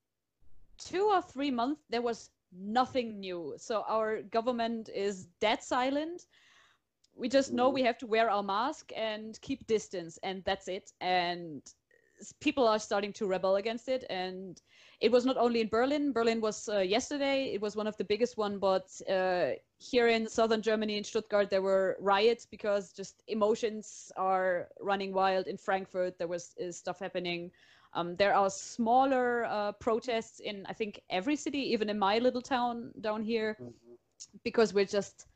[0.78, 3.54] two or three months there was nothing new.
[3.56, 6.26] So our government is dead silent.
[7.14, 10.92] We just know we have to wear our mask and keep distance and that's it.
[11.00, 11.62] And
[12.40, 14.04] people are starting to rebel against it.
[14.10, 14.60] And
[15.00, 16.12] it was not only in berlin.
[16.12, 17.52] Berlin was uh, yesterday.
[17.52, 21.50] It was one of the biggest one but uh, here in southern germany in stuttgart
[21.50, 25.46] there were riots because just emotions are running wild.
[25.46, 27.50] In frankfurt there was uh, stuff happening
[27.94, 32.42] um, there are smaller uh, protests in i think every city even in my little
[32.42, 33.96] town down here Mhm.
[34.44, 35.26] because we're just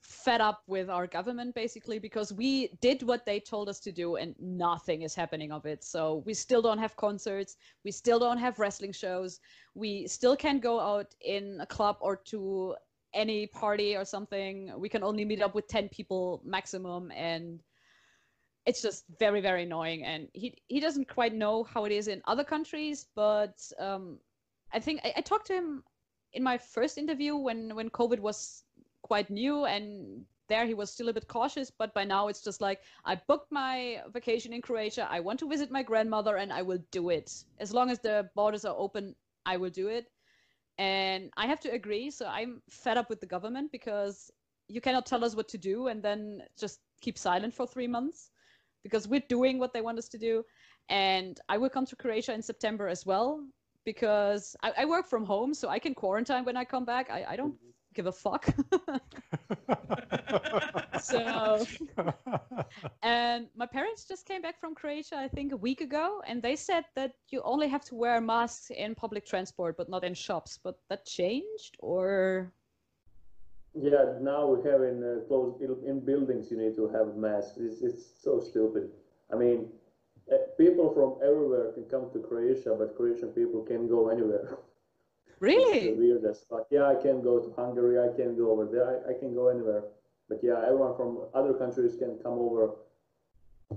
[0.00, 4.16] fed up with our government basically because we did what they told us to do
[4.16, 5.82] and nothing is happening of it.
[5.82, 7.56] So we still don't have concerts.
[7.84, 9.40] We still don't have wrestling shows.
[9.74, 12.76] We still can't go out in a club or to
[13.14, 14.72] any party or something.
[14.78, 17.60] We can only meet up with 10 people maximum and
[18.66, 22.20] it's just very very annoying and he he doesn't quite know how it is in
[22.26, 24.18] other countries but um
[24.72, 25.82] i think i, I talked to him
[26.32, 28.64] in my first interview when when covid was
[29.02, 32.60] quite new and there he was still a bit cautious but by now it's just
[32.60, 36.62] like i booked my vacation in croatia i want to visit my grandmother and i
[36.62, 39.14] will do it as long as the borders are open
[39.46, 40.10] I will do it.
[40.76, 42.10] And I have to agree.
[42.10, 44.30] So I'm fed up with the government because
[44.68, 48.30] you cannot tell us what to do and then just keep silent for three months
[48.86, 50.44] because we're doing what they want us to do.
[50.88, 53.44] And I will come to Croatia in September as well
[53.84, 57.10] because I, I work from home, so I can quarantine when I come back.
[57.10, 57.54] I, I don't
[57.94, 58.46] give a fuck.
[61.00, 61.64] so,
[63.02, 66.56] and my parents just came back from Croatia, I think, a week ago, and they
[66.56, 70.58] said that you only have to wear masks in public transport, but not in shops.
[70.62, 72.52] But that changed, or
[73.78, 77.58] Yeah, now we have in uh, closed in buildings you need to have masks.
[77.58, 78.90] It's, it's so stupid.
[79.32, 79.68] I mean,
[80.32, 84.58] uh, people from everywhere can come to Croatia, but Croatian people can't go anywhere.
[85.40, 85.88] really?
[85.88, 86.66] It's weird as fuck.
[86.70, 88.00] Yeah, I can go to Hungary.
[88.00, 88.86] I can go over there.
[88.88, 89.84] I, I can go anywhere.
[90.28, 92.70] But yeah, everyone from other countries can come over.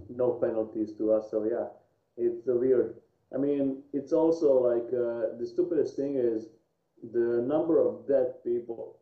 [0.10, 1.30] No penalties to us.
[1.30, 1.68] So yeah,
[2.16, 2.96] it's uh, weird.
[3.34, 6.48] I mean, it's also like uh, the stupidest thing is
[7.14, 8.98] the number of dead people,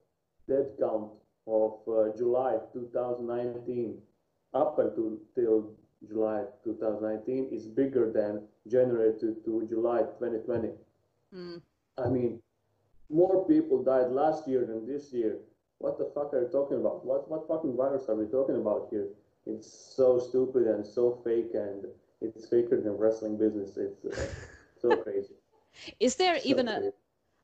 [0.48, 1.12] dead count
[1.48, 3.98] of uh, July 2019
[4.54, 5.72] up until till
[6.08, 10.70] July 2019 is bigger than January to, to July 2020.
[11.34, 11.58] Hmm.
[11.98, 12.42] I mean,
[13.10, 15.38] more people died last year than this year.
[15.80, 17.06] What the fuck are you talking about?
[17.06, 19.08] What what fucking virus are we talking about here?
[19.46, 21.86] It's so stupid and so fake, and
[22.22, 23.78] it's faker than wrestling business.
[23.78, 24.16] It's uh,
[24.76, 25.36] so crazy.
[26.00, 26.94] Is there So even a crazy.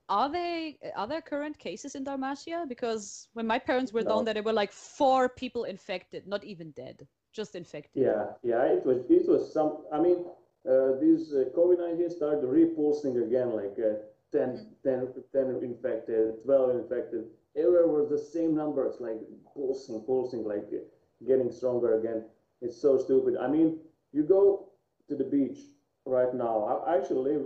[0.09, 2.65] Are they are there current cases in Dalmatia?
[2.67, 4.09] Because when my parents were No.
[4.09, 8.03] down there, there were like four people infected, not even dead, just infected.
[8.03, 9.77] Yeah, yeah, it was it was some.
[9.91, 10.25] I mean,
[10.67, 13.95] uh, this uh, COVID nineteen started repulsing again, like uh,
[14.31, 17.25] 10, 10, 10 infected, twelve infected.
[17.55, 19.19] Everywhere was the same numbers, like
[19.53, 20.79] pulsing, pulsing, like uh,
[21.27, 22.23] getting stronger again.
[22.61, 23.37] It's so stupid.
[23.39, 23.77] I mean,
[24.11, 24.69] you go
[25.07, 25.59] to the beach
[26.05, 26.83] right now.
[26.87, 27.45] I actually live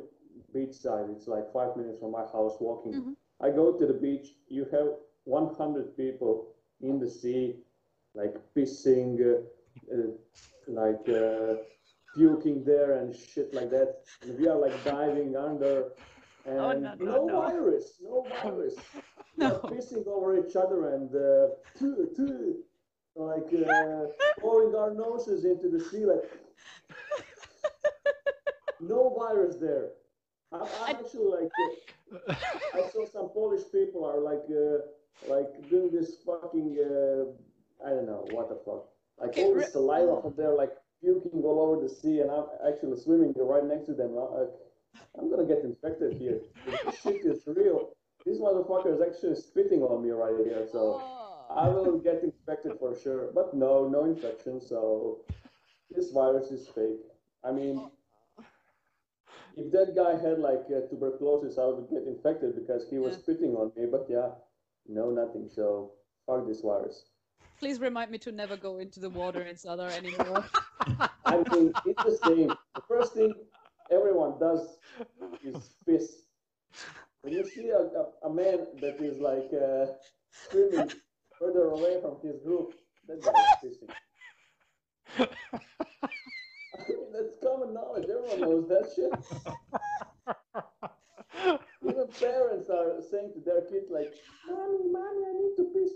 [0.56, 1.10] beachside.
[1.16, 2.94] It's like five minutes from my house walking.
[2.94, 3.16] Mhm.
[3.42, 4.36] I go to the beach.
[4.48, 4.90] You have
[5.26, 7.64] 100 people in the sea,
[8.16, 9.42] like pissing, uh,
[9.94, 10.12] uh,
[10.68, 11.56] like uh,
[12.16, 13.98] puking there and shit like that.
[14.22, 15.92] And we are like diving under,
[16.46, 17.42] and Oh, no, no, no.
[17.42, 18.76] virus, no virus.
[19.40, 19.60] No.
[19.66, 22.64] pissing over each other and uh, tu- tu-
[23.16, 24.06] like uh,
[24.40, 26.24] pouring our noses into the sea, like
[28.80, 29.90] no virus there.
[30.52, 31.52] I'm, I'm actually like.
[32.30, 32.34] Uh,
[32.74, 38.06] I saw some Polish people are like uh, like doing this fucking uh, I don't
[38.06, 38.86] know what the fuck
[39.20, 40.72] like Okay, all this saliva from there like
[41.04, 44.18] puking all over the sea and I'm actually swimming right next to them.
[44.18, 44.46] I,
[45.20, 46.40] I'm gonna get infected here.
[46.66, 47.90] This shit is real.
[48.26, 51.02] This motherfucker is actually spitting on me right here, so
[51.50, 53.30] I will get infected for sure.
[53.34, 54.60] But no, no infection.
[54.60, 55.20] So
[55.90, 57.06] this virus is fake.
[57.44, 57.90] I mean,
[59.58, 63.20] if that guy had like uh, tuberculosis, I would get infected because he was Yeah.
[63.24, 63.86] spitting on me.
[63.92, 64.30] But yeah,
[64.88, 65.50] no, nothing.
[65.50, 65.94] So
[66.26, 67.06] fuck this virus.
[67.60, 70.46] Please remind me to never go into the water in Sadar anymore.
[71.26, 72.50] I mean, it's the same.
[72.76, 73.34] The first thing
[73.92, 74.78] everyone does
[75.44, 76.08] is piss.
[77.22, 79.88] When you see a, a, a man that is like uh,
[80.32, 80.92] swimming
[81.40, 82.76] further away from his group,
[83.08, 83.32] that guy
[83.64, 83.92] is pissing.
[86.88, 88.06] I mean, that's common knowledge.
[88.10, 89.12] Everyone knows that shit.
[91.84, 94.14] Even parents are saying to their kids like,
[94.48, 95.92] "Mommy, mommy, I need to piss."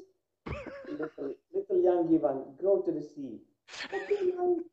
[0.89, 3.39] Little, little young Ivan, go to the sea.
[3.85, 4.63] Okay, young.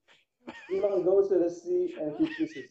[0.75, 2.69] Ivan goes to the sea and he pisses.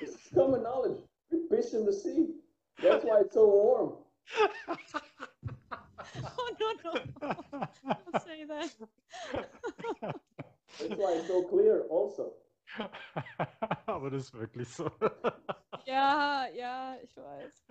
[0.00, 0.98] It's common knowledge.
[1.30, 2.34] You piss in the sea.
[2.82, 3.92] That's why it's so warm.
[6.38, 6.92] oh no no!
[7.84, 8.74] Don't say that.
[10.78, 11.84] That's why it's so clear.
[11.90, 12.32] Also,
[13.86, 14.90] Aber das ist wirklich so.
[15.86, 17.64] Ja, ja, ich weiß.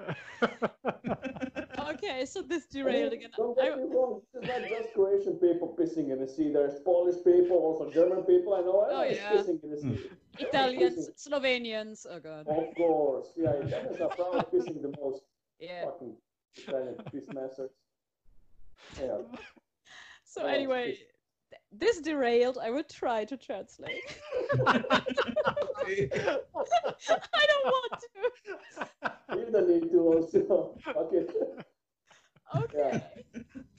[1.94, 3.30] Okay, so this derailed again.
[3.36, 4.22] don't I- get me wrong.
[4.34, 6.52] This is not just Croatian people pissing in the sea.
[6.52, 8.54] There's Polish people, also German people.
[8.54, 9.32] I know oh, everyone's yeah.
[9.34, 10.10] pissing in the sea.
[10.40, 12.06] Italians, Slovenians.
[12.10, 12.48] Oh god.
[12.48, 13.52] Of course, yeah.
[13.52, 15.22] Italians are probably pissing the most.
[15.60, 15.86] Yeah.
[15.86, 16.16] Fucking
[16.56, 17.72] Italian piss masters.
[19.00, 19.18] Yeah.
[20.26, 21.00] So Oh, anyway, th-
[21.72, 22.58] this derailed.
[22.62, 24.02] I will try to translate.
[24.68, 25.02] I
[27.52, 28.08] don't want to.
[29.38, 30.78] You don't need to also.
[30.96, 31.26] Okay.
[32.56, 33.02] Okay.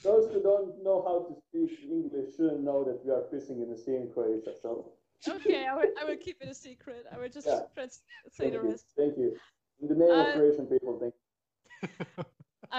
[0.03, 3.71] Those who don't know how to speak English shouldn't know that we are pissing in
[3.71, 4.53] the sea in Croatia.
[4.61, 4.93] So
[5.29, 7.07] Okay, I will, I will keep it a secret.
[7.13, 7.61] I will just Yeah.
[7.75, 8.69] trans- say thank the you.
[8.71, 8.87] rest.
[8.97, 9.37] Thank you.
[9.81, 11.15] In the name of Uh, Croatian people, thank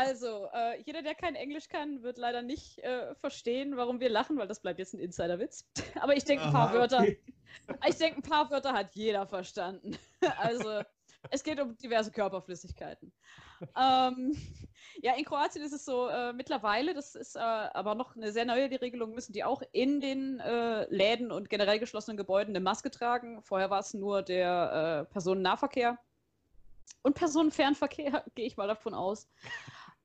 [0.08, 4.38] Also, äh, jeder, der kein Englisch kann, wird leider nicht äh, verstehen, warum wir lachen,
[4.38, 5.68] weil das bleibt jetzt ein Insiderwitz.
[6.02, 7.20] Aber ich denke, ein paar Aha, Wörter, okay.
[7.88, 9.98] ich denke, ein paar Wörter hat jeder verstanden.
[10.40, 10.82] Also,
[11.30, 13.12] Es geht um diverse Körperflüssigkeiten.
[13.76, 14.38] ähm,
[15.02, 18.46] ja, in Kroatien ist es so, äh, mittlerweile, das ist äh, aber noch eine sehr
[18.46, 22.64] neue die Regelung, müssen die auch in den äh, Läden und generell geschlossenen Gebäuden eine
[22.64, 23.42] Maske tragen.
[23.42, 25.98] Vorher war es nur der äh, Personennahverkehr
[27.02, 29.28] und Personenfernverkehr, gehe ich mal davon aus.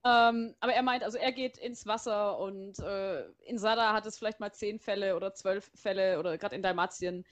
[0.04, 4.18] Ähm, aber er meint, also er geht ins Wasser und äh, in Sada hat es
[4.18, 7.24] vielleicht mal zehn Fälle oder zwölf Fälle oder gerade in Dalmatien.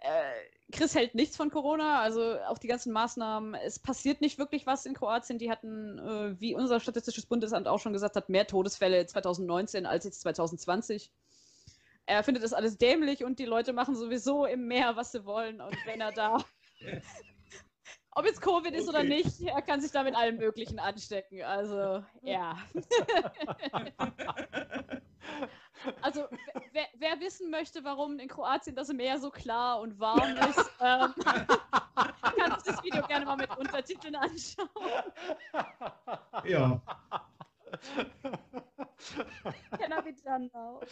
[0.00, 3.54] Äh, Chris hält nichts von Corona, also auch die ganzen Maßnahmen.
[3.54, 5.38] Es passiert nicht wirklich was in Kroatien.
[5.38, 10.04] Die hatten, äh, wie unser Statistisches Bundesamt auch schon gesagt hat, mehr Todesfälle 2019 als
[10.04, 11.10] jetzt 2020.
[12.06, 15.60] Er findet das alles dämlich und die Leute machen sowieso im Meer, was sie wollen.
[15.60, 16.38] Und wenn er da
[18.14, 18.98] ob jetzt Covid ist okay.
[18.98, 21.42] oder nicht, er kann sich da mit allem Möglichen anstecken.
[21.42, 22.58] Also, ja.
[26.02, 26.26] also,
[26.72, 31.14] wer, wer, wissen möchte, warum in Kroatien das Meer so klar und warm ist, ähm,
[32.36, 34.68] kann sich das Video gerne mal mit Untertiteln anschauen.
[36.44, 36.80] Ja.
[39.78, 40.80] Can I be done now?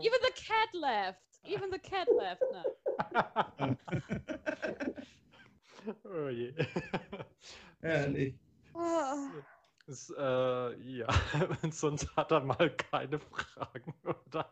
[0.00, 1.37] Even the cat laughed.
[1.48, 3.76] Even the cat laughed now.
[6.06, 6.52] oh je.
[7.82, 8.34] Herrlich.
[8.74, 9.30] Oh.
[9.86, 11.06] Das, äh, ja,
[11.72, 14.44] sonst hat er mal keine Fragen, oder?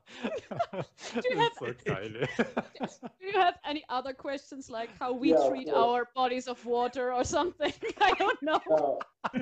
[0.72, 2.26] Do you, have, so geil.
[2.40, 5.76] do you have any other questions like how we Yeah, treat course.
[5.76, 7.74] our bodies of water or something?
[8.00, 8.60] I don't know.
[8.66, 8.98] Now,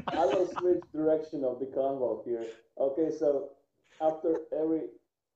[0.09, 2.45] I will switch direction of the convo here.
[2.77, 3.51] Okay, so
[4.01, 4.89] after every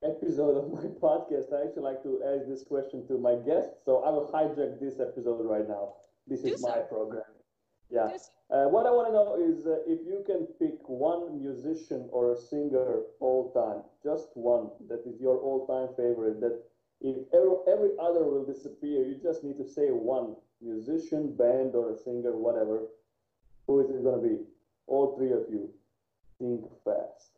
[0.05, 3.85] episode of my podcast, I actually like to ask this question to my guests.
[3.85, 5.95] So I will hijack this episode right now.
[6.27, 7.23] This is my program.
[7.91, 8.09] Yeah.
[8.51, 12.33] Uh, what I want to know is uh, if you can pick one musician or
[12.33, 16.63] a singer all time, just one that is your all time favorite, that
[17.01, 21.93] if every, every other will disappear, you just need to say one musician, band, or
[21.93, 22.89] a singer, whatever.
[23.67, 24.37] Who is it going to be?
[24.87, 25.71] All three of you.
[26.39, 27.38] Think fast.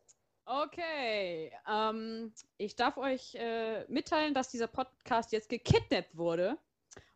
[0.53, 6.59] Okay, ähm, ich darf euch äh, mitteilen, dass dieser Podcast jetzt gekidnappt wurde,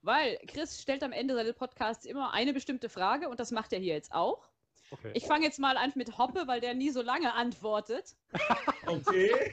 [0.03, 3.81] weil Chris stellt am Ende seines Podcasts immer eine bestimmte Frage und das macht er
[3.81, 4.51] hier jetzt auch.
[4.93, 5.11] Okay.
[5.15, 8.15] Ich fange jetzt mal an mit Hoppe, weil der nie so lange antwortet
[8.87, 9.53] Okay.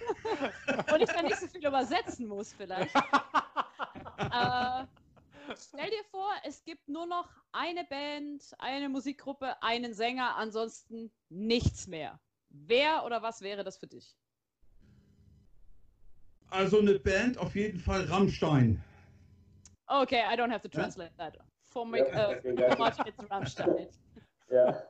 [0.94, 2.96] und ich dann nicht so viel übersetzen muss vielleicht.
[4.18, 4.86] äh,
[5.58, 11.88] stell dir vor, es gibt nur noch eine Band, eine Musikgruppe, einen Sänger, ansonsten nichts
[11.88, 12.20] mehr.
[12.54, 14.16] Wer oder was wäre das für dich?
[16.50, 18.84] Also eine Band auf jeden Fall Rammstein.
[19.88, 21.38] Okay, I don't have to translate that.
[21.64, 23.88] For me, Yeah, uh, for it's Rammstein.
[24.52, 24.82] Yeah.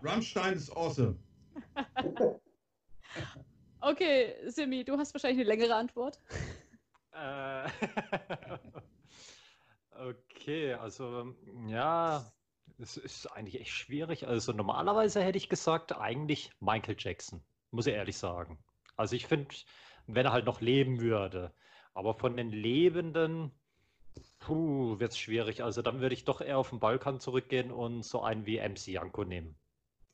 [0.00, 1.18] Rammstein ist awesome.
[3.84, 6.20] Okay, Simi, du hast wahrscheinlich eine längere Antwort.
[7.10, 7.68] Äh,
[10.08, 11.34] okay, also
[11.66, 12.24] ja,
[12.82, 14.26] es ist eigentlich echt schwierig.
[14.26, 18.58] Also normalerweise hätte ich gesagt, eigentlich Michael Jackson, muss ich ehrlich sagen.
[18.96, 19.54] Also ich finde,
[20.06, 21.52] wenn er halt noch leben würde.
[21.94, 23.52] Aber von den Lebenden,
[24.40, 25.62] puh, wird es schwierig.
[25.62, 28.88] Also dann würde ich doch eher auf den Balkan zurückgehen und so einen wie MC
[28.88, 29.56] Janko nehmen.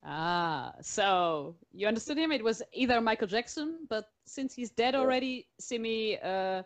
[0.02, 2.30] Ah, so you understood him?
[2.30, 6.62] It was either Michael Jackson, but since he's dead already, Simi uh,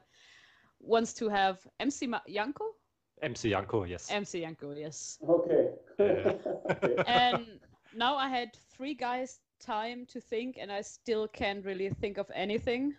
[0.80, 2.76] wants to have MC Ma- Yanko?
[3.22, 4.10] MC Janko, yes.
[4.10, 5.18] MC Yanko, yes.
[5.26, 5.70] Okay.
[6.02, 6.32] Yeah.
[6.70, 7.02] okay.
[7.06, 7.46] and
[7.94, 12.30] now I had three guys time to think, and I still can't really think of
[12.34, 12.94] anything.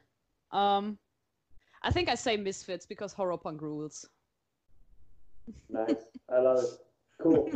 [0.52, 0.98] Um,
[1.82, 4.08] I think I say Misfits because horror punk rules.
[5.70, 6.10] Nice.
[6.30, 6.80] I love it.
[7.22, 7.52] Cool.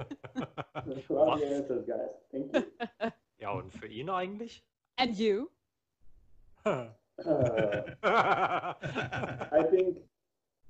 [1.09, 2.11] love the answers, guys.
[2.31, 3.11] Thank you.
[3.39, 4.63] Ja, und für ihn eigentlich?
[4.95, 5.51] And you?
[6.65, 6.87] Uh,
[8.03, 8.73] I
[9.69, 9.97] think,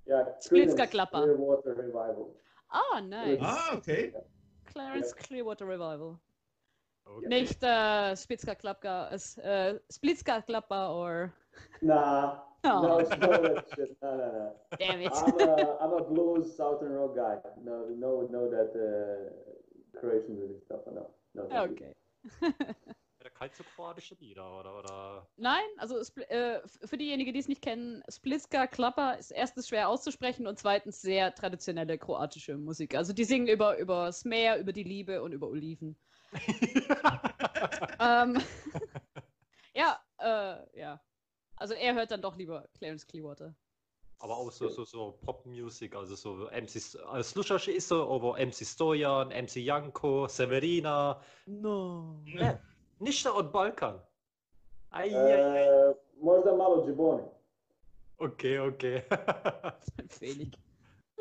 [0.05, 1.23] yeah, Splitska Creedence Klapper.
[1.23, 2.35] Clearwater Revival.
[2.69, 3.39] Ah, nice.
[3.41, 4.11] Ah, okay.
[4.77, 6.19] Clarence Clearwater Revival.
[7.05, 7.27] Okay.
[7.27, 11.33] Nicht äh, Spitzka Klapka, es, äh, Splitska Klappa or.
[11.81, 12.81] Nah, Oh.
[12.81, 13.95] no, it's no that shit.
[14.01, 14.51] No, no, no.
[14.79, 15.11] Damn it.
[15.13, 17.37] I'm a, I'm a blues southern rock guy.
[17.63, 20.81] No, no, no that uh, Croatian music stuff.
[20.93, 21.43] No, no.
[21.63, 21.93] Okay.
[23.31, 24.79] Kein so kroatische Lieder, oder?
[24.79, 25.27] oder?
[25.37, 25.99] Nein, also
[26.29, 31.01] äh, für diejenigen, die es nicht kennen, Splitska Klappa ist erstens schwer auszusprechen und zweitens
[31.01, 32.95] sehr traditionelle kroatische Musik.
[32.95, 35.95] Also die singen über, über das Meer, über die Liebe und über Oliven.
[37.99, 38.41] ähm,
[39.73, 41.01] ja, äh, ja.
[41.55, 43.55] Also er hört dann doch lieber Clarence Clearwater.
[44.19, 46.75] Aber auch so, so, so Pop-Music, also so MC,
[47.05, 52.23] uh, slušaš isto ovo MC Stojan, MC Janko, Severina, No.
[52.25, 52.57] ne,
[52.99, 53.99] ništa od Balkan.
[54.89, 55.67] Aj, aj, aj.
[55.67, 57.23] Uh, možda malo Džiboni.
[58.17, 59.03] Okay, okay.
[60.21, 60.57] Wenig.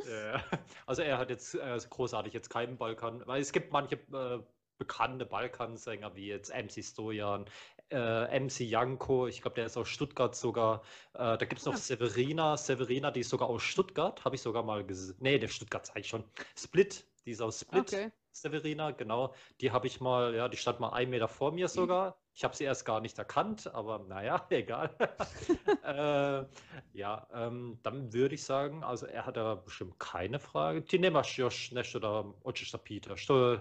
[0.09, 0.45] Ja.
[0.87, 4.39] Also er hat jetzt äh, großartig jetzt keinen Balkan, weil es gibt manche äh,
[4.79, 7.47] bekannte Balkansänger wie jetzt MC Stojan,
[7.91, 10.83] äh, MC Janko, ich glaube, der ist aus Stuttgart sogar.
[11.15, 11.79] Äh, da gibt es noch Ah.
[11.79, 15.17] Severina, Severina, die ist sogar aus Stuttgart, habe ich sogar mal gesehen.
[15.21, 16.25] Nee, der Stuttgart sag ich schon.
[16.57, 17.93] Split, die ist aus Split.
[17.93, 18.11] Okay.
[18.41, 19.33] Severina, genau.
[19.61, 22.17] Die habe ich mal, ja, die stand mal einen Meter vor mir sogar.
[22.35, 24.91] Ich habe sie erst gar nicht erkannt, aber naja, egal.
[25.85, 26.45] äh,
[26.93, 30.99] ja, ähm, dann würde ich sagen, also er hat da bestimmt keine Frage.
[30.99, 33.23] Nemaš još nešto da hoćeš da pitaš?
[33.25, 33.59] Što je,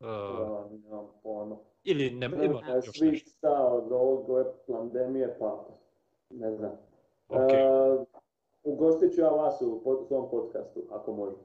[0.00, 0.06] uh,
[0.90, 1.56] Ja, pojma.
[1.84, 2.92] ili ne, Ne nešto?
[3.26, 5.66] stao od ovog ove pandemije, pa
[6.30, 6.72] ne znam.
[7.28, 8.04] Ok, E,
[8.62, 11.36] ugostit ću ja vas u svom podcastu, ako može.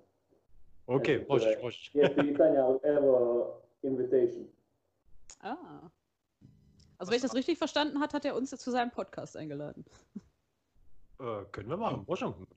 [0.87, 1.91] Ok, eto, možeš, je- možeš.
[1.93, 4.47] Je pitanja, evo, invitation.
[5.41, 5.89] Ah.
[6.97, 9.85] Also wenn ich das richtig verstanden hat, hat er uns zu seinem Podcast eingeladen.
[11.19, 12.05] Äh, können wir machen.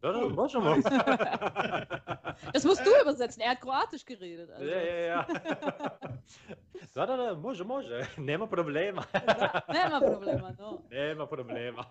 [0.01, 0.33] Da, da, Cool.
[0.35, 0.75] možemo.
[2.53, 3.41] Das musst du übersetzen.
[3.43, 4.51] Er hat Kroatisch geredet.
[4.51, 4.65] Also.
[4.65, 5.27] Ja, ja, ja.
[6.95, 8.07] Da, da, da, može, može.
[8.17, 9.03] Nema problema.
[9.79, 10.83] Nema problema, no.
[10.91, 11.85] Nema problema.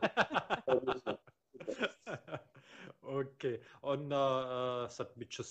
[0.66, 1.18] Odlično.
[3.02, 3.44] ok,
[3.82, 4.20] onda
[4.86, 5.44] uh, sad bit će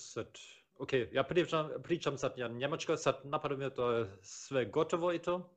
[0.77, 5.19] sad, ok, ja pričam, pričam sad ja njemačko, sad napadam to je sve gotovo i
[5.19, 5.49] to.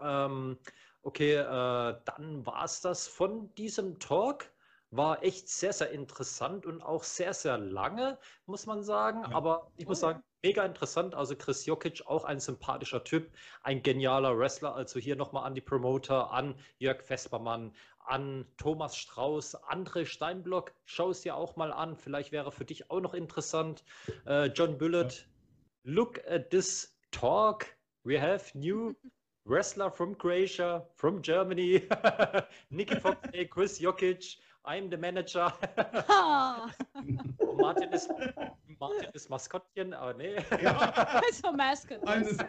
[0.00, 0.58] Ähm,
[1.02, 4.52] okay, äh, dann war es das von diesem Talk.
[4.90, 9.22] War echt sehr, sehr interessant und auch sehr, sehr lange, muss man sagen.
[9.22, 9.36] Ja.
[9.36, 11.14] Aber ich muss Oh sagen, mega interessant.
[11.14, 13.32] Also Chris Jokic, auch ein sympathischer Typ,
[13.64, 14.76] ein genialer Wrestler.
[14.76, 17.72] Also hier nochmal an die Promoter, an Jörg Vespermann,
[18.06, 20.72] an Thomas Strauß, André Steinblock.
[20.84, 21.96] Schau es dir auch mal an.
[21.96, 23.82] Vielleicht wäre für dich auch noch interessant.
[24.24, 25.28] Äh, John Bullitt,
[25.82, 27.66] look at this talk.
[28.04, 28.94] We have new
[29.44, 31.88] wrestler from Croatia, from Germany.
[32.70, 33.18] Nicky Fox,
[33.50, 34.38] Chris Jokic.
[34.64, 35.52] I'm the manager.
[36.08, 36.70] Ha!
[37.56, 38.10] Martin ist,
[38.78, 40.36] Martin ist Maskottchen, aber nee.
[40.62, 40.78] Ja,
[41.26, 42.06] Also Mascot.
[42.06, 42.36] eines,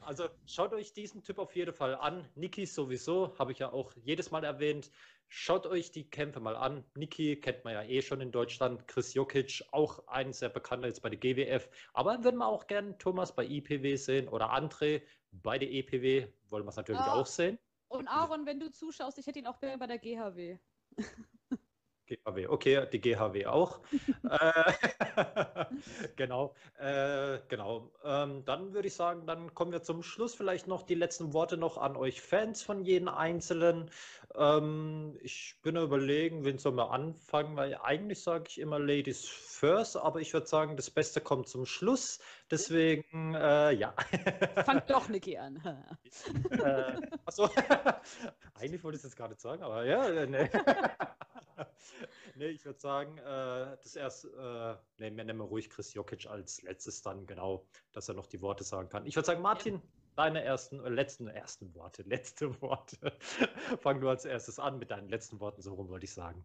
[0.00, 2.26] Also schaut euch diesen Typ auf jeden Fall an.
[2.34, 4.90] Niki sowieso, habe ich ja auch jedes Mal erwähnt.
[5.28, 6.82] Schaut euch die Kämpfe mal an.
[6.96, 8.88] Niki kennt man ja eh schon in Deutschland.
[8.88, 11.68] Chris Jokic, auch ein sehr bekannter jetzt bei der GWF.
[11.92, 16.26] Aber würden wir auch gerne Thomas bei IPW sehen oder André bei der EPW.
[16.48, 17.12] Wollen wir es natürlich Ah.
[17.12, 17.58] auch sehen.
[17.88, 20.58] Und Aaron, wenn du zuschaust, ich hätte ihn auch gerne bei der GHW.
[22.08, 23.80] GHW, okay, die GHW auch.
[24.30, 24.72] äh,
[26.16, 27.90] genau, äh, genau.
[28.02, 30.34] Ähm, dann würde ich sagen, dann kommen wir zum Schluss.
[30.34, 33.90] Vielleicht noch die letzten Worte noch an euch Fans von jedem Einzelnen.
[34.34, 39.96] Ähm, ich bin überlegen, wen sollen wir anfangen, weil eigentlich sage ich immer Ladies first,
[39.96, 42.20] aber ich würde sagen, das Beste kommt zum Schluss.
[42.50, 43.94] Deswegen, äh, ja.
[44.64, 45.56] Fang doch Niki an.
[46.50, 47.50] äh, achso,
[48.54, 50.48] eigentlich wollte ich es jetzt gar nicht sagen, aber ja, äh,
[52.36, 52.48] nee.
[52.48, 57.02] ich würde sagen, äh, das erst, äh, nee, wir nehmen ruhig Chris Jokic als letztes
[57.02, 59.06] dann, genau, dass er noch die Worte sagen kann.
[59.06, 59.82] Ich würde sagen, Martin,
[60.16, 63.12] deine ersten, äh, letzten, ersten Worte, letzte Worte.
[63.80, 66.44] Fang du als erstes an mit deinen letzten Worten, so rum wollte ich sagen.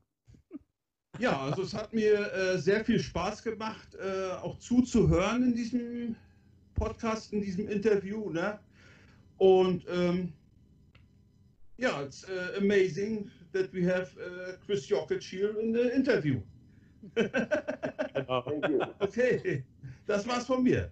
[1.19, 6.15] ja, also es hat mir äh, sehr viel Spaß gemacht, äh, auch zuzuhören in diesem
[6.73, 8.29] Podcast, in diesem Interview.
[8.29, 8.59] Ne?
[9.37, 10.33] Und ähm,
[11.77, 16.41] ja, it's uh, amazing that we have uh, Chris Jokic here in the interview.
[17.15, 18.43] Genau.
[18.99, 19.63] Okay,
[20.05, 20.91] das war's von mir.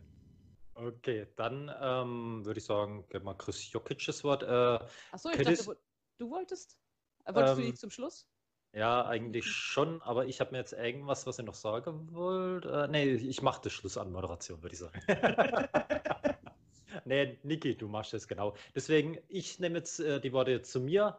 [0.75, 4.43] Okay, dann ähm, würde ich sagen, gib mal Chris Jokic das Wort.
[4.43, 4.47] Äh,
[5.11, 5.79] Achso, ich Chris- dachte,
[6.17, 6.77] du wolltest?
[7.25, 8.27] Äh, Wolltest du Ähm, nicht zum Schluss?
[8.73, 12.65] Ja, eigentlich schon, aber ich habe mir jetzt irgendwas, was ihr noch sagen wollt.
[12.65, 14.99] Äh, nee, ich mache das Schluss an Moderation, würde ich sagen.
[17.05, 18.55] nee, Niki, du machst es genau.
[18.73, 21.17] Deswegen, ich nehme jetzt äh, die Worte zu mir.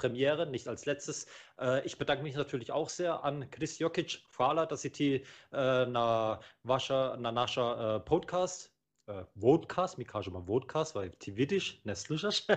[0.00, 1.26] Premiere, nicht als letztes.
[1.58, 5.86] Äh, ich bedanke mich natürlich auch sehr an Chris Jokic, hvala da si ti äh,
[5.86, 8.72] na, vaša, na naša äh, podcast,
[9.08, 12.46] äh, vodcast, mi kažemo vodcast, weil ti vidiš, ne slušaš.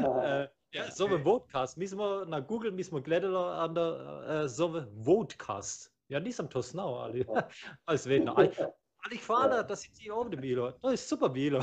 [0.00, 1.76] Äh, ja, zove Vodcast.
[1.76, 5.92] Mi smo na Google, mi smo gledali, onda uh, zove Vodcast.
[6.08, 7.24] Ja nisam to znao, ali,
[7.84, 8.34] ali svejedno.
[8.36, 8.50] Ali,
[9.06, 10.70] ali hvala da si ti ovdje bilo.
[10.72, 11.62] To je super bilo.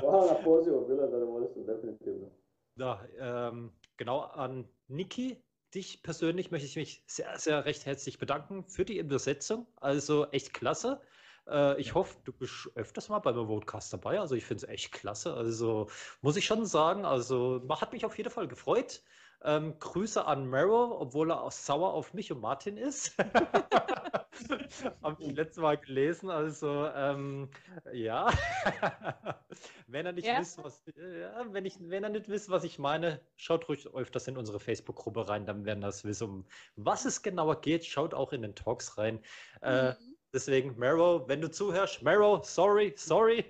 [0.00, 2.28] Hvala na pozivu, bilo je zadovoljstvo, definitivno.
[2.74, 5.42] Da, ähm, genau an Niki.
[5.74, 9.66] Dich persönlich möchte ich mich sehr, sehr recht herzlich bedanken für die Übersetzung.
[9.76, 11.00] Also echt klasse.
[11.48, 14.20] Äh, ich hoffe, du bist öfters mal beim Vodcast dabei.
[14.20, 15.34] Also ich finde es echt klasse.
[15.34, 15.88] Also
[16.20, 19.02] muss ich schon sagen, also hat mich auf jeden Fall gefreut.
[19.44, 23.16] Ähm, Grüße an Mero, obwohl er auch sauer auf mich und Martin ist.
[25.02, 26.30] Habe ich letztes Mal gelesen.
[26.30, 27.50] Also, ähm,
[27.92, 28.30] ja.
[29.86, 30.38] wenn er nicht Ja.
[30.38, 34.28] wisst, was, ja, wenn, ich, wenn er nicht wisst, was ich meine, schaut ruhig öfters
[34.28, 36.46] in unsere Facebook-Gruppe rein, dann werden das wissen, um
[36.76, 37.84] was es genauer geht.
[37.84, 39.20] Schaut auch in den Talks rein.
[39.60, 40.16] Äh, Mhm.
[40.32, 43.44] deswegen, Mero, wenn du zuhörst, Mero, sorry, sorry.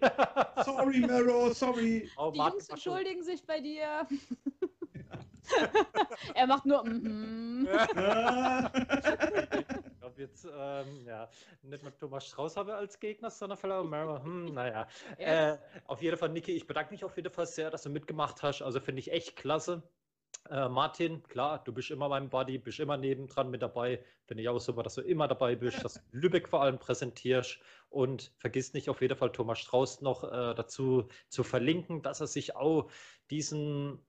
[0.65, 2.11] Sorry, Mero, sorry.
[2.17, 4.07] Oh, Die Martin Jungs entschuldigen sich bei dir.
[6.35, 7.69] er macht nur mhm.
[7.97, 8.71] Ah.
[8.75, 11.29] Ich glaube jetzt, ähm, ja,
[11.63, 14.23] nicht mal Thomas Strauß habe als Gegner, sondern vielleicht Mara.
[14.23, 14.87] Hm, naja.
[15.19, 15.55] Ja.
[15.55, 18.43] Äh, auf jeden Fall, Niki, ich bedanke mich auf jeden Fall sehr, dass du mitgemacht
[18.43, 18.63] hast.
[18.63, 19.83] Also finde ich echt klasse.
[20.51, 24.05] Äh, Martin, klar, du bist immer mein Buddy, bist immer nebendran mit dabei.
[24.27, 27.59] Finde ich auch super, dass du immer dabei bist, dass du Lübeck vor allem präsentierst.
[27.91, 32.27] Und vergiss nicht auf jeden Fall Thomas Strauß noch äh, dazu zu verlinken, dass er
[32.27, 32.91] sich auch
[33.31, 34.05] diesen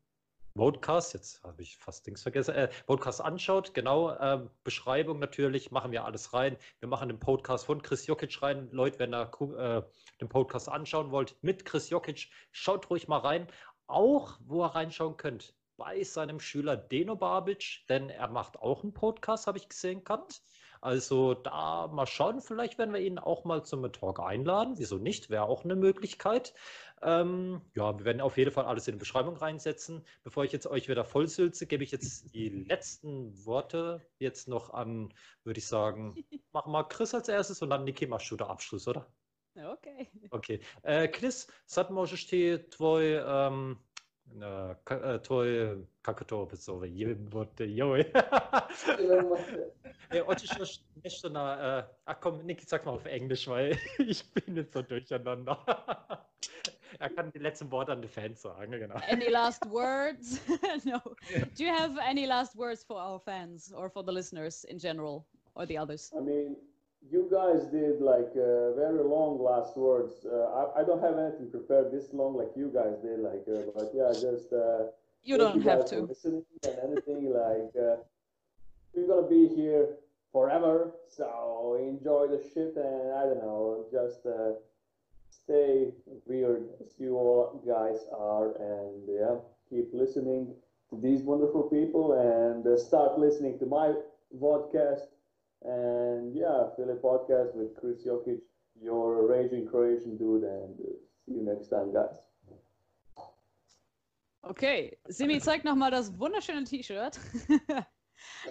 [0.55, 5.91] Podcast, jetzt habe ich fast Dings vergessen, äh, Podcast anschaut, genau, ähm, Beschreibung natürlich, machen
[5.91, 6.57] wir alles rein.
[6.79, 8.69] Wir machen den Podcast von Chris Jokic rein.
[8.71, 9.81] Leute, wenn ihr äh,
[10.21, 13.47] den Podcast anschauen wollt mit Chris Jokic, schaut ruhig mal rein.
[13.87, 18.93] Auch, wo ihr reinschauen könnt, bei seinem Schüler Deno Babic, denn er macht auch einen
[18.93, 20.43] Podcast, habe ich gesehen gehabt.
[20.83, 24.73] Also da mal schauen, vielleicht werden wir ihn auch mal zum Talk einladen.
[24.77, 25.29] Wieso nicht?
[25.29, 26.53] Wäre auch eine Möglichkeit.
[27.01, 30.05] Ähm, ja, wir werden auf jeden Fall alles in die Beschreibung reinsetzen.
[30.23, 35.13] Bevor ich jetzt euch wieder vollsülze, gebe ich jetzt die letzten Worte jetzt noch an,
[35.45, 36.15] würde ich sagen,
[36.51, 39.07] machen mal Chris als erstes und dann Niki machst du den Abschluss, oder?
[39.55, 40.09] Okay.
[40.31, 40.59] Okay.
[40.81, 43.77] Äh, Chris, sad možeš ti tvoj ähm,
[44.25, 44.75] No,
[45.23, 47.85] to je, kako to opisovali, jebote, ja,
[51.03, 55.57] nicht äh, ach komm, Niki, sag mal auf Englisch, weil ich bin jetzt so durcheinander.
[56.99, 58.95] er kann die letzten Worte an die Fans sagen, genau.
[59.09, 60.39] Any last words?
[60.85, 60.99] no.
[61.57, 65.25] Do you have any last words for our fans or for the listeners in general
[65.55, 66.11] or the others?
[66.15, 66.55] I mean,
[67.11, 70.25] you guys did like uh, very long last words.
[70.25, 73.19] Uh, I, I don't have anything prepared this long like you guys did.
[73.19, 74.87] Like, uh, but yeah, just uh,
[75.23, 76.01] You don't have to.
[76.01, 77.33] listening and anything.
[77.33, 77.97] like, uh,
[78.93, 79.97] we're gonna be here
[80.31, 84.53] forever, so enjoy the shit and I don't know, just uh,
[85.29, 85.89] stay
[86.25, 89.35] weird as you all guys are, and yeah,
[89.69, 90.53] keep listening
[90.89, 93.93] to these wonderful people and uh, start listening to my
[94.39, 95.07] podcast
[95.63, 98.39] and yeah, Philip podcast with Chris Jokic,
[98.81, 100.93] your raging Croatian dude, and uh,
[101.25, 102.15] see you next time, guys.
[104.45, 107.17] Okay, Simi zeigt nochmal das wunderschöne T-Shirt.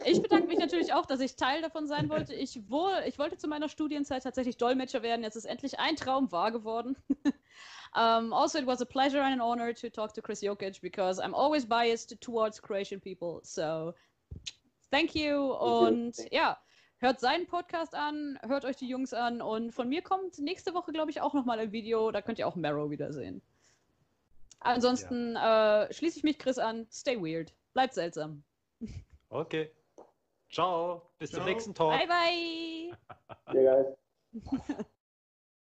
[0.05, 2.35] Ich bedanke mich natürlich auch, dass ich Teil davon sein wollte.
[2.35, 5.23] Ich, wo, ich wollte zu meiner Studienzeit tatsächlich Dolmetscher werden.
[5.23, 6.97] Jetzt ist endlich ein Traum wahr geworden.
[7.95, 11.21] um, also, it was a pleasure and an honor to talk to Chris Jokic because
[11.21, 13.41] I'm always biased towards Croatian people.
[13.45, 13.95] So,
[14.91, 15.53] thank you.
[15.55, 16.59] Und ja,
[17.03, 19.43] hört seinen Podcast an, hört euch die Jungs an.
[19.43, 22.11] Und von mir kommt nächste Woche, glaube ich, auch nochmal ein Video.
[22.11, 23.43] Da könnt ihr auch Marrow wiedersehen.
[24.61, 26.87] Ansonsten äh, schließe ich mich Chris an.
[26.91, 27.53] Stay weird.
[27.75, 28.43] Bleibt seltsam.
[29.35, 29.71] Okay.
[30.51, 31.49] Ciao, bis zum Ciao.
[31.49, 31.93] nächsten Talk.
[31.93, 33.55] Bye, bye.
[33.55, 33.83] Yeah,
[34.35, 34.85] guys.